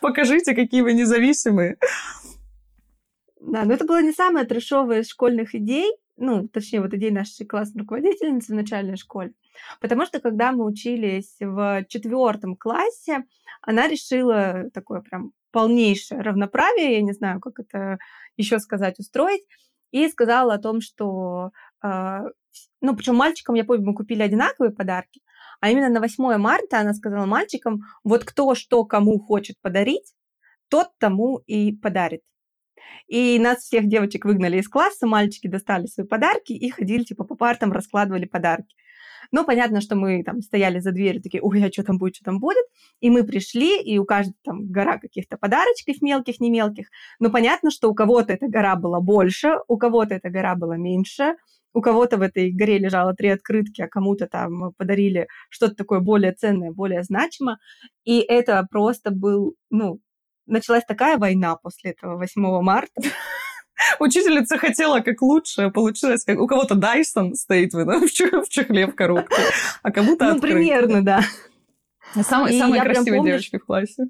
Покажите, 0.00 0.54
какие 0.54 0.82
вы 0.82 0.92
независимые. 0.92 1.76
Да, 3.40 3.64
но 3.64 3.74
это 3.74 3.84
была 3.84 4.02
не 4.02 4.12
самая 4.12 4.44
трешовая 4.44 5.00
из 5.00 5.08
школьных 5.08 5.54
идей, 5.54 5.90
ну, 6.16 6.48
точнее, 6.48 6.80
вот 6.80 6.94
идея 6.94 7.12
нашей 7.12 7.46
классной 7.46 7.82
руководительницы 7.82 8.52
в 8.52 8.56
начальной 8.56 8.96
школе. 8.96 9.32
Потому 9.80 10.06
что, 10.06 10.20
когда 10.20 10.52
мы 10.52 10.64
учились 10.64 11.36
в 11.40 11.84
четвертом 11.88 12.56
классе, 12.56 13.24
она 13.62 13.88
решила 13.88 14.70
такое 14.72 15.00
прям 15.00 15.32
полнейшее 15.50 16.20
равноправие, 16.20 16.94
я 16.94 17.02
не 17.02 17.12
знаю, 17.12 17.40
как 17.40 17.58
это 17.58 17.98
еще 18.36 18.58
сказать, 18.58 18.98
устроить, 18.98 19.42
и 19.90 20.08
сказала 20.08 20.54
о 20.54 20.58
том, 20.58 20.80
что, 20.80 21.50
э, 21.82 22.18
ну, 22.80 22.96
причем 22.96 23.16
мальчикам, 23.16 23.54
я 23.54 23.64
помню, 23.64 23.86
мы 23.86 23.94
купили 23.94 24.22
одинаковые 24.22 24.72
подарки, 24.72 25.22
а 25.60 25.70
именно 25.70 25.88
на 25.88 26.00
8 26.00 26.36
марта 26.36 26.80
она 26.80 26.92
сказала 26.92 27.26
мальчикам, 27.26 27.80
вот 28.04 28.24
кто 28.24 28.54
что 28.54 28.84
кому 28.84 29.18
хочет 29.18 29.56
подарить, 29.62 30.12
тот 30.68 30.88
тому 30.98 31.38
и 31.46 31.72
подарит. 31.72 32.22
И 33.06 33.38
нас 33.38 33.58
всех 33.58 33.86
девочек 33.86 34.24
выгнали 34.24 34.58
из 34.58 34.68
класса, 34.68 35.06
мальчики 35.06 35.46
достали 35.46 35.86
свои 35.86 36.06
подарки 36.06 36.52
и 36.52 36.70
ходили, 36.70 37.04
типа, 37.04 37.24
по 37.24 37.36
партам, 37.36 37.72
раскладывали 37.72 38.24
подарки. 38.24 38.74
Ну, 39.32 39.44
понятно, 39.44 39.80
что 39.80 39.96
мы 39.96 40.22
там 40.22 40.40
стояли 40.40 40.78
за 40.78 40.92
дверью, 40.92 41.22
такие, 41.22 41.42
ой, 41.42 41.64
а 41.64 41.72
что 41.72 41.82
там 41.82 41.98
будет, 41.98 42.16
что 42.16 42.24
там 42.24 42.38
будет. 42.38 42.64
И 43.00 43.10
мы 43.10 43.24
пришли, 43.24 43.80
и 43.82 43.98
у 43.98 44.04
каждого 44.04 44.36
там 44.44 44.66
гора 44.70 44.98
каких-то 44.98 45.36
подарочков 45.36 46.00
мелких, 46.00 46.40
не 46.40 46.50
мелких. 46.50 46.88
Но 47.18 47.30
понятно, 47.30 47.70
что 47.70 47.90
у 47.90 47.94
кого-то 47.94 48.32
эта 48.32 48.48
гора 48.48 48.76
была 48.76 49.00
больше, 49.00 49.54
у 49.68 49.76
кого-то 49.76 50.14
эта 50.14 50.30
гора 50.30 50.54
была 50.54 50.76
меньше, 50.76 51.34
у 51.72 51.82
кого-то 51.82 52.16
в 52.16 52.22
этой 52.22 52.52
горе 52.52 52.78
лежало 52.78 53.14
три 53.14 53.28
открытки, 53.28 53.82
а 53.82 53.88
кому-то 53.88 54.26
там 54.26 54.72
подарили 54.78 55.28
что-то 55.50 55.74
такое 55.74 56.00
более 56.00 56.32
ценное, 56.32 56.72
более 56.72 57.02
значимое. 57.02 57.58
И 58.04 58.20
это 58.20 58.66
просто 58.70 59.10
был, 59.10 59.56
ну, 59.70 60.00
началась 60.46 60.84
такая 60.84 61.18
война 61.18 61.56
после 61.56 61.92
этого 61.92 62.16
8 62.16 62.62
марта. 62.62 63.02
Учительница 63.98 64.56
хотела 64.58 65.00
как 65.00 65.20
лучше, 65.20 65.62
а 65.62 65.70
получилось 65.70 66.24
как 66.24 66.38
у 66.40 66.46
кого-то 66.46 66.74
Дайсон 66.74 67.34
стоит 67.34 67.74
в, 67.74 67.84
в 67.84 68.10
чех- 68.10 68.44
в 68.44 68.48
чехле 68.48 68.86
в 68.86 68.94
коробке, 68.94 69.36
а 69.82 69.90
кому-то 69.90 70.34
Ну, 70.34 70.40
примерно, 70.40 71.02
да. 71.04 71.20
Самые, 72.22 72.58
самые 72.58 72.82
красивые 72.82 73.18
помню, 73.18 73.32
девочки 73.32 73.58
в 73.58 73.64
классе. 73.66 74.08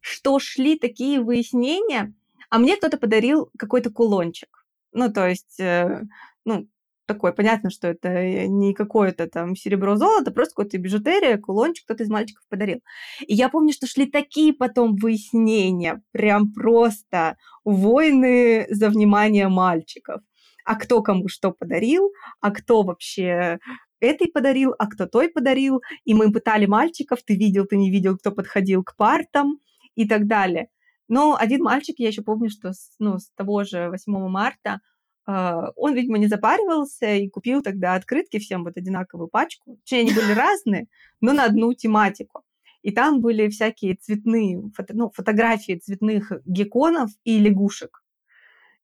Что 0.00 0.38
шли 0.38 0.78
такие 0.78 1.20
выяснения, 1.20 2.12
а 2.50 2.58
мне 2.58 2.76
кто-то 2.76 2.98
подарил 2.98 3.50
какой-то 3.58 3.90
кулончик. 3.90 4.48
Ну, 4.92 5.10
то 5.12 5.28
есть, 5.28 5.58
э, 5.60 6.02
ну, 6.44 6.66
такой, 7.08 7.32
понятно, 7.32 7.70
что 7.70 7.88
это 7.88 8.08
э, 8.08 8.46
не 8.46 8.74
какое-то 8.74 9.26
там 9.26 9.56
серебро-золото, 9.56 10.30
просто 10.30 10.54
какая-то 10.54 10.78
бижутерия, 10.78 11.38
кулончик 11.38 11.84
кто-то 11.84 12.04
из 12.04 12.10
мальчиков 12.10 12.44
подарил. 12.48 12.80
И 13.26 13.34
я 13.34 13.48
помню, 13.48 13.72
что 13.72 13.86
шли 13.86 14.06
такие 14.06 14.52
потом 14.52 14.94
выяснения, 14.94 16.02
прям 16.12 16.52
просто 16.52 17.36
войны 17.64 18.66
за 18.70 18.90
внимание 18.90 19.48
мальчиков. 19.48 20.20
А 20.64 20.76
кто 20.76 21.02
кому 21.02 21.28
что 21.28 21.50
подарил, 21.50 22.12
а 22.40 22.50
кто 22.50 22.82
вообще 22.82 23.58
этой 24.00 24.28
подарил, 24.28 24.74
а 24.78 24.86
кто 24.86 25.06
той 25.06 25.28
подарил. 25.28 25.80
И 26.04 26.14
мы 26.14 26.30
пытали 26.30 26.66
мальчиков, 26.66 27.20
ты 27.24 27.34
видел, 27.36 27.64
ты 27.64 27.76
не 27.76 27.90
видел, 27.90 28.16
кто 28.18 28.30
подходил 28.30 28.84
к 28.84 28.94
партам 28.96 29.58
и 29.94 30.06
так 30.06 30.26
далее. 30.26 30.68
Но 31.08 31.36
один 31.40 31.62
мальчик, 31.62 31.96
я 31.98 32.08
еще 32.08 32.22
помню, 32.22 32.50
что 32.50 32.72
с, 32.72 32.94
ну, 32.98 33.18
с 33.18 33.30
того 33.30 33.64
же 33.64 33.88
8 33.88 34.28
марта 34.28 34.80
он, 35.28 35.94
видимо, 35.94 36.16
не 36.16 36.26
запаривался 36.26 37.14
и 37.14 37.28
купил 37.28 37.62
тогда 37.62 37.94
открытки 37.94 38.38
всем 38.38 38.64
вот 38.64 38.78
одинаковую 38.78 39.28
пачку. 39.28 39.76
Точнее, 39.82 40.00
они 40.00 40.12
были 40.14 40.32
разные, 40.32 40.86
но 41.20 41.34
на 41.34 41.44
одну 41.44 41.74
тематику. 41.74 42.44
И 42.82 42.92
там 42.92 43.20
были 43.20 43.48
всякие 43.48 43.96
цветные, 43.96 44.62
фото, 44.74 44.94
ну, 44.96 45.10
фотографии 45.14 45.74
цветных 45.74 46.32
гекконов 46.46 47.10
и 47.24 47.38
лягушек. 47.38 48.02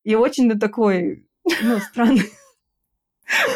И 0.03 0.13
очень 0.13 0.47
ну, 0.47 0.59
такой, 0.59 1.27
ну, 1.63 1.79
странный 1.79 2.29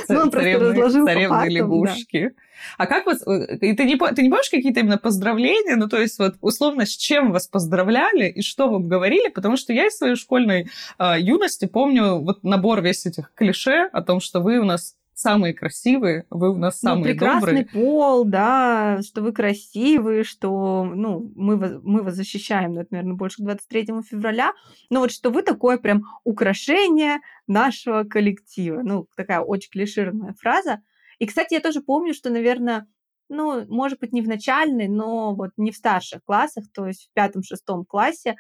Ну, 0.08 0.20
он 0.22 0.32
просто 0.32 0.60
разложил 0.60 1.06
царевны 1.06 1.48
лягушки. 1.50 2.32
А 2.78 2.86
как 2.88 3.06
вас... 3.06 3.26
э, 3.26 3.58
И 3.62 3.74
ты 3.74 3.86
не, 3.86 3.96
ты 3.98 4.22
не 4.22 4.30
помнишь 4.30 4.50
какие-то 4.50 4.82
именно 4.82 4.98
поздравления? 4.98 5.76
Ну, 5.76 5.88
то 5.88 5.98
есть, 6.00 6.20
вот, 6.20 6.36
условно, 6.42 6.86
с 6.86 6.96
чем 6.96 7.32
вас 7.32 7.48
поздравляли 7.48 8.28
и 8.28 8.42
что 8.42 8.70
вам 8.70 8.88
говорили? 8.88 9.30
Потому 9.30 9.58
что 9.58 9.74
я 9.74 9.88
из 9.88 9.98
своей 9.98 10.16
школьной 10.16 10.70
а, 10.98 11.18
юности 11.18 11.66
помню 11.66 12.20
вот 12.20 12.44
набор 12.44 12.82
весь 12.82 13.06
этих 13.06 13.32
клише 13.34 13.90
о 13.94 14.02
том, 14.02 14.20
что 14.20 14.42
вы 14.42 14.60
у 14.60 14.66
нас 14.66 14.96
самые 15.20 15.54
красивые, 15.54 16.26
вы 16.30 16.52
у 16.52 16.56
нас 16.58 16.82
Ну, 16.82 16.90
самые 16.90 17.14
прекрасный 17.14 17.64
добрые. 17.64 17.66
пол, 17.66 18.26
да, 18.26 19.02
что 19.02 19.22
вы 19.22 19.32
красивые, 19.34 20.24
что, 20.24 20.84
ну, 20.86 21.32
мы 21.36 21.58
вас, 21.58 21.74
мы 21.84 22.04
вас 22.04 22.16
защищаем, 22.16 22.74
ну, 22.74 22.82
это, 22.82 22.90
наверное, 22.94 23.16
больше 23.16 23.42
к 23.42 23.46
23 23.46 23.88
февраля, 24.10 24.54
но 24.90 25.02
вот 25.02 25.12
что 25.12 25.30
вы 25.30 25.42
такое 25.44 25.78
прям 25.78 26.04
украшение 26.24 27.20
нашего 27.48 28.04
коллектива. 28.04 28.82
Ну, 28.84 29.08
такая 29.16 29.42
очень 29.42 29.72
клишированная 29.72 30.34
фраза. 30.40 30.82
И, 31.20 31.26
кстати, 31.26 31.54
я 31.54 31.60
тоже 31.60 31.82
помню, 31.82 32.14
что, 32.14 32.30
наверное, 32.30 32.88
ну, 33.30 33.66
может 33.68 34.00
быть, 34.00 34.14
не 34.14 34.22
в 34.22 34.28
начальной, 34.28 34.88
но 34.88 35.36
вот 35.36 35.52
не 35.58 35.72
в 35.72 35.76
старших 35.76 36.24
классах, 36.24 36.66
то 36.74 36.88
есть 36.88 37.10
в 37.10 37.14
пятом-шестом 37.14 37.86
классе 37.86 38.36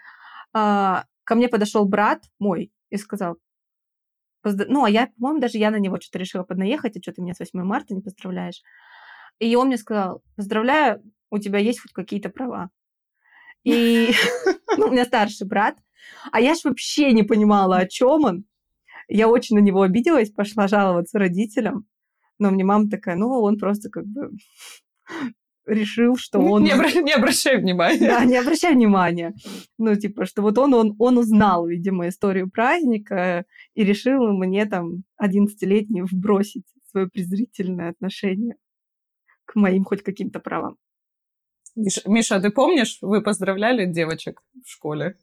а, 0.53 1.03
ко 1.25 1.35
мне 1.35 1.47
подошел 1.49 1.85
брат 1.85 2.23
мой 2.39 2.71
и 2.89 2.97
сказал, 2.97 3.37
«Поздра- 4.43 4.67
ну, 4.69 4.83
а 4.83 4.89
я, 4.89 5.07
по-моему, 5.07 5.39
даже 5.39 5.57
я 5.57 5.71
на 5.71 5.77
него 5.77 5.99
что-то 5.99 6.19
решила 6.19 6.43
поднаехать, 6.43 6.97
а 6.97 7.01
что 7.01 7.13
ты 7.13 7.21
меня 7.21 7.33
с 7.33 7.39
8 7.39 7.63
марта 7.63 7.93
не 7.93 8.01
поздравляешь? 8.01 8.61
И 9.39 9.55
он 9.55 9.67
мне 9.67 9.77
сказал, 9.77 10.21
поздравляю, 10.35 11.01
у 11.29 11.39
тебя 11.39 11.59
есть 11.59 11.81
хоть 11.81 11.93
какие-то 11.93 12.29
права. 12.29 12.69
И 13.63 14.11
ну, 14.77 14.87
у 14.87 14.91
меня 14.91 15.05
старший 15.05 15.47
брат, 15.47 15.77
а 16.31 16.41
я 16.41 16.55
ж 16.55 16.59
вообще 16.63 17.11
не 17.13 17.23
понимала, 17.23 17.77
о 17.77 17.87
чем 17.87 18.25
он. 18.25 18.45
Я 19.07 19.27
очень 19.27 19.57
на 19.57 19.61
него 19.61 19.81
обиделась, 19.81 20.31
пошла 20.31 20.67
жаловаться 20.67 21.19
родителям. 21.19 21.85
Но 22.37 22.51
мне 22.51 22.63
мама 22.63 22.89
такая, 22.89 23.15
ну, 23.15 23.29
он 23.41 23.57
просто 23.57 23.89
как 23.89 24.05
бы 24.05 24.31
решил, 25.65 26.17
что 26.17 26.39
он... 26.39 26.63
Не, 26.63 26.71
обра- 26.71 27.01
не 27.01 27.13
обращай 27.13 27.57
внимания. 27.57 28.07
Да, 28.07 28.25
не 28.25 28.37
обращай 28.37 28.73
внимания. 28.73 29.33
Ну, 29.77 29.95
типа, 29.95 30.25
что 30.25 30.41
вот 30.41 30.57
он, 30.57 30.73
он, 30.73 30.95
он 30.99 31.17
узнал, 31.17 31.67
видимо, 31.67 32.07
историю 32.07 32.49
праздника 32.49 33.45
и 33.73 33.83
решил 33.83 34.31
мне 34.33 34.65
там 34.65 35.03
11-летний 35.21 36.01
вбросить 36.01 36.65
свое 36.91 37.07
презрительное 37.07 37.89
отношение 37.89 38.55
к 39.45 39.55
моим 39.55 39.83
хоть 39.83 40.03
каким-то 40.03 40.39
правам. 40.39 40.77
Миш- 41.75 42.01
Миша, 42.05 42.35
а 42.35 42.41
ты 42.41 42.49
помнишь, 42.49 42.97
вы 43.01 43.21
поздравляли 43.21 43.85
девочек 43.85 44.41
в 44.63 44.69
школе? 44.69 45.17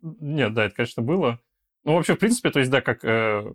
Нет, 0.00 0.54
да, 0.54 0.66
это, 0.66 0.74
конечно, 0.74 1.02
было. 1.02 1.40
Ну, 1.84 1.94
вообще, 1.94 2.14
в 2.14 2.18
принципе, 2.18 2.50
то 2.50 2.58
есть, 2.58 2.70
да, 2.70 2.80
как 2.80 3.04
э, 3.04 3.52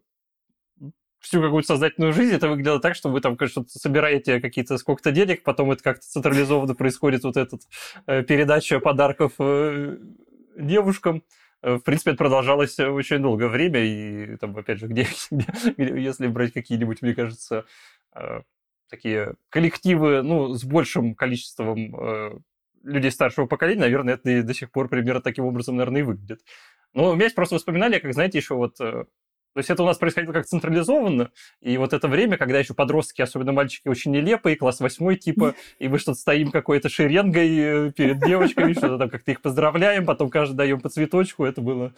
всю 1.23 1.41
какую-то 1.41 1.67
сознательную 1.67 2.13
жизнь, 2.13 2.35
это 2.35 2.49
выглядело 2.49 2.79
так, 2.79 2.95
что 2.95 3.09
вы 3.09 3.21
там, 3.21 3.37
конечно, 3.37 3.65
собираете 3.67 4.39
какие-то 4.41 4.77
сколько-то 4.77 5.11
денег, 5.11 5.43
потом 5.43 5.71
это 5.71 5.81
как-то 5.81 6.05
централизованно 6.05 6.75
происходит, 6.75 7.23
вот 7.23 7.37
этот 7.37 7.61
э, 8.07 8.23
передача 8.23 8.79
подарков 8.79 9.33
э, 9.39 9.97
девушкам. 10.57 11.23
Э, 11.61 11.75
В 11.75 11.79
принципе, 11.79 12.11
это 12.11 12.17
продолжалось 12.17 12.77
э, 12.77 12.87
очень 12.89 13.19
долгое 13.19 13.47
время, 13.47 13.79
и 13.83 14.35
там, 14.37 14.55
опять 14.57 14.79
же, 14.79 14.87
где, 14.89 15.07
где- 15.31 16.01
если 16.01 16.27
брать 16.27 16.53
какие-нибудь, 16.53 17.01
мне 17.01 17.15
кажется, 17.15 17.65
э, 18.15 18.41
такие 18.89 19.33
коллективы, 19.49 20.21
ну, 20.23 20.53
с 20.53 20.63
большим 20.65 21.15
количеством 21.15 21.95
э, 21.95 22.37
людей 22.83 23.11
старшего 23.11 23.45
поколения, 23.45 23.81
наверное, 23.81 24.15
это 24.15 24.29
и 24.29 24.41
до 24.41 24.53
сих 24.53 24.71
пор 24.71 24.89
примерно 24.89 25.21
таким 25.21 25.45
образом, 25.45 25.77
наверное, 25.77 26.01
и 26.01 26.03
выглядит. 26.03 26.41
Но 26.93 27.11
у 27.11 27.15
меня 27.15 27.23
есть 27.25 27.35
просто 27.35 27.55
воспоминания, 27.55 27.99
как, 28.01 28.13
знаете, 28.13 28.37
еще 28.37 28.55
вот... 28.55 28.75
То 29.53 29.59
есть 29.59 29.69
это 29.69 29.83
у 29.83 29.85
нас 29.85 29.97
происходило 29.97 30.33
как 30.33 30.45
централизованно, 30.45 31.31
и 31.61 31.77
вот 31.77 31.93
это 31.93 32.07
время, 32.07 32.37
когда 32.37 32.59
еще 32.59 32.73
подростки, 32.73 33.21
особенно 33.21 33.51
мальчики, 33.51 33.87
очень 33.87 34.11
нелепые, 34.11 34.55
класс 34.55 34.79
восьмой 34.79 35.15
типа, 35.15 35.53
и 35.79 35.87
мы 35.87 35.99
что-то 35.99 36.19
стоим 36.19 36.51
какой-то 36.51 36.89
шеренгой 36.89 37.57
э, 37.57 37.91
перед 37.91 38.19
девочками, 38.19 38.73
что-то 38.73 38.97
там 38.97 39.09
как-то 39.09 39.31
их 39.31 39.41
поздравляем, 39.41 40.05
потом 40.05 40.29
каждый 40.29 40.55
даем 40.55 40.81
по 40.81 40.89
цветочку, 40.89 41.45
это 41.45 41.61
было, 41.61 41.93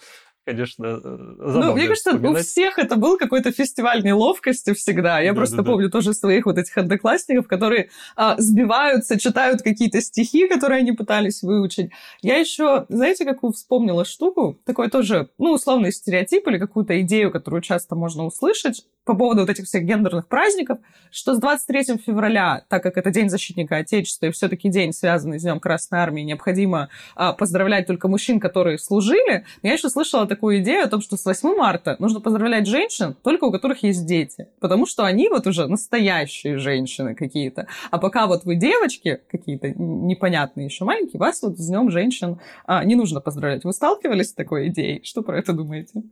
конечно, 0.46 0.86
э, 0.86 1.00
забавно 1.02 1.66
Ну, 1.66 1.74
мне 1.74 1.88
кажется, 1.88 2.12
у 2.12 2.16
вспоминать. 2.16 2.46
всех 2.46 2.80
это 2.80 2.96
был 2.96 3.18
какой-то 3.18 3.52
фестиваль 3.52 4.04
неловкости 4.04 4.74
всегда. 4.74 5.20
Я 5.20 5.32
Да, 5.34 5.38
просто 5.38 5.58
да, 5.58 5.64
да. 5.64 5.72
помню 5.72 5.90
тоже 5.90 6.14
своих 6.14 6.46
вот 6.46 6.58
этих 6.58 6.78
одноклассников, 6.78 7.48
которые 7.48 7.90
а, 8.16 8.36
сбиваются, 8.40 9.20
читают 9.20 9.62
какие-то 9.62 10.02
стихи, 10.02 10.48
которые 10.48 10.80
они 10.80 10.92
пытались 10.92 11.42
выучить. 11.42 11.92
Я 12.22 12.38
еще, 12.38 12.86
знаете, 12.90 13.26
какую 13.26 13.54
вспомнила 13.54 14.06
штуку? 14.06 14.58
Такой 14.66 14.90
тоже, 14.90 15.30
ну, 15.38 15.52
условный 15.54 15.92
стереотип 15.92 16.48
или 16.48 16.58
какую-то 16.60 17.00
идею, 17.02 17.32
которую 17.32 17.62
часто 17.62 17.96
можно 17.96 18.26
услышать 18.26 18.86
по 19.06 19.16
поводу 19.16 19.42
вот 19.42 19.50
этих 19.50 19.66
всех 19.66 19.84
гендерных 19.84 20.28
праздников, 20.28 20.80
что 21.12 21.36
с 21.36 21.40
23 21.40 21.98
февраля, 22.06 22.66
так 22.68 22.84
как 22.84 22.98
это 22.98 23.12
День 23.12 23.30
защитника 23.30 23.78
Отечества 23.78 24.26
и 24.26 24.32
все-таки 24.32 24.70
день, 24.70 24.92
связанный 24.92 25.40
с 25.40 25.44
Днем 25.44 25.60
Красной 25.60 26.00
Армии, 26.00 26.24
необходимо 26.24 26.90
а, 27.16 27.34
поздравлять 27.34 27.88
только 27.88 28.08
мужчин, 28.08 28.40
которые 28.40 28.78
служили. 28.80 29.46
Я 29.62 29.74
еще 29.74 29.90
слышала 29.90 30.28
такую 30.28 30.60
идею 30.60 30.86
о 30.86 30.90
том, 30.90 31.02
что 31.02 31.18
с 31.18 31.26
8 31.26 31.56
марта 31.56 31.96
нужно 32.00 32.20
поздравлять 32.20 32.68
женщин, 32.68 33.16
только 33.24 33.46
у 33.46 33.52
которых 33.52 33.84
есть 33.84 34.06
дети. 34.06 34.50
Потому 34.60 34.86
что 34.86 35.06
они 35.06 35.30
вот 35.30 35.46
уже 35.48 35.68
настоящие 35.68 36.58
женщины 36.58 37.16
какие-то. 37.16 37.68
А 37.92 38.00
пока 38.00 38.26
вот 38.26 38.44
вы 38.44 38.56
девочки 38.56 39.22
какие-то 39.30 39.70
непонятные 39.70 40.66
еще 40.66 40.84
маленькие, 40.84 41.20
вас 41.20 41.42
вот 41.44 41.58
с 41.58 41.68
Днем 41.68 41.92
женщин 41.92 42.40
а, 42.66 42.84
не 42.84 42.96
нужно 42.96 43.22
поздравлять. 43.22 43.64
Вы 43.64 43.74
сталкивались 43.74 44.30
с 44.30 44.34
такой 44.34 44.70
идеей? 44.70 45.04
Что 45.04 45.22
про 45.22 45.38
это 45.38 45.54
думаете? 45.54 46.04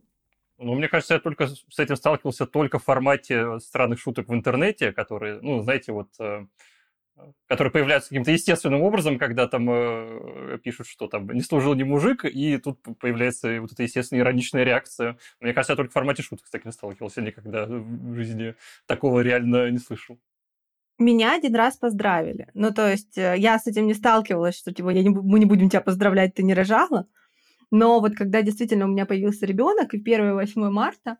Ну, 0.64 0.74
мне 0.74 0.88
кажется, 0.88 1.14
я 1.14 1.20
только 1.20 1.46
с 1.46 1.78
этим 1.78 1.94
сталкивался 1.94 2.46
только 2.46 2.78
в 2.78 2.84
формате 2.84 3.60
странных 3.60 4.00
шуток 4.00 4.28
в 4.28 4.34
интернете, 4.34 4.92
которые, 4.92 5.38
ну, 5.42 5.60
знаете, 5.60 5.92
вот, 5.92 6.08
э, 6.18 6.46
которые 7.46 7.70
появляются 7.70 8.08
каким-то 8.08 8.30
естественным 8.30 8.80
образом, 8.80 9.18
когда 9.18 9.46
там 9.46 9.68
э, 9.70 10.58
пишут, 10.62 10.86
что 10.86 11.06
там 11.06 11.30
не 11.30 11.42
служил 11.42 11.74
ни 11.74 11.82
мужик, 11.82 12.24
и 12.24 12.56
тут 12.56 12.80
появляется 12.98 13.60
вот 13.60 13.72
эта 13.72 13.82
естественная 13.82 14.22
ироничная 14.22 14.64
реакция. 14.64 15.18
Мне 15.38 15.52
кажется, 15.52 15.74
я 15.74 15.76
только 15.76 15.90
в 15.90 15.94
формате 15.94 16.22
шуток 16.22 16.46
с 16.46 16.50
таким 16.50 16.72
сталкивался, 16.72 17.20
никогда 17.20 17.66
в 17.66 18.14
жизни 18.14 18.54
такого 18.86 19.20
реально 19.20 19.70
не 19.70 19.78
слышал. 19.78 20.18
Меня 20.98 21.34
один 21.34 21.54
раз 21.56 21.76
поздравили. 21.76 22.48
Ну, 22.54 22.72
то 22.72 22.90
есть 22.90 23.18
э, 23.18 23.34
я 23.36 23.58
с 23.58 23.66
этим 23.66 23.86
не 23.86 23.92
сталкивалась, 23.92 24.56
что 24.56 24.72
типа 24.72 24.88
я 24.88 25.02
не, 25.02 25.10
мы 25.10 25.38
не 25.38 25.44
будем 25.44 25.68
тебя 25.68 25.82
поздравлять, 25.82 26.34
ты 26.34 26.42
не 26.42 26.54
рожала. 26.54 27.06
Но 27.76 27.98
вот 27.98 28.14
когда 28.14 28.40
действительно 28.42 28.84
у 28.84 28.88
меня 28.88 29.04
появился 29.04 29.46
ребенок, 29.46 29.94
и 29.94 29.98
1 29.98 30.30
и 30.30 30.32
8 30.34 30.70
марта, 30.70 31.18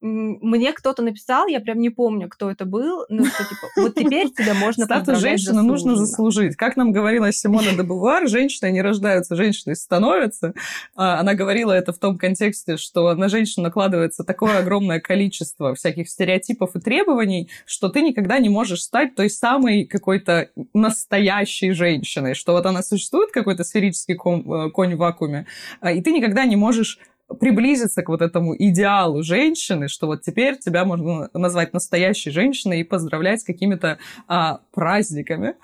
мне 0.00 0.72
кто-то 0.72 1.02
написал, 1.02 1.48
я 1.48 1.60
прям 1.60 1.80
не 1.80 1.90
помню, 1.90 2.28
кто 2.28 2.50
это 2.50 2.64
был, 2.64 3.04
ну, 3.08 3.24
что 3.24 3.44
типа, 3.44 3.66
вот 3.76 3.94
теперь 3.94 4.30
тебя 4.36 4.54
можно 4.54 4.84
Статус 4.84 5.18
женщины 5.18 5.62
нужно 5.62 5.96
заслужить. 5.96 6.56
Как 6.56 6.76
нам 6.76 6.92
говорила 6.92 7.32
Симона 7.32 7.72
де 7.72 7.82
Бувар, 7.82 8.28
женщины 8.28 8.70
не 8.70 8.80
рождаются, 8.80 9.34
женщины 9.34 9.74
становятся. 9.74 10.54
А, 10.94 11.18
Она 11.18 11.34
говорила 11.34 11.72
это 11.72 11.92
в 11.92 11.98
том 11.98 12.16
контексте, 12.16 12.76
что 12.76 13.12
на 13.14 13.28
женщину 13.28 13.64
накладывается 13.64 14.22
такое 14.22 14.58
огромное 14.58 15.00
количество 15.00 15.74
всяких 15.74 16.08
стереотипов 16.08 16.76
и 16.76 16.80
требований, 16.80 17.50
что 17.66 17.88
ты 17.88 18.02
никогда 18.02 18.38
не 18.38 18.48
можешь 18.48 18.82
стать 18.82 19.16
той 19.16 19.28
самой 19.28 19.84
какой-то 19.84 20.50
настоящей 20.74 21.72
женщиной, 21.72 22.34
что 22.34 22.52
вот 22.52 22.66
она 22.66 22.82
существует, 22.82 23.32
какой-то 23.32 23.64
сферический 23.64 24.14
э, 24.14 24.70
конь 24.70 24.94
в 24.94 24.98
вакууме, 24.98 25.46
а, 25.80 25.90
и 25.90 26.00
ты 26.00 26.12
никогда 26.12 26.44
не 26.44 26.56
можешь 26.56 26.98
приблизиться 27.40 28.02
к 28.02 28.08
вот 28.08 28.22
этому 28.22 28.56
идеалу 28.56 29.22
женщины, 29.22 29.88
что 29.88 30.06
вот 30.06 30.22
теперь 30.22 30.58
тебя 30.58 30.84
можно 30.84 31.28
назвать 31.34 31.72
настоящей 31.72 32.30
женщиной 32.30 32.80
и 32.80 32.84
поздравлять 32.84 33.42
с 33.42 33.44
какими-то 33.44 33.98
а, 34.26 34.60
праздниками. 34.72 35.54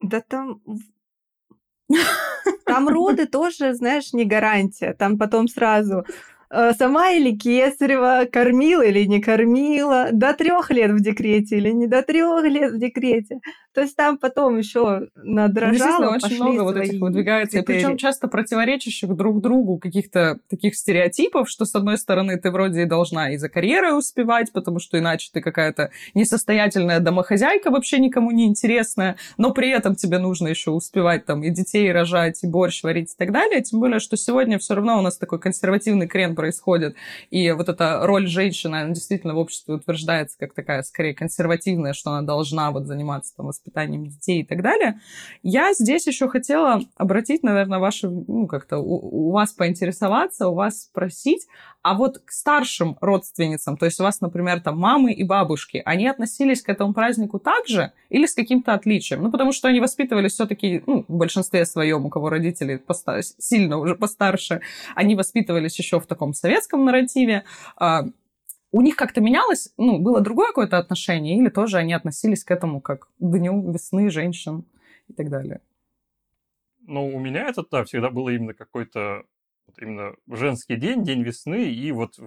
Да 0.00 0.20
там... 0.20 0.60
Там 2.64 2.88
роды 2.88 3.26
тоже, 3.26 3.74
знаешь, 3.74 4.12
не 4.12 4.26
гарантия. 4.26 4.92
Там 4.92 5.16
потом 5.16 5.48
сразу 5.48 6.04
э, 6.50 6.72
сама 6.74 7.12
или 7.12 7.34
Кесарева, 7.34 8.26
кормила 8.30 8.82
или 8.82 9.06
не 9.06 9.22
кормила, 9.22 10.10
до 10.12 10.34
трех 10.34 10.70
лет 10.70 10.90
в 10.90 11.00
декрете 11.00 11.56
или 11.56 11.70
не 11.70 11.86
до 11.86 12.02
трех 12.02 12.44
лет 12.44 12.72
в 12.72 12.78
декрете. 12.78 13.40
То 13.78 13.82
есть 13.82 13.94
там 13.94 14.18
потом 14.18 14.58
еще 14.58 15.06
надрожало, 15.14 16.08
очень 16.08 16.20
пошли 16.22 16.40
много 16.40 16.62
вот 16.64 16.76
этих 16.76 17.00
выдвигается, 17.00 17.58
и 17.58 17.62
критерии. 17.62 17.84
причем 17.84 17.96
часто 17.96 18.26
противоречащих 18.26 19.14
друг 19.14 19.40
другу 19.40 19.78
каких-то 19.78 20.40
таких 20.50 20.74
стереотипов, 20.74 21.48
что, 21.48 21.64
с 21.64 21.76
одной 21.76 21.96
стороны, 21.96 22.36
ты 22.38 22.50
вроде 22.50 22.82
и 22.82 22.86
должна 22.86 23.30
и 23.30 23.36
за 23.36 23.48
карьерой 23.48 23.96
успевать, 23.96 24.50
потому 24.52 24.80
что 24.80 24.98
иначе 24.98 25.30
ты 25.32 25.40
какая-то 25.40 25.92
несостоятельная 26.14 26.98
домохозяйка, 26.98 27.70
вообще 27.70 28.00
никому 28.00 28.32
не 28.32 28.46
интересная, 28.46 29.16
но 29.36 29.52
при 29.52 29.70
этом 29.70 29.94
тебе 29.94 30.18
нужно 30.18 30.48
еще 30.48 30.72
успевать 30.72 31.24
там 31.24 31.44
и 31.44 31.50
детей 31.50 31.92
рожать, 31.92 32.42
и 32.42 32.48
борщ 32.48 32.82
варить 32.82 33.12
и 33.12 33.16
так 33.16 33.30
далее. 33.30 33.62
Тем 33.62 33.78
более, 33.78 34.00
что 34.00 34.16
сегодня 34.16 34.58
все 34.58 34.74
равно 34.74 34.98
у 34.98 35.02
нас 35.02 35.18
такой 35.18 35.38
консервативный 35.38 36.08
крен 36.08 36.34
происходит, 36.34 36.96
и 37.30 37.52
вот 37.52 37.68
эта 37.68 38.00
роль 38.02 38.26
женщины, 38.26 38.74
она 38.74 38.92
действительно 38.92 39.34
в 39.34 39.38
обществе 39.38 39.74
утверждается 39.74 40.36
как 40.36 40.52
такая, 40.52 40.82
скорее, 40.82 41.14
консервативная, 41.14 41.92
что 41.92 42.10
она 42.10 42.26
должна 42.26 42.72
вот 42.72 42.86
заниматься 42.86 43.36
там 43.36 43.46
воспитанием 43.46 43.67
воспитанием 43.68 44.06
детей 44.06 44.40
и 44.40 44.44
так 44.44 44.62
далее. 44.62 45.00
Я 45.42 45.72
здесь 45.72 46.06
еще 46.06 46.28
хотела 46.28 46.80
обратить, 46.96 47.42
наверное, 47.42 47.78
ваше, 47.78 48.08
ну, 48.08 48.46
как-то 48.46 48.78
у, 48.78 49.28
у 49.28 49.32
вас 49.32 49.52
поинтересоваться, 49.52 50.48
у 50.48 50.54
вас 50.54 50.82
спросить, 50.82 51.46
а 51.82 51.94
вот 51.94 52.18
к 52.18 52.30
старшим 52.30 52.96
родственницам, 53.00 53.76
то 53.76 53.86
есть 53.86 54.00
у 54.00 54.02
вас, 54.02 54.20
например, 54.20 54.60
там 54.60 54.78
мамы 54.78 55.12
и 55.12 55.24
бабушки, 55.24 55.82
они 55.84 56.08
относились 56.08 56.62
к 56.62 56.68
этому 56.68 56.92
празднику 56.92 57.38
так 57.38 57.66
же 57.66 57.92
или 58.10 58.26
с 58.26 58.34
каким-то 58.34 58.74
отличием? 58.74 59.22
Ну, 59.22 59.30
потому 59.30 59.52
что 59.52 59.68
они 59.68 59.80
воспитывались 59.80 60.32
все-таки, 60.32 60.82
ну, 60.86 61.04
в 61.08 61.16
большинстве 61.16 61.64
своем, 61.66 62.06
у 62.06 62.10
кого 62.10 62.30
родители 62.30 62.76
поста- 62.76 63.22
сильно 63.22 63.78
уже 63.78 63.94
постарше, 63.94 64.60
они 64.94 65.14
воспитывались 65.14 65.78
еще 65.78 66.00
в 66.00 66.06
таком 66.06 66.34
советском 66.34 66.84
нарративе. 66.84 67.44
У 68.70 68.82
них 68.82 68.96
как-то 68.96 69.20
менялось, 69.20 69.72
ну, 69.78 69.98
было 69.98 70.20
другое 70.20 70.48
какое-то 70.48 70.78
отношение, 70.78 71.38
или 71.38 71.48
тоже 71.48 71.78
они 71.78 71.94
относились 71.94 72.44
к 72.44 72.50
этому 72.50 72.80
как 72.80 73.06
к 73.06 73.10
дню 73.18 73.72
весны 73.72 74.10
женщин 74.10 74.64
и 75.08 75.14
так 75.14 75.30
далее? 75.30 75.62
Ну, 76.82 77.06
у 77.06 77.18
меня 77.18 77.48
это, 77.48 77.64
да, 77.70 77.84
всегда 77.84 78.10
было 78.10 78.30
именно 78.30 78.54
какой-то 78.54 79.24
вот 79.66 79.78
именно 79.78 80.14
женский 80.26 80.76
день, 80.76 81.02
день 81.02 81.22
весны, 81.22 81.70
и 81.70 81.92
вот 81.92 82.18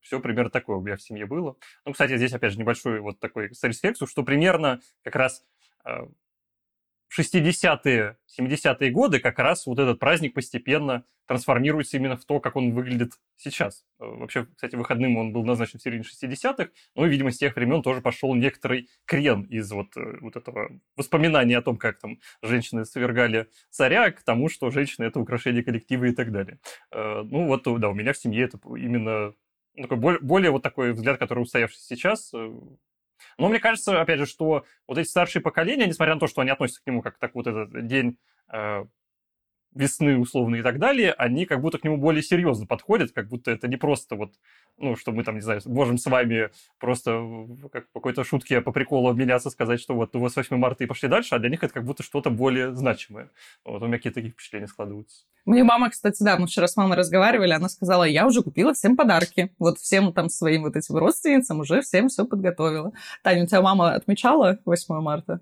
все 0.00 0.20
примерно 0.20 0.50
такое 0.50 0.76
у 0.76 0.80
меня 0.80 0.96
в 0.96 1.02
семье 1.02 1.26
было. 1.26 1.56
Ну, 1.84 1.92
кстати, 1.92 2.16
здесь, 2.16 2.32
опять 2.32 2.52
же, 2.52 2.58
небольшой 2.58 3.00
вот 3.00 3.18
такой 3.20 3.54
сальсфексу, 3.54 4.06
что 4.06 4.22
примерно 4.22 4.80
как 5.02 5.14
раз 5.16 5.44
а, 5.84 6.08
60-е, 7.18 8.16
70-е 8.38 8.90
годы 8.90 9.18
как 9.18 9.38
раз 9.38 9.66
вот 9.66 9.78
этот 9.78 9.98
праздник 9.98 10.34
постепенно 10.34 11.04
трансформируется 11.26 11.96
именно 11.96 12.16
в 12.16 12.24
то, 12.24 12.40
как 12.40 12.56
он 12.56 12.72
выглядит 12.72 13.12
сейчас. 13.36 13.84
Э, 14.00 14.04
вообще, 14.04 14.46
кстати, 14.46 14.74
выходным 14.76 15.16
он 15.16 15.32
был 15.32 15.44
назначен 15.44 15.78
в 15.78 15.82
середине 15.82 16.04
60-х, 16.04 16.70
но, 16.94 17.06
видимо, 17.06 17.30
с 17.30 17.38
тех 17.38 17.54
времен 17.54 17.82
тоже 17.82 18.00
пошел 18.00 18.34
некоторый 18.34 18.88
крен 19.04 19.42
из 19.42 19.70
вот, 19.70 19.96
э, 19.96 20.18
вот 20.20 20.36
этого 20.36 20.80
воспоминания 20.96 21.58
о 21.58 21.62
том, 21.62 21.76
как 21.76 21.98
там 21.98 22.18
женщины 22.42 22.84
свергали 22.84 23.48
царя, 23.70 24.10
к 24.10 24.22
тому, 24.22 24.48
что 24.48 24.70
женщины— 24.70 25.04
это 25.06 25.20
украшение 25.20 25.62
коллектива 25.62 26.06
и 26.06 26.12
так 26.12 26.32
далее. 26.32 26.58
Э, 26.90 27.22
ну 27.22 27.46
вот, 27.46 27.62
да, 27.64 27.88
у 27.88 27.94
меня 27.94 28.12
в 28.12 28.18
семье 28.18 28.44
это 28.44 28.58
именно 28.76 29.34
такой 29.76 29.98
более, 30.20 30.50
вот 30.50 30.62
такой 30.62 30.92
взгляд, 30.92 31.18
который 31.18 31.40
устоявшийся 31.40 31.86
сейчас, 31.86 32.32
но 33.38 33.48
мне 33.48 33.60
кажется, 33.60 34.00
опять 34.00 34.18
же, 34.18 34.26
что 34.26 34.64
вот 34.86 34.98
эти 34.98 35.08
старшие 35.08 35.42
поколения, 35.42 35.86
несмотря 35.86 36.14
на 36.14 36.20
то, 36.20 36.26
что 36.26 36.40
они 36.40 36.50
относятся 36.50 36.82
к 36.82 36.86
нему 36.86 37.02
как 37.02 37.18
так 37.18 37.34
вот 37.34 37.46
этот 37.46 37.86
день 37.86 38.18
э, 38.52 38.84
весны 39.74 40.18
условно 40.18 40.56
и 40.56 40.62
так 40.62 40.78
далее, 40.78 41.12
они 41.12 41.46
как 41.46 41.60
будто 41.60 41.78
к 41.78 41.84
нему 41.84 41.96
более 41.96 42.22
серьезно 42.22 42.66
подходят, 42.66 43.12
как 43.12 43.28
будто 43.28 43.50
это 43.50 43.68
не 43.68 43.76
просто 43.76 44.16
вот, 44.16 44.32
ну, 44.78 44.96
что 44.96 45.12
мы 45.12 45.22
там, 45.22 45.36
не 45.36 45.40
знаю, 45.40 45.60
можем 45.66 45.98
с 45.98 46.06
вами 46.06 46.50
просто 46.78 47.46
как 47.72 47.88
по 47.92 48.00
какой-то 48.00 48.24
шутке 48.24 48.60
по 48.60 48.72
приколу 48.72 49.08
обменяться, 49.08 49.50
сказать, 49.50 49.80
что 49.80 49.94
вот 49.94 50.14
у 50.16 50.20
вас 50.20 50.34
8 50.34 50.56
марта 50.56 50.84
и 50.84 50.86
пошли 50.86 51.08
дальше, 51.08 51.34
а 51.34 51.38
для 51.38 51.50
них 51.50 51.62
это 51.62 51.72
как 51.72 51.84
будто 51.84 52.02
что-то 52.02 52.30
более 52.30 52.74
значимое. 52.74 53.30
Вот 53.64 53.82
у 53.82 53.86
меня 53.86 53.98
какие-то 53.98 54.16
такие 54.16 54.32
впечатления 54.32 54.66
складываются. 54.66 55.24
Мне 55.46 55.64
мама, 55.64 55.88
кстати, 55.90 56.22
да, 56.22 56.36
мы 56.36 56.46
вчера 56.46 56.66
с 56.66 56.76
мамой 56.76 56.98
разговаривали, 56.98 57.52
она 57.52 57.68
сказала, 57.68 58.04
я 58.04 58.26
уже 58.26 58.42
купила 58.42 58.74
всем 58.74 58.96
подарки. 58.96 59.54
Вот 59.58 59.78
всем 59.78 60.12
там 60.12 60.28
своим 60.28 60.62
вот 60.62 60.76
этим 60.76 60.96
родственницам 60.96 61.60
уже 61.60 61.80
всем 61.80 62.08
все 62.08 62.26
подготовила. 62.26 62.92
Таня, 63.22 63.44
у 63.44 63.46
тебя 63.46 63.62
мама 63.62 63.94
отмечала 63.94 64.58
8 64.64 65.00
марта? 65.00 65.40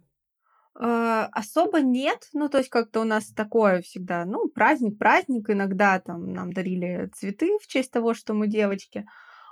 Э, 0.80 1.28
особо 1.32 1.80
нет. 1.80 2.28
Ну, 2.32 2.48
то 2.48 2.58
есть 2.58 2.70
как-то 2.70 3.00
у 3.00 3.04
нас 3.04 3.32
такое 3.32 3.82
всегда, 3.82 4.24
ну, 4.24 4.48
праздник, 4.48 4.98
праздник. 4.98 5.50
Иногда 5.50 5.98
там 5.98 6.32
нам 6.32 6.52
дарили 6.52 7.10
цветы 7.14 7.58
в 7.60 7.66
честь 7.66 7.90
того, 7.90 8.14
что 8.14 8.34
мы 8.34 8.46
девочки. 8.46 9.04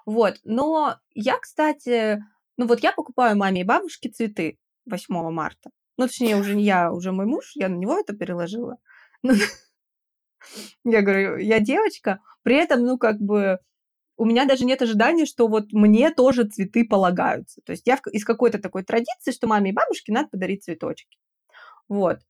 Вот. 0.04 0.36
Но 0.44 0.96
я, 1.14 1.38
кстати, 1.38 2.22
ну 2.56 2.66
вот 2.66 2.80
я 2.80 2.92
покупаю 2.92 3.36
маме 3.36 3.62
и 3.62 3.64
бабушке 3.64 4.08
цветы 4.08 4.58
8 4.86 5.30
марта. 5.30 5.70
Ну, 5.96 6.06
точнее, 6.06 6.36
уже 6.36 6.54
не 6.54 6.64
я, 6.64 6.92
уже 6.92 7.10
мой 7.12 7.26
муж, 7.26 7.52
я 7.54 7.68
на 7.68 7.76
него 7.76 7.98
это 7.98 8.14
переложила. 8.16 8.76
Ну, 10.84 10.92
я 10.92 11.02
говорю, 11.02 11.38
я 11.38 11.58
девочка, 11.58 12.20
при 12.44 12.54
этом, 12.54 12.84
ну, 12.84 12.98
как 12.98 13.18
бы, 13.18 13.58
у 14.16 14.24
меня 14.24 14.46
даже 14.46 14.64
нет 14.64 14.82
ожидания, 14.82 15.26
что 15.26 15.48
вот 15.48 15.72
мне 15.72 16.10
тоже 16.10 16.44
цветы 16.44 16.84
полагаются. 16.86 17.60
То 17.64 17.72
есть 17.72 17.86
я 17.86 17.98
из 18.12 18.24
какой-то 18.24 18.58
такой 18.58 18.82
традиции, 18.84 19.32
что 19.32 19.46
маме 19.46 19.70
и 19.70 19.74
бабушке 19.74 20.12
надо 20.12 20.28
подарить 20.28 20.64
цветочки. 20.64 21.18
Вот. 21.88 22.20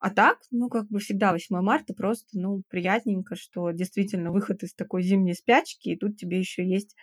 А 0.00 0.10
так, 0.10 0.38
ну, 0.52 0.68
как 0.68 0.88
бы 0.88 1.00
всегда 1.00 1.32
8 1.32 1.60
марта 1.60 1.92
просто, 1.94 2.28
ну, 2.32 2.62
приятненько, 2.68 3.34
что 3.36 3.72
действительно 3.72 4.30
выход 4.30 4.62
из 4.62 4.74
такой 4.74 5.02
зимней 5.02 5.34
спячки, 5.34 5.88
и 5.90 5.96
тут 5.96 6.16
тебе 6.16 6.38
еще 6.38 6.64
есть 6.64 6.94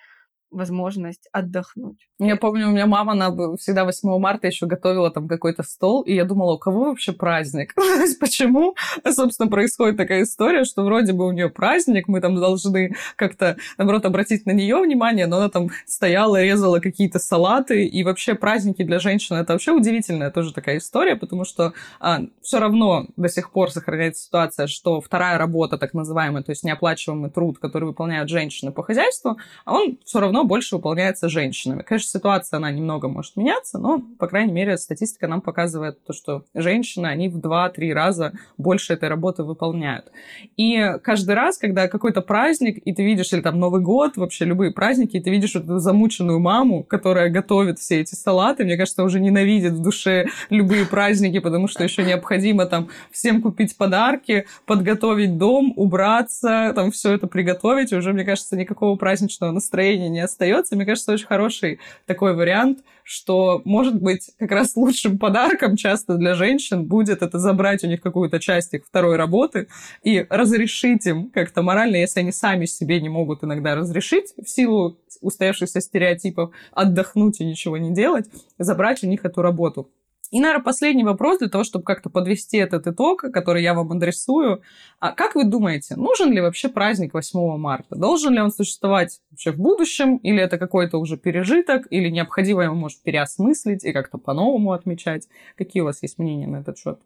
возможность 0.56 1.28
отдохнуть. 1.32 2.08
Я 2.18 2.38
помню, 2.38 2.70
у 2.70 2.72
меня 2.72 2.86
мама, 2.86 3.12
она 3.12 3.30
всегда 3.58 3.84
8 3.84 4.18
марта 4.20 4.48
еще 4.48 4.66
готовила 4.66 5.12
там 5.12 5.28
какой-то 5.28 5.64
стол, 5.64 6.02
и 6.02 6.14
я 6.14 6.24
думала, 6.24 6.54
у 6.54 6.58
кого 6.58 6.86
вообще 6.86 7.12
праздник? 7.12 7.74
Почему, 8.20 8.76
собственно, 9.10 9.50
происходит 9.50 9.98
такая 9.98 10.24
история, 10.24 10.64
что 10.64 10.84
вроде 10.84 11.12
бы 11.12 11.28
у 11.28 11.32
нее 11.32 11.50
праздник, 11.50 12.08
мы 12.08 12.22
там 12.22 12.36
должны 12.36 12.96
как-то, 13.18 13.58
наоборот, 13.78 14.06
обратить 14.06 14.46
на 14.46 14.52
нее 14.52 14.78
внимание, 14.78 15.28
но 15.28 15.38
она 15.38 15.50
там 15.50 15.70
стояла, 15.86 16.42
резала 16.42 16.80
какие-то 16.80 17.20
салаты, 17.20 17.86
и 17.86 18.04
вообще 18.04 18.36
праздники 18.36 18.84
для 18.84 19.00
женщин 19.00 19.36
это 19.36 19.54
вообще 19.54 19.72
удивительная 19.72 20.32
тоже 20.32 20.54
такая 20.54 20.78
история, 20.78 21.18
потому 21.18 21.44
что 21.44 21.74
а, 22.00 22.22
все 22.42 22.60
равно 22.60 23.08
до 23.18 23.28
сих 23.28 23.52
пор 23.52 23.72
сохраняется 23.72 24.24
ситуация, 24.24 24.68
что 24.68 25.02
вторая 25.02 25.38
работа, 25.38 25.78
так 25.78 25.94
называемая, 25.94 26.44
то 26.44 26.52
есть 26.52 26.64
неоплачиваемый 26.64 27.30
труд, 27.30 27.60
который 27.60 27.86
выполняют 27.86 28.30
женщины 28.30 28.72
по 28.72 28.84
хозяйству, 28.84 29.38
а 29.66 29.74
он 29.74 29.98
все 30.06 30.22
равно 30.22 30.45
больше 30.46 30.76
выполняется 30.76 31.30
женщинами. 31.30 31.82
Конечно, 31.82 32.10
ситуация, 32.10 32.58
она 32.58 32.72
немного 32.72 33.08
может 33.08 33.36
меняться, 33.36 33.78
но, 33.78 34.02
по 34.20 34.28
крайней 34.28 34.54
мере, 34.54 34.78
статистика 34.78 35.28
нам 35.28 35.42
показывает 35.42 36.04
то, 36.06 36.14
что 36.14 36.44
женщины, 36.54 37.08
они 37.08 37.30
в 37.30 37.38
2-3 37.38 37.94
раза 37.94 38.34
больше 38.58 38.94
этой 38.94 39.10
работы 39.10 39.44
выполняют. 39.44 40.12
И 40.58 40.96
каждый 41.04 41.36
раз, 41.36 41.58
когда 41.58 41.88
какой-то 41.88 42.22
праздник, 42.22 42.82
и 42.84 42.94
ты 42.94 43.04
видишь, 43.04 43.34
или 43.34 43.42
там 43.42 43.60
Новый 43.60 43.82
год, 43.82 44.18
вообще 44.18 44.46
любые 44.46 44.72
праздники, 44.72 45.18
и 45.18 45.22
ты 45.22 45.30
видишь 45.30 45.56
эту 45.56 45.80
замученную 45.80 46.40
маму, 46.40 46.84
которая 46.84 47.30
готовит 47.30 47.80
все 47.80 48.02
эти 48.02 48.16
салаты, 48.16 48.64
мне 48.64 48.78
кажется, 48.78 49.04
уже 49.04 49.20
ненавидит 49.20 49.74
в 49.74 49.82
душе 49.82 50.28
любые 50.50 50.86
праздники, 50.86 51.40
потому 51.40 51.68
что 51.68 51.84
еще 51.84 52.04
необходимо 52.04 52.66
там 52.66 52.90
всем 53.12 53.42
купить 53.42 53.78
подарки, 53.78 54.46
подготовить 54.66 55.38
дом, 55.38 55.74
убраться, 55.76 56.72
там 56.76 56.92
все 56.92 57.14
это 57.14 57.28
приготовить, 57.28 57.92
и 57.92 57.96
уже, 57.96 58.14
мне 58.14 58.24
кажется, 58.24 58.56
никакого 58.56 58.96
праздничного 58.96 59.52
настроения 59.52 60.10
не 60.10 60.20
остается. 60.26 60.76
Мне 60.76 60.86
кажется, 60.86 61.14
очень 61.14 61.26
хороший 61.28 61.80
такой 62.06 62.36
вариант, 62.36 62.80
что, 63.04 63.62
может 63.66 64.02
быть, 64.02 64.32
как 64.38 64.52
раз 64.52 64.76
лучшим 64.76 65.18
подарком 65.18 65.76
часто 65.76 66.16
для 66.16 66.34
женщин 66.34 66.86
будет 66.86 67.22
это 67.22 67.40
забрать 67.40 67.84
у 67.84 67.88
них 67.88 68.02
какую-то 68.02 68.40
часть 68.40 68.74
их 68.74 68.86
второй 68.86 69.16
работы 69.16 69.68
и 70.04 70.26
разрешить 70.30 71.06
им 71.06 71.30
как-то 71.30 71.62
морально, 71.62 71.98
если 71.98 72.20
они 72.20 72.32
сами 72.32 72.66
себе 72.66 73.00
не 73.00 73.10
могут 73.10 73.44
иногда 73.44 73.76
разрешить 73.76 74.34
в 74.38 74.50
силу 74.50 75.00
устоявшихся 75.22 75.82
стереотипов 75.82 76.52
отдохнуть 76.72 77.40
и 77.42 77.46
ничего 77.46 77.78
не 77.78 77.94
делать, 77.94 78.26
забрать 78.58 79.04
у 79.04 79.08
них 79.08 79.24
эту 79.26 79.42
работу. 79.42 79.90
И, 80.32 80.40
наверное, 80.40 80.64
последний 80.64 81.04
вопрос 81.04 81.40
для 81.40 81.50
того, 81.50 81.64
чтобы 81.64 81.84
как-то 81.86 82.10
подвести 82.10 82.58
этот 82.58 82.88
итог, 82.88 83.22
который 83.22 83.64
я 83.64 83.74
вам 83.74 83.92
адресую. 83.92 84.62
А 85.00 85.12
как 85.12 85.36
вы 85.36 85.46
думаете, 85.46 85.96
нужен 85.96 86.32
ли 86.32 86.42
вообще 86.42 86.70
праздник 86.70 87.14
8 87.14 87.58
марта? 87.58 87.96
Должен 87.96 88.34
ли 88.34 88.42
он 88.42 88.52
существовать 88.52 89.22
вообще 89.32 89.52
в 89.52 89.58
будущем? 89.58 90.18
Или 90.18 90.42
это 90.42 90.58
какой-то 90.58 90.98
уже 90.98 91.18
пережиток? 91.18 91.88
Или 91.90 92.10
необходимо 92.10 92.64
его, 92.64 92.76
может, 92.76 93.02
переосмыслить 93.02 93.84
и 93.84 93.94
как-то 93.94 94.18
по-новому 94.18 94.72
отмечать? 94.72 95.28
Какие 95.56 95.82
у 95.82 95.86
вас 95.86 96.02
есть 96.02 96.18
мнения 96.18 96.48
на 96.48 96.58
этот 96.58 96.78
счет? 96.78 97.00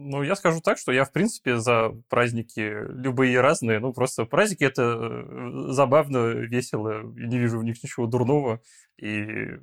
Ну, 0.00 0.22
я 0.22 0.36
скажу 0.36 0.60
так, 0.60 0.78
что 0.78 0.92
я, 0.92 1.04
в 1.04 1.10
принципе, 1.10 1.58
за 1.58 1.90
праздники 2.08 2.86
любые 2.88 3.40
разные. 3.40 3.80
Ну, 3.80 3.92
просто 3.92 4.26
праздники— 4.26 4.62
это 4.64 4.82
э, 4.82 5.72
забавно, 5.72 6.28
весело, 6.28 7.02
не 7.02 7.36
вижу 7.36 7.58
в 7.58 7.64
них 7.64 7.82
ничего 7.82 8.06
дурного. 8.06 8.62
И 8.96 9.58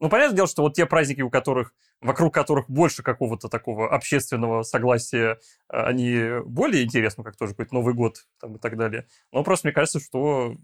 ну, 0.00 0.08
понятное 0.08 0.36
дело, 0.36 0.48
что 0.48 0.62
вот 0.62 0.74
те 0.74 0.86
праздники, 0.86 1.20
у 1.22 1.30
которых, 1.30 1.74
вокруг 2.00 2.32
которых 2.32 2.70
больше 2.70 3.02
какого-то 3.02 3.48
такого 3.48 3.92
общественного 3.92 4.62
согласия, 4.62 5.38
а, 5.68 5.86
они 5.86 6.40
более 6.44 6.84
интересны, 6.84 7.24
как 7.24 7.36
тоже 7.36 7.52
какой-то 7.52 7.74
Новый 7.74 7.94
год 7.94 8.26
там, 8.40 8.56
и 8.56 8.58
так 8.58 8.76
далее. 8.76 9.06
Но 9.32 9.42
просто 9.42 9.66
мне 9.66 9.74
кажется, 9.74 10.00
что 10.00 10.56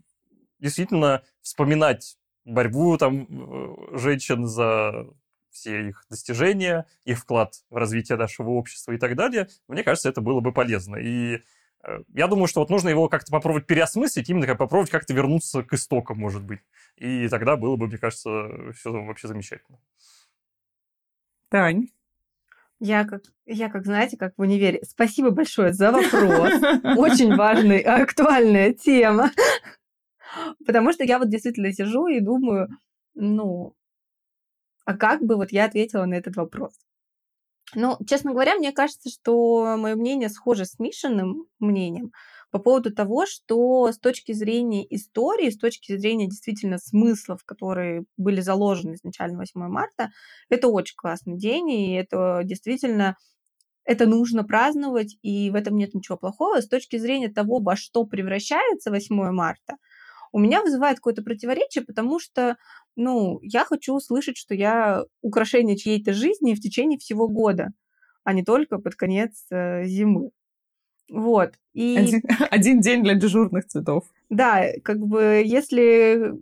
действительно 0.61 1.22
вспоминать 1.43 2.16
борьбу 2.45 2.97
там 2.97 3.26
э, 3.28 3.99
женщин 3.99 4.47
за 4.47 5.07
все 5.51 5.89
их 5.89 6.05
достижения, 6.11 6.87
их 7.05 7.18
вклад 7.18 7.55
в 7.70 7.76
развитие 7.76 8.18
нашего 8.18 8.51
общества 8.51 8.93
и 8.93 8.99
так 8.99 9.16
далее, 9.16 9.49
мне 9.68 9.82
кажется, 9.82 10.09
это 10.09 10.20
было 10.20 10.41
бы 10.41 10.53
полезно. 10.53 10.97
И 10.97 11.39
Э, 11.39 11.39
я 12.14 12.26
думаю, 12.28 12.47
что 12.47 12.61
вот 12.61 12.70
нужно 12.70 12.89
его 12.89 13.09
как-то 13.09 13.30
попробовать 13.30 13.66
переосмыслить, 13.66 14.28
именно 14.28 14.47
как 14.47 14.59
попробовать 14.59 14.91
как-то 14.91 15.14
вернуться 15.14 15.62
к 15.62 15.72
истокам, 15.74 16.18
может 16.18 16.43
быть. 16.43 16.61
И 16.97 17.28
тогда 17.28 17.57
было 17.57 17.76
бы, 17.76 17.87
мне 17.87 17.99
кажется, 17.99 18.72
все 18.72 18.93
вообще 18.93 19.28
замечательно. 19.28 19.78
Тань? 21.49 21.89
Я 22.80 23.05
как, 23.05 23.22
я 23.47 23.70
как, 23.70 23.85
знаете, 23.85 24.16
как 24.16 24.35
в 24.37 24.41
универе. 24.41 24.80
Спасибо 24.82 25.30
большое 25.30 25.72
за 25.72 25.91
вопрос. 25.93 26.53
Очень 26.99 27.35
важная, 27.37 27.80
актуальная 28.03 28.72
тема. 28.72 29.30
Потому 30.66 30.93
что 30.93 31.05
я 31.05 31.18
вот 31.18 31.28
действительно 31.28 31.72
сижу 31.72 32.09
и 32.09 32.20
думаю, 32.20 32.68
ну, 33.14 33.74
А 34.85 34.97
как 34.97 35.22
бы 35.22 35.37
вот 35.37 35.53
я 35.53 35.64
ответила 35.64 36.05
на 36.05 36.14
этот 36.14 36.37
вопрос? 36.37 36.74
Ну, 37.74 37.96
честно 38.06 38.32
говоря, 38.32 38.54
мне 38.56 38.72
кажется, 38.72 39.10
что 39.10 39.76
мое 39.76 39.96
мнение 39.96 40.28
схоже 40.28 40.64
с 40.64 40.78
Мишиным 40.78 41.46
мнением 41.58 42.12
по 42.50 42.60
поводу 42.60 42.94
того, 42.94 43.26
что 43.26 43.90
с 43.90 43.98
точки 43.98 44.32
зрения 44.32 44.86
истории, 44.94 45.50
с 45.50 45.58
точки 45.58 45.96
зрения 45.96 46.28
действительно 46.28 46.78
смыслов, 46.78 47.44
которые 47.44 48.04
были 48.16 48.40
заложены 48.40 48.94
изначально 48.94 49.38
8 49.38 49.60
марта, 49.68 50.12
это 50.48 50.68
очень 50.68 50.94
классный 50.96 51.36
день, 51.36 51.70
и 51.70 51.94
это 51.94 52.42
действительно 52.44 53.16
это 53.84 54.06
нужно 54.06 54.44
праздновать, 54.44 55.16
и 55.22 55.50
в 55.50 55.54
этом 55.56 55.76
нет 55.76 55.94
ничего 55.94 56.16
плохого. 56.16 56.60
С 56.60 56.68
точки 56.68 56.96
зрения 56.96 57.28
того, 57.28 57.60
во 57.60 57.76
что 57.76 58.04
превращается 58.04 58.90
8 58.90 59.30
марта, 59.32 59.76
у 60.35 60.41
меня 60.41 60.62
вызывает 60.62 60.97
какое-то 60.97 61.22
противоречие, 61.22 61.85
потому 61.85 62.18
что, 62.18 62.57
ну, 62.97 63.39
я 63.43 63.64
хочу 63.64 63.95
услышать, 63.95 64.37
что 64.37 64.53
я 64.53 65.05
украшение 65.22 65.76
чьей-то 65.76 66.12
жизни 66.12 66.55
в 66.55 66.61
течение 66.61 66.99
всего 66.99 67.28
года, 67.28 67.68
а 68.24 68.32
не 68.32 68.43
только 68.43 68.78
под 68.78 68.97
конец 68.97 69.47
э, 69.53 69.85
зимы. 69.85 70.30
Вот. 71.09 71.55
И... 71.72 71.97
Один, 71.97 72.22
один 72.51 72.80
день 72.80 73.05
для 73.05 73.14
дежурных 73.14 73.66
цветов. 73.68 74.07
Да, 74.28 74.64
как 74.82 74.99
бы 74.99 75.41
если 75.45 76.35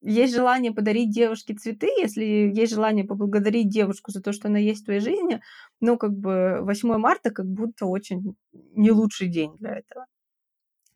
есть 0.00 0.32
желание 0.32 0.70
подарить 0.70 1.10
девушке 1.10 1.54
цветы, 1.54 1.88
если 2.00 2.22
есть 2.54 2.72
желание 2.72 3.04
поблагодарить 3.04 3.68
девушку 3.68 4.12
за 4.12 4.22
то, 4.22 4.32
что 4.32 4.46
она 4.46 4.60
есть 4.60 4.82
в 4.82 4.84
твоей 4.84 5.00
жизни, 5.00 5.40
ну, 5.80 5.98
как 5.98 6.12
бы 6.12 6.60
8 6.62 6.98
марта 6.98 7.32
как 7.32 7.46
будто 7.46 7.86
очень 7.86 8.36
не 8.76 8.92
лучший 8.92 9.26
день 9.26 9.56
для 9.58 9.78
этого. 9.78 10.06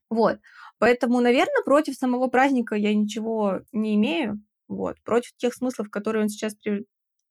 Вот. 0.08 0.38
Поэтому, 0.84 1.20
наверное, 1.20 1.62
против 1.64 1.94
самого 1.94 2.26
праздника 2.28 2.74
я 2.74 2.94
ничего 2.94 3.60
не 3.72 3.94
имею. 3.94 4.42
Вот. 4.68 5.00
Против 5.02 5.34
тех 5.38 5.54
смыслов, 5.54 5.88
которые 5.90 6.24
он 6.24 6.28
сейчас 6.28 6.54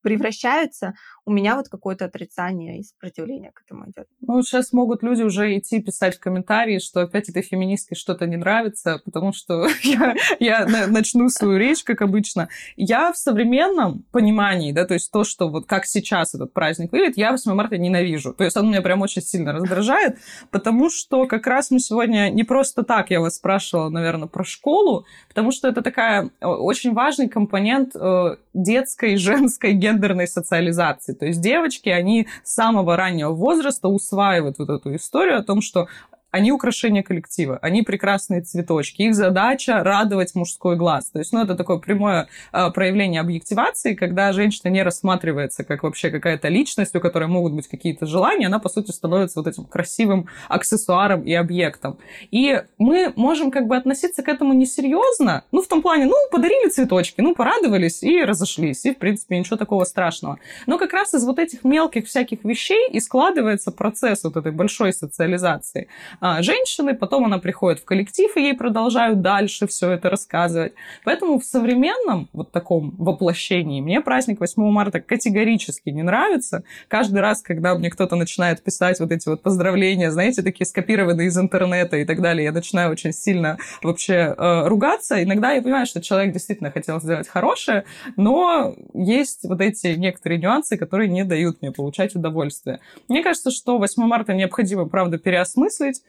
превращаются, 0.04 0.94
у 1.26 1.32
меня 1.32 1.56
вот 1.56 1.70
какое-то 1.70 2.06
отрицание 2.06 2.80
и 2.80 2.84
сопротивление 2.84 3.52
к 3.52 3.62
этому 3.66 3.86
идет. 3.86 4.08
Ну, 4.22 4.42
сейчас 4.44 4.74
могут 4.74 5.04
люди 5.04 5.24
уже 5.24 5.58
идти 5.58 5.82
писать 5.82 6.18
в 6.18 6.20
комментарии, 6.20 6.80
что 6.80 7.02
опять 7.02 7.30
этой 7.30 7.42
феминистке 7.42 7.96
что-то 7.96 8.28
не 8.28 8.36
нравится, 8.36 9.02
потому 9.06 9.32
что 9.32 9.68
я, 9.84 10.16
я 10.40 10.88
начну 10.88 11.30
свою 11.30 11.58
речь, 11.58 11.84
как 11.84 12.02
обычно. 12.02 12.50
Я 12.76 13.14
в 13.14 13.18
современном 13.18 14.04
понимании, 14.12 14.74
да, 14.74 14.86
то 14.86 14.94
есть 14.94 15.12
то, 15.12 15.24
что 15.24 15.50
вот 15.50 15.66
как 15.66 15.86
сейчас 15.86 16.36
этот 16.36 16.52
праздник 16.54 16.92
выглядит, 16.92 17.18
я 17.18 17.32
8 17.32 17.54
марта 17.54 17.78
ненавижу. 17.78 18.34
То 18.34 18.44
есть 18.44 18.58
он 18.58 18.68
меня 18.68 18.82
прям 18.82 19.02
очень 19.02 19.22
сильно 19.22 19.54
раздражает, 19.54 20.18
потому 20.52 20.90
что 20.90 21.26
как 21.26 21.48
раз 21.48 21.72
мы 21.72 21.80
сегодня 21.80 22.30
не 22.30 22.44
просто 22.44 22.84
так, 22.84 23.12
я 23.12 23.22
вас 23.22 23.36
спрашивала, 23.36 23.90
наверное, 23.90 24.28
про 24.28 24.44
школу, 24.44 25.06
потому 25.30 25.52
что 25.52 25.70
это 25.70 25.82
такая 25.82 26.30
очень 26.42 26.94
важный 26.94 27.30
компонент 27.30 27.96
э, 27.96 28.36
детской, 28.54 29.16
женской, 29.24 29.72
гендерной 29.72 29.93
социализации. 30.28 31.14
То 31.14 31.26
есть 31.26 31.42
девочки, 31.42 31.90
они 31.90 32.28
с 32.44 32.54
самого 32.54 32.98
раннего 32.98 33.32
возраста 33.32 33.88
усваивают 33.88 34.58
вот 34.60 34.70
эту 34.70 34.96
историю 34.96 35.38
о 35.40 35.44
том, 35.44 35.62
что 35.62 35.88
они 36.34 36.52
украшение 36.52 37.04
коллектива, 37.04 37.60
они 37.62 37.84
прекрасные 37.84 38.42
цветочки. 38.42 39.04
Их 39.04 39.14
задача 39.14 39.84
радовать 39.84 40.34
мужской 40.34 40.76
глаз. 40.76 41.12
То 41.12 41.20
есть, 41.20 41.32
ну, 41.32 41.44
это 41.44 41.54
такое 41.54 41.78
прямое 41.78 42.28
э, 42.52 42.72
проявление 42.72 43.22
объективации, 43.22 43.94
когда 43.94 44.34
женщина 44.34 44.72
не 44.72 44.82
рассматривается 44.82 45.64
как 45.64 45.84
вообще 45.84 46.10
какая-то 46.10 46.48
личность, 46.48 46.96
у 46.96 47.00
которой 47.00 47.28
могут 47.28 47.54
быть 47.54 47.68
какие-то 47.68 48.08
желания, 48.08 48.48
она, 48.48 48.58
по 48.58 48.68
сути, 48.68 48.90
становится 48.90 49.42
вот 49.42 49.48
этим 49.48 49.66
красивым 49.66 50.28
аксессуаром 50.50 51.22
и 51.22 51.32
объектом. 51.34 52.00
И 52.32 52.64
мы 52.80 53.14
можем 53.16 53.52
как 53.52 53.68
бы 53.68 53.78
относиться 53.78 54.24
к 54.24 54.28
этому 54.28 54.54
несерьезно, 54.54 55.44
ну, 55.52 55.62
в 55.62 55.68
том 55.68 55.84
плане, 55.84 56.06
ну, 56.06 56.16
подарили 56.32 56.68
цветочки, 56.68 57.22
ну, 57.22 57.36
порадовались 57.36 58.02
и 58.02 58.24
разошлись, 58.24 58.84
и, 58.86 58.96
в 58.96 58.98
принципе, 58.98 59.38
ничего 59.38 59.58
такого 59.58 59.84
страшного. 59.84 60.40
Но 60.66 60.80
как 60.80 60.94
раз 60.94 61.14
из 61.14 61.24
вот 61.26 61.38
этих 61.38 61.64
мелких 61.64 62.08
всяких 62.08 62.44
вещей 62.44 62.90
и 62.90 63.00
складывается 63.00 63.72
процесс 63.72 64.24
вот 64.24 64.36
этой 64.36 64.52
большой 64.52 64.94
социализации 64.94 65.90
а, 66.26 66.42
женщины, 66.42 66.96
потом 66.96 67.26
она 67.26 67.38
приходит 67.38 67.82
в 67.82 67.84
коллектив, 67.84 68.32
и 68.38 68.42
ей 68.44 68.54
продолжают 68.54 69.20
дальше 69.20 69.68
все 69.68 69.92
это 69.92 70.10
рассказывать. 70.10 70.72
Поэтому 71.04 71.38
в 71.38 71.44
современном 71.44 72.30
вот 72.32 72.50
таком 72.50 72.96
воплощении 72.98 73.82
мне 73.82 74.00
праздник 74.00 74.40
8 74.40 74.64
марта 74.72 75.02
категорически 75.02 75.90
не 75.90 76.02
нравится. 76.02 76.64
Каждый 76.88 77.20
раз, 77.20 77.42
когда 77.42 77.76
мне 77.76 77.90
кто-то 77.90 78.16
начинает 78.16 78.64
писать 78.64 79.02
вот 79.02 79.12
эти 79.12 79.28
вот 79.28 79.42
поздравления, 79.42 80.12
знаете, 80.12 80.44
такие 80.44 80.66
скопированные 80.66 81.28
из 81.28 81.38
интернета 81.38 81.98
и 81.98 82.06
так 82.06 82.22
далее, 82.22 82.46
я 82.46 82.54
начинаю 82.54 82.92
очень 82.92 83.12
сильно 83.12 83.58
вообще 83.82 84.34
э, 84.38 84.68
ругаться. 84.70 85.22
Иногда 85.22 85.52
я 85.52 85.62
понимаю, 85.62 85.86
что 85.86 86.02
человек 86.02 86.32
действительно 86.32 86.72
хотел 86.72 87.02
сделать 87.02 87.28
хорошее, 87.28 87.84
но 88.16 88.74
есть 88.94 89.44
вот 89.44 89.60
эти 89.60 89.88
некоторые 89.88 90.40
нюансы, 90.40 90.78
которые 90.78 91.10
не 91.10 91.26
дают 91.26 91.62
мне 91.62 91.74
получать 91.74 92.16
удовольствие. 92.16 92.80
Мне 93.10 93.22
кажется, 93.24 93.52
что 93.52 93.78
8 93.78 94.02
марта 94.04 94.34
необходимо, 94.34 94.88
правда, 94.88 95.18
переосмыслить, 95.18 96.02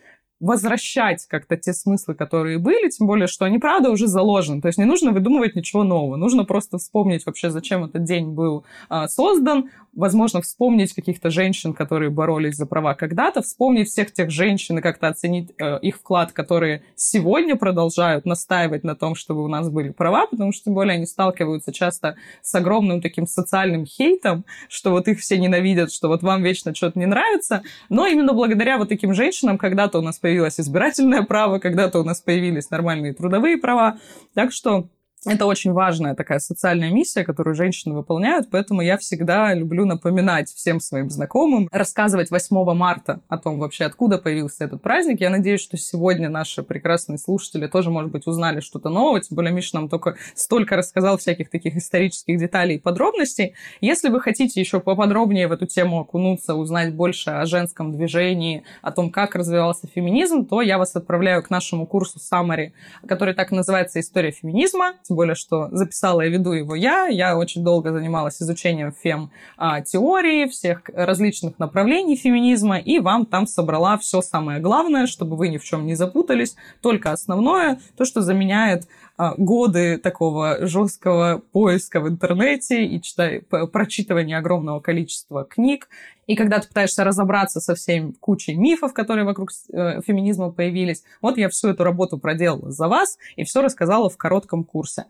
возвращать 0.44 1.26
как-то 1.26 1.56
те 1.56 1.72
смыслы, 1.72 2.14
которые 2.14 2.58
были, 2.58 2.90
тем 2.90 3.06
более, 3.06 3.26
что 3.26 3.46
они, 3.46 3.58
правда, 3.58 3.90
уже 3.90 4.06
заложены. 4.06 4.60
То 4.60 4.68
есть 4.68 4.78
не 4.78 4.84
нужно 4.84 5.10
выдумывать 5.10 5.56
ничего 5.56 5.84
нового. 5.84 6.16
Нужно 6.16 6.44
просто 6.44 6.76
вспомнить 6.76 7.24
вообще, 7.24 7.50
зачем 7.50 7.84
этот 7.84 8.04
день 8.04 8.28
был 8.28 8.64
а, 8.90 9.08
создан, 9.08 9.70
возможно, 9.96 10.42
вспомнить 10.42 10.92
каких-то 10.92 11.30
женщин, 11.30 11.72
которые 11.72 12.10
боролись 12.10 12.56
за 12.56 12.66
права 12.66 12.94
когда-то, 12.94 13.42
вспомнить 13.42 13.88
всех 13.88 14.12
тех 14.12 14.30
женщин 14.30 14.78
и 14.78 14.82
как-то 14.82 15.08
оценить 15.08 15.52
э, 15.58 15.78
их 15.80 15.96
вклад, 15.96 16.32
которые 16.32 16.82
сегодня 16.96 17.56
продолжают 17.56 18.24
настаивать 18.24 18.84
на 18.84 18.94
том, 18.96 19.14
чтобы 19.14 19.44
у 19.44 19.48
нас 19.48 19.68
были 19.68 19.90
права, 19.90 20.26
потому 20.26 20.52
что, 20.52 20.64
тем 20.64 20.74
более, 20.74 20.94
они 20.94 21.06
сталкиваются 21.06 21.72
часто 21.72 22.16
с 22.42 22.54
огромным 22.54 23.00
таким 23.00 23.26
социальным 23.26 23.86
хейтом, 23.86 24.44
что 24.68 24.90
вот 24.90 25.08
их 25.08 25.20
все 25.20 25.38
ненавидят, 25.38 25.92
что 25.92 26.08
вот 26.08 26.22
вам 26.22 26.42
вечно 26.42 26.74
что-то 26.74 26.98
не 26.98 27.06
нравится. 27.06 27.62
Но 27.88 28.06
именно 28.06 28.32
благодаря 28.32 28.78
вот 28.78 28.88
таким 28.88 29.14
женщинам 29.14 29.58
когда-то 29.58 29.98
у 29.98 30.02
нас 30.02 30.18
появилось 30.18 30.60
избирательное 30.60 31.22
право, 31.22 31.58
когда-то 31.58 32.00
у 32.00 32.04
нас 32.04 32.20
появились 32.20 32.70
нормальные 32.70 33.14
трудовые 33.14 33.58
права. 33.58 33.98
Так 34.34 34.52
что 34.52 34.88
это 35.26 35.46
очень 35.46 35.72
важная 35.72 36.14
такая 36.14 36.38
социальная 36.38 36.90
миссия, 36.90 37.24
которую 37.24 37.54
женщины 37.54 37.94
выполняют, 37.94 38.48
поэтому 38.50 38.82
я 38.82 38.98
всегда 38.98 39.54
люблю 39.54 39.86
напоминать 39.86 40.50
всем 40.50 40.80
своим 40.80 41.10
знакомым, 41.10 41.68
рассказывать 41.72 42.30
8 42.30 42.74
марта 42.74 43.20
о 43.28 43.38
том 43.38 43.58
вообще, 43.58 43.84
откуда 43.84 44.18
появился 44.18 44.64
этот 44.64 44.82
праздник. 44.82 45.20
Я 45.20 45.30
надеюсь, 45.30 45.60
что 45.60 45.76
сегодня 45.76 46.28
наши 46.28 46.62
прекрасные 46.62 47.18
слушатели 47.18 47.66
тоже, 47.66 47.90
может 47.90 48.10
быть, 48.10 48.26
узнали 48.26 48.60
что-то 48.60 48.90
новое, 48.90 49.20
тем 49.20 49.36
более 49.36 49.52
Миша 49.52 49.76
нам 49.76 49.88
только 49.88 50.16
столько 50.34 50.76
рассказал 50.76 51.18
всяких 51.18 51.50
таких 51.50 51.76
исторических 51.76 52.38
деталей 52.38 52.76
и 52.76 52.78
подробностей. 52.78 53.54
Если 53.80 54.08
вы 54.08 54.20
хотите 54.20 54.60
еще 54.60 54.80
поподробнее 54.80 55.48
в 55.48 55.52
эту 55.52 55.66
тему 55.66 56.00
окунуться, 56.00 56.54
узнать 56.54 56.94
больше 56.94 57.30
о 57.30 57.46
женском 57.46 57.92
движении, 57.92 58.64
о 58.82 58.92
том, 58.92 59.10
как 59.10 59.34
развивался 59.34 59.86
феминизм, 59.86 60.44
то 60.44 60.60
я 60.60 60.78
вас 60.78 60.94
отправляю 60.96 61.42
к 61.42 61.50
нашему 61.50 61.86
курсу 61.86 62.18
Summary, 62.18 62.72
который 63.06 63.34
так 63.34 63.50
называется 63.50 64.00
«История 64.00 64.30
феминизма», 64.30 64.94
тем 65.14 65.16
более, 65.16 65.36
что 65.36 65.68
записала 65.70 66.22
и 66.22 66.28
веду 66.28 66.50
его 66.50 66.74
я. 66.74 67.06
Я 67.06 67.36
очень 67.38 67.62
долго 67.62 67.92
занималась 67.92 68.42
изучением 68.42 68.92
фем-теории, 69.00 70.48
всех 70.48 70.82
различных 70.92 71.60
направлений 71.60 72.16
феминизма, 72.16 72.78
и 72.78 72.98
вам 72.98 73.24
там 73.24 73.46
собрала 73.46 73.96
все 73.96 74.22
самое 74.22 74.58
главное, 74.58 75.06
чтобы 75.06 75.36
вы 75.36 75.50
ни 75.50 75.58
в 75.58 75.62
чем 75.62 75.86
не 75.86 75.94
запутались, 75.94 76.56
только 76.82 77.12
основное, 77.12 77.78
то, 77.96 78.04
что 78.04 78.22
заменяет 78.22 78.88
а, 79.13 79.13
годы 79.16 79.98
такого 79.98 80.66
жесткого 80.66 81.42
поиска 81.52 82.00
в 82.00 82.08
интернете 82.08 82.84
и 82.84 83.00
читай, 83.00 83.42
прочитывания 83.72 84.38
огромного 84.38 84.80
количества 84.80 85.44
книг. 85.44 85.88
И 86.26 86.36
когда 86.36 86.58
ты 86.58 86.68
пытаешься 86.68 87.04
разобраться 87.04 87.60
со 87.60 87.74
всеми 87.74 88.12
кучей 88.18 88.54
мифов, 88.54 88.92
которые 88.92 89.24
вокруг 89.24 89.50
э, 89.72 90.00
феминизма 90.02 90.50
появились, 90.50 91.04
вот 91.20 91.36
я 91.36 91.48
всю 91.48 91.68
эту 91.68 91.84
работу 91.84 92.18
проделала 92.18 92.70
за 92.70 92.88
вас 92.88 93.18
и 93.36 93.44
все 93.44 93.62
рассказала 93.62 94.08
в 94.08 94.16
коротком 94.16 94.64
курсе. 94.64 95.04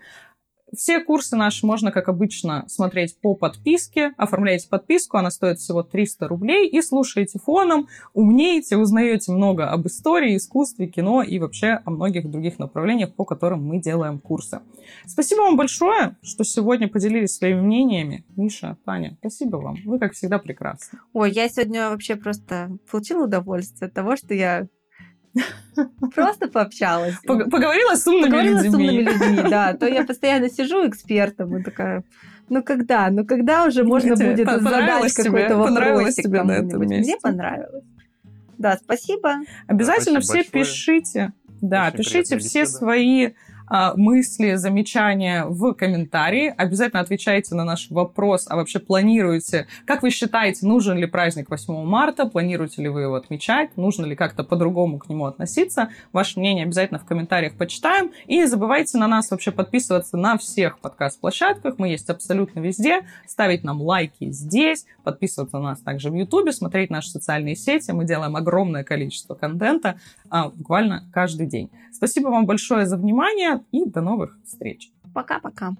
Все 0.73 1.01
курсы 1.01 1.37
наши 1.37 1.67
можно, 1.67 1.93
как 1.93 2.09
обычно, 2.09 2.65
смотреть 2.69 3.21
по 3.21 3.35
подписке. 3.35 4.13
Оформляете 4.17 4.69
подписку, 4.69 5.17
она 5.19 5.31
стоит 5.31 5.59
всего 5.59 5.83
300 5.83 6.27
рублей, 6.29 6.69
и 6.69 6.81
слушаете 6.83 7.39
фоном, 7.39 7.89
умнеете, 8.13 8.77
узнаете 8.77 9.33
много 9.33 9.69
об 9.69 9.87
истории, 9.87 10.37
искусстве, 10.37 10.87
кино 10.87 11.23
и 11.23 11.39
вообще 11.39 11.81
о 11.85 11.91
многих 11.91 12.31
других 12.31 12.59
направлениях, 12.59 13.15
по 13.15 13.25
которым 13.25 13.65
мы 13.65 13.81
делаем 13.81 14.19
курсы. 14.19 14.61
Спасибо 15.07 15.43
вам 15.43 15.57
большое, 15.57 16.17
что 16.23 16.45
сегодня 16.45 16.89
поделились 16.89 17.37
своими 17.37 17.61
мнениями. 17.61 18.25
Миша, 18.37 18.77
Таня, 18.85 19.17
спасибо 19.21 19.57
вам. 19.57 19.77
Вы, 19.85 19.99
как 19.99 20.13
всегда, 20.13 20.39
прекрасны. 20.39 20.99
Ой, 21.13 21.31
я 21.31 21.49
сегодня 21.49 21.91
вообще 21.91 22.17
просто 22.17 22.77
получила 22.91 23.25
удовольствие 23.25 23.89
от 23.89 23.95
того, 23.95 24.17
что 24.17 24.35
я 24.35 24.67
Просто 26.15 26.49
пообщалась. 26.49 27.17
Поговорила 27.27 27.97
с 27.97 28.07
умными 28.07 28.25
Поговорила 28.25 28.63
людьми. 28.63 28.71
с 28.71 28.75
умными 28.75 29.01
людьми, 29.03 29.51
да. 29.51 29.75
То 29.81 29.87
я 29.87 30.05
постоянно 30.05 30.49
сижу 30.49 30.89
экспертом 30.89 31.57
и 31.57 31.63
такая, 31.63 32.05
ну 32.49 32.63
когда? 32.63 33.11
Ну 33.11 33.25
когда 33.25 33.67
уже 33.67 33.85
можно 33.85 34.15
будет 34.15 34.47
задать 34.47 35.15
какой-то 35.15 35.57
на 36.45 36.53
этом 36.53 36.81
месте? 36.81 37.13
Мне 37.13 37.21
понравилось. 37.21 37.85
Да, 38.59 38.79
спасибо. 38.83 39.41
Обязательно 39.67 40.21
все 40.21 40.45
пишите. 40.45 41.33
Да, 41.61 41.91
пишите 41.91 42.39
все 42.39 42.67
свои 42.67 43.31
мысли, 43.97 44.55
замечания 44.55 45.45
в 45.45 45.73
комментарии. 45.75 46.53
Обязательно 46.57 47.01
отвечайте 47.01 47.55
на 47.55 47.65
наш 47.65 47.91
вопрос, 47.91 48.47
а 48.49 48.57
вообще 48.57 48.79
планируете, 48.79 49.67
как 49.87 50.03
вы 50.03 50.11
считаете, 50.11 50.67
нужен 50.67 50.99
ли 50.99 51.07
праздник 51.07 51.51
8 51.51 51.85
марта, 51.85 52.27
планируете 52.27 52.83
ли 52.83 52.89
вы 52.89 53.03
его 53.03 53.15
отмечать, 53.15 53.77
нужно 53.77 54.05
ли 54.05 54.17
как-то 54.17 54.45
по-другому 54.45 54.99
к 54.99 55.09
нему 55.09 55.27
относиться. 55.27 55.91
Ваше 56.13 56.39
мнение 56.39 56.65
обязательно 56.65 56.99
в 56.99 57.05
комментариях 57.05 57.55
почитаем. 57.55 58.13
И 58.27 58.37
не 58.37 58.47
забывайте 58.47 58.99
на 58.99 59.09
нас 59.09 59.31
вообще 59.31 59.51
подписываться 59.51 60.17
на 60.17 60.37
всех 60.37 60.79
подкаст-площадках. 60.79 61.79
Мы 61.79 61.89
есть 61.89 62.11
абсолютно 62.11 62.61
везде. 62.61 63.03
Ставить 63.27 63.65
нам 63.65 63.81
лайки 63.81 64.31
здесь, 64.31 64.87
подписываться 65.03 65.59
на 65.59 65.71
нас 65.71 65.81
также 65.81 66.11
в 66.11 66.15
Ютубе, 66.15 66.53
смотреть 66.53 66.91
наши 66.91 67.09
социальные 67.09 67.57
сети. 67.57 67.91
Мы 67.93 68.05
делаем 68.05 68.37
огромное 68.37 68.85
количество 68.85 69.35
контента 69.35 69.99
а, 70.31 70.49
буквально 70.49 71.05
каждый 71.13 71.47
день. 71.47 71.71
Спасибо 71.93 72.29
вам 72.29 72.47
большое 72.47 72.87
за 72.87 72.97
внимание 72.97 73.54
и 73.73 73.85
до 73.85 74.01
новых 74.01 74.39
встреч. 74.45 74.91
Пока-пока. 75.13 75.75